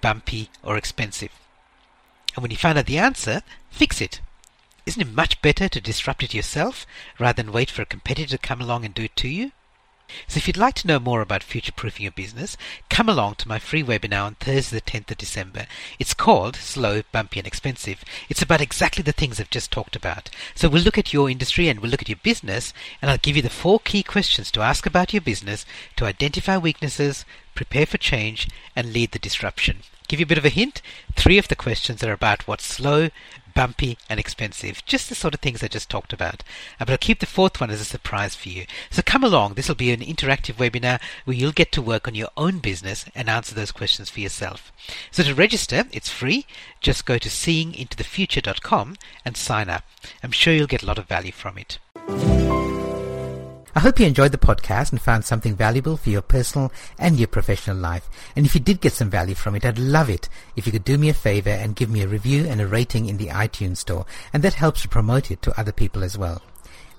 bumpy, 0.00 0.50
or 0.64 0.76
expensive? 0.76 1.30
And 2.34 2.42
when 2.42 2.50
you 2.50 2.56
find 2.56 2.76
out 2.76 2.86
the 2.86 2.98
answer, 2.98 3.42
fix 3.70 4.00
it. 4.00 4.20
Isn't 4.86 5.02
it 5.02 5.12
much 5.14 5.40
better 5.40 5.68
to 5.68 5.80
disrupt 5.80 6.24
it 6.24 6.34
yourself 6.34 6.84
rather 7.18 7.42
than 7.42 7.52
wait 7.52 7.70
for 7.70 7.82
a 7.82 7.86
competitor 7.86 8.36
to 8.36 8.38
come 8.38 8.60
along 8.60 8.84
and 8.84 8.94
do 8.94 9.04
it 9.04 9.14
to 9.16 9.28
you? 9.28 9.52
So 10.28 10.38
if 10.38 10.46
you'd 10.46 10.56
like 10.56 10.74
to 10.76 10.86
know 10.86 10.98
more 10.98 11.20
about 11.20 11.42
future-proofing 11.42 12.02
your 12.02 12.12
business, 12.12 12.56
come 12.88 13.08
along 13.08 13.36
to 13.36 13.48
my 13.48 13.58
free 13.58 13.82
webinar 13.82 14.24
on 14.24 14.34
Thursday 14.36 14.76
the 14.76 14.82
10th 14.82 15.10
of 15.10 15.18
December. 15.18 15.66
It's 15.98 16.14
called 16.14 16.56
Slow, 16.56 17.02
Bumpy 17.12 17.40
and 17.40 17.46
Expensive. 17.46 18.04
It's 18.28 18.42
about 18.42 18.60
exactly 18.60 19.02
the 19.02 19.12
things 19.12 19.40
I've 19.40 19.50
just 19.50 19.70
talked 19.70 19.96
about. 19.96 20.30
So 20.54 20.68
we'll 20.68 20.82
look 20.82 20.98
at 20.98 21.12
your 21.12 21.30
industry 21.30 21.68
and 21.68 21.80
we'll 21.80 21.90
look 21.90 22.02
at 22.02 22.08
your 22.08 22.18
business 22.22 22.72
and 23.00 23.10
I'll 23.10 23.18
give 23.18 23.36
you 23.36 23.42
the 23.42 23.50
four 23.50 23.80
key 23.80 24.02
questions 24.02 24.50
to 24.52 24.60
ask 24.60 24.86
about 24.86 25.12
your 25.12 25.22
business 25.22 25.66
to 25.96 26.04
identify 26.04 26.56
weaknesses, 26.56 27.24
prepare 27.54 27.86
for 27.86 27.98
change 27.98 28.48
and 28.74 28.92
lead 28.92 29.12
the 29.12 29.18
disruption. 29.18 29.78
Give 30.08 30.18
you 30.18 30.24
a 30.24 30.28
bit 30.28 30.38
of 30.38 30.44
a 30.44 30.48
hint. 30.48 30.82
Three 31.14 31.38
of 31.38 31.48
the 31.48 31.54
questions 31.54 32.02
are 32.02 32.12
about 32.12 32.48
what's 32.48 32.64
slow, 32.64 33.10
bumpy, 33.54 33.98
and 34.08 34.18
expensive. 34.20 34.84
Just 34.84 35.08
the 35.08 35.14
sort 35.14 35.34
of 35.34 35.40
things 35.40 35.62
I 35.62 35.68
just 35.68 35.90
talked 35.90 36.12
about. 36.12 36.42
Uh, 36.78 36.84
but 36.84 36.90
I'll 36.90 36.98
keep 36.98 37.20
the 37.20 37.26
fourth 37.26 37.60
one 37.60 37.70
as 37.70 37.80
a 37.80 37.84
surprise 37.84 38.34
for 38.34 38.48
you. 38.48 38.66
So 38.90 39.02
come 39.02 39.24
along. 39.24 39.54
This 39.54 39.68
will 39.68 39.74
be 39.74 39.92
an 39.92 40.00
interactive 40.00 40.54
webinar 40.54 41.00
where 41.24 41.36
you'll 41.36 41.52
get 41.52 41.72
to 41.72 41.82
work 41.82 42.08
on 42.08 42.14
your 42.14 42.30
own 42.36 42.58
business 42.58 43.04
and 43.14 43.28
answer 43.28 43.54
those 43.54 43.72
questions 43.72 44.10
for 44.10 44.20
yourself. 44.20 44.72
So 45.10 45.22
to 45.22 45.34
register, 45.34 45.84
it's 45.92 46.08
free. 46.08 46.46
Just 46.80 47.06
go 47.06 47.18
to 47.18 47.28
seeingintothefuture.com 47.28 48.96
and 49.24 49.36
sign 49.36 49.68
up. 49.68 49.84
I'm 50.22 50.32
sure 50.32 50.52
you'll 50.54 50.66
get 50.66 50.82
a 50.82 50.86
lot 50.86 50.98
of 50.98 51.06
value 51.06 51.32
from 51.32 51.58
it. 51.58 52.79
I 53.74 53.80
hope 53.80 54.00
you 54.00 54.06
enjoyed 54.06 54.32
the 54.32 54.38
podcast 54.38 54.90
and 54.90 55.00
found 55.00 55.24
something 55.24 55.54
valuable 55.54 55.96
for 55.96 56.10
your 56.10 56.22
personal 56.22 56.72
and 56.98 57.18
your 57.18 57.28
professional 57.28 57.76
life. 57.76 58.08
And 58.34 58.44
if 58.44 58.54
you 58.54 58.60
did 58.60 58.80
get 58.80 58.92
some 58.92 59.10
value 59.10 59.34
from 59.34 59.54
it, 59.54 59.64
I'd 59.64 59.78
love 59.78 60.10
it 60.10 60.28
if 60.56 60.66
you 60.66 60.72
could 60.72 60.84
do 60.84 60.98
me 60.98 61.08
a 61.08 61.14
favor 61.14 61.50
and 61.50 61.76
give 61.76 61.90
me 61.90 62.02
a 62.02 62.08
review 62.08 62.46
and 62.46 62.60
a 62.60 62.66
rating 62.66 63.06
in 63.06 63.16
the 63.16 63.28
iTunes 63.28 63.78
store. 63.78 64.06
And 64.32 64.42
that 64.42 64.54
helps 64.54 64.82
to 64.82 64.88
promote 64.88 65.30
it 65.30 65.42
to 65.42 65.58
other 65.58 65.72
people 65.72 66.02
as 66.02 66.18
well. 66.18 66.42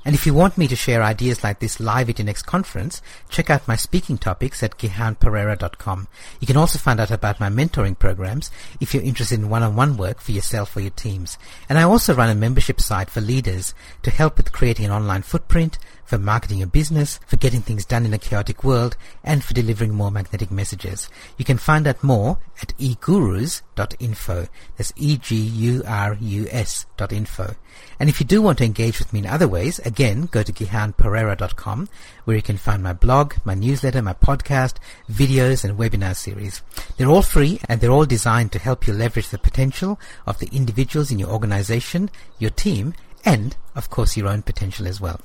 And 0.04 0.16
if 0.16 0.26
you 0.26 0.34
want 0.34 0.58
me 0.58 0.68
to 0.68 0.76
share 0.76 1.04
ideas 1.04 1.44
like 1.44 1.60
this 1.60 1.80
live 1.80 2.10
at 2.10 2.18
your 2.18 2.26
next 2.26 2.44
conference, 2.44 3.04
check 3.30 3.52
out 3.52 3.68
my 3.68 3.76
speaking 3.76 4.18
topics 4.18 4.64
at 4.64 4.78
gihanperera.com. 4.80 6.08
You 6.40 6.48
can 6.48 6.58
also 6.58 6.80
find 6.80 7.00
out 7.00 7.12
about 7.12 7.40
my 7.40 7.50
mentoring 7.50 7.98
programs 7.98 8.50
if 8.80 8.94
you're 8.94 9.04
interested 9.04 9.40
in 9.40 9.50
one-on-one 9.50 9.98
work 9.98 10.20
for 10.20 10.32
yourself 10.32 10.76
or 10.76 10.80
your 10.82 10.90
teams. 10.90 11.38
And 11.70 11.78
I 11.78 11.84
also 11.84 12.16
run 12.16 12.30
a 12.30 12.36
membership 12.36 12.82
site 12.82 13.12
for 13.12 13.22
leaders 13.22 13.76
to 14.02 14.10
help 14.10 14.38
with 14.38 14.52
creating 14.52 14.86
an 14.86 14.92
online 14.92 15.22
footprint, 15.22 15.78
for 16.12 16.17
marketing 16.17 16.62
a 16.62 16.67
business, 16.67 17.21
for 17.26 17.38
getting 17.38 17.62
things 17.62 17.86
done 17.86 18.06
in 18.06 18.13
a 18.13 18.17
chaotic 18.17 18.65
world, 18.65 18.97
and 19.24 19.45
for 19.45 19.54
delivering 19.54 19.93
more 19.93 20.12
magnetic 20.12 20.52
messages. 20.52 21.08
You 21.38 21.45
can 21.45 21.58
find 21.58 21.88
out 21.88 22.04
more 22.04 22.38
at 22.62 22.78
egurus.info. 22.78 24.47
That's 24.76 24.91
E-G-U-R-U-S 24.97 26.86
dot 26.97 27.13
info. 27.13 27.56
And 27.97 28.10
if 28.10 28.19
you 28.19 28.26
do 28.26 28.41
want 28.41 28.58
to 28.58 28.65
engage 28.65 29.00
with 29.00 29.13
me 29.13 29.19
in 29.19 29.26
other 29.26 29.47
ways, 29.47 29.80
again, 29.80 30.26
go 30.26 30.43
to 30.43 30.52
gihanperera.com 30.52 31.88
where 32.26 32.36
you 32.36 32.43
can 32.43 32.58
find 32.58 32.84
my 32.84 32.91
blog, 32.91 33.36
my 33.45 33.54
newsletter, 33.54 34.02
my 34.02 34.12
podcast, 34.12 34.76
videos, 35.10 35.63
and 35.63 35.80
webinar 35.80 36.13
series. 36.13 36.62
They're 36.97 37.08
all 37.08 37.21
free 37.21 37.62
and 37.69 37.80
they're 37.80 37.89
all 37.89 38.06
designed 38.06 38.52
to 38.52 38.60
help 38.60 38.86
you 38.86 38.91
leverage 38.91 39.30
the 39.30 39.38
potential 39.38 39.97
of 40.28 40.39
the 40.39 40.50
individuals 40.52 41.10
in 41.10 41.19
your 41.19 41.30
organization, 41.30 42.10
your 42.38 42.52
team, 42.52 42.95
and, 43.24 43.56
of 43.76 43.89
course, 43.89 44.17
your 44.17 44.28
own 44.28 44.41
potential 44.41 44.88
as 44.88 45.00
well. 45.00 45.21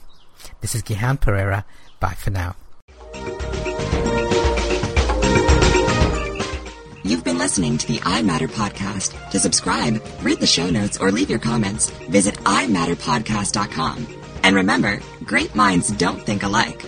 This 0.60 0.74
is 0.74 0.82
Gihan 0.82 1.18
Perera. 1.20 1.64
Bye 2.00 2.14
for 2.14 2.30
now. 2.30 2.56
You've 7.04 7.22
been 7.22 7.38
listening 7.38 7.78
to 7.78 7.86
the 7.86 8.00
I 8.04 8.22
Matter 8.22 8.48
podcast. 8.48 9.30
To 9.30 9.38
subscribe, 9.38 10.02
read 10.22 10.40
the 10.40 10.46
show 10.46 10.68
notes, 10.68 10.98
or 10.98 11.12
leave 11.12 11.30
your 11.30 11.38
comments, 11.38 11.88
visit 12.10 12.34
imatterpodcast.com. 12.34 14.08
And 14.42 14.56
remember, 14.56 15.00
great 15.24 15.54
minds 15.54 15.88
don't 15.90 16.20
think 16.20 16.42
alike. 16.42 16.82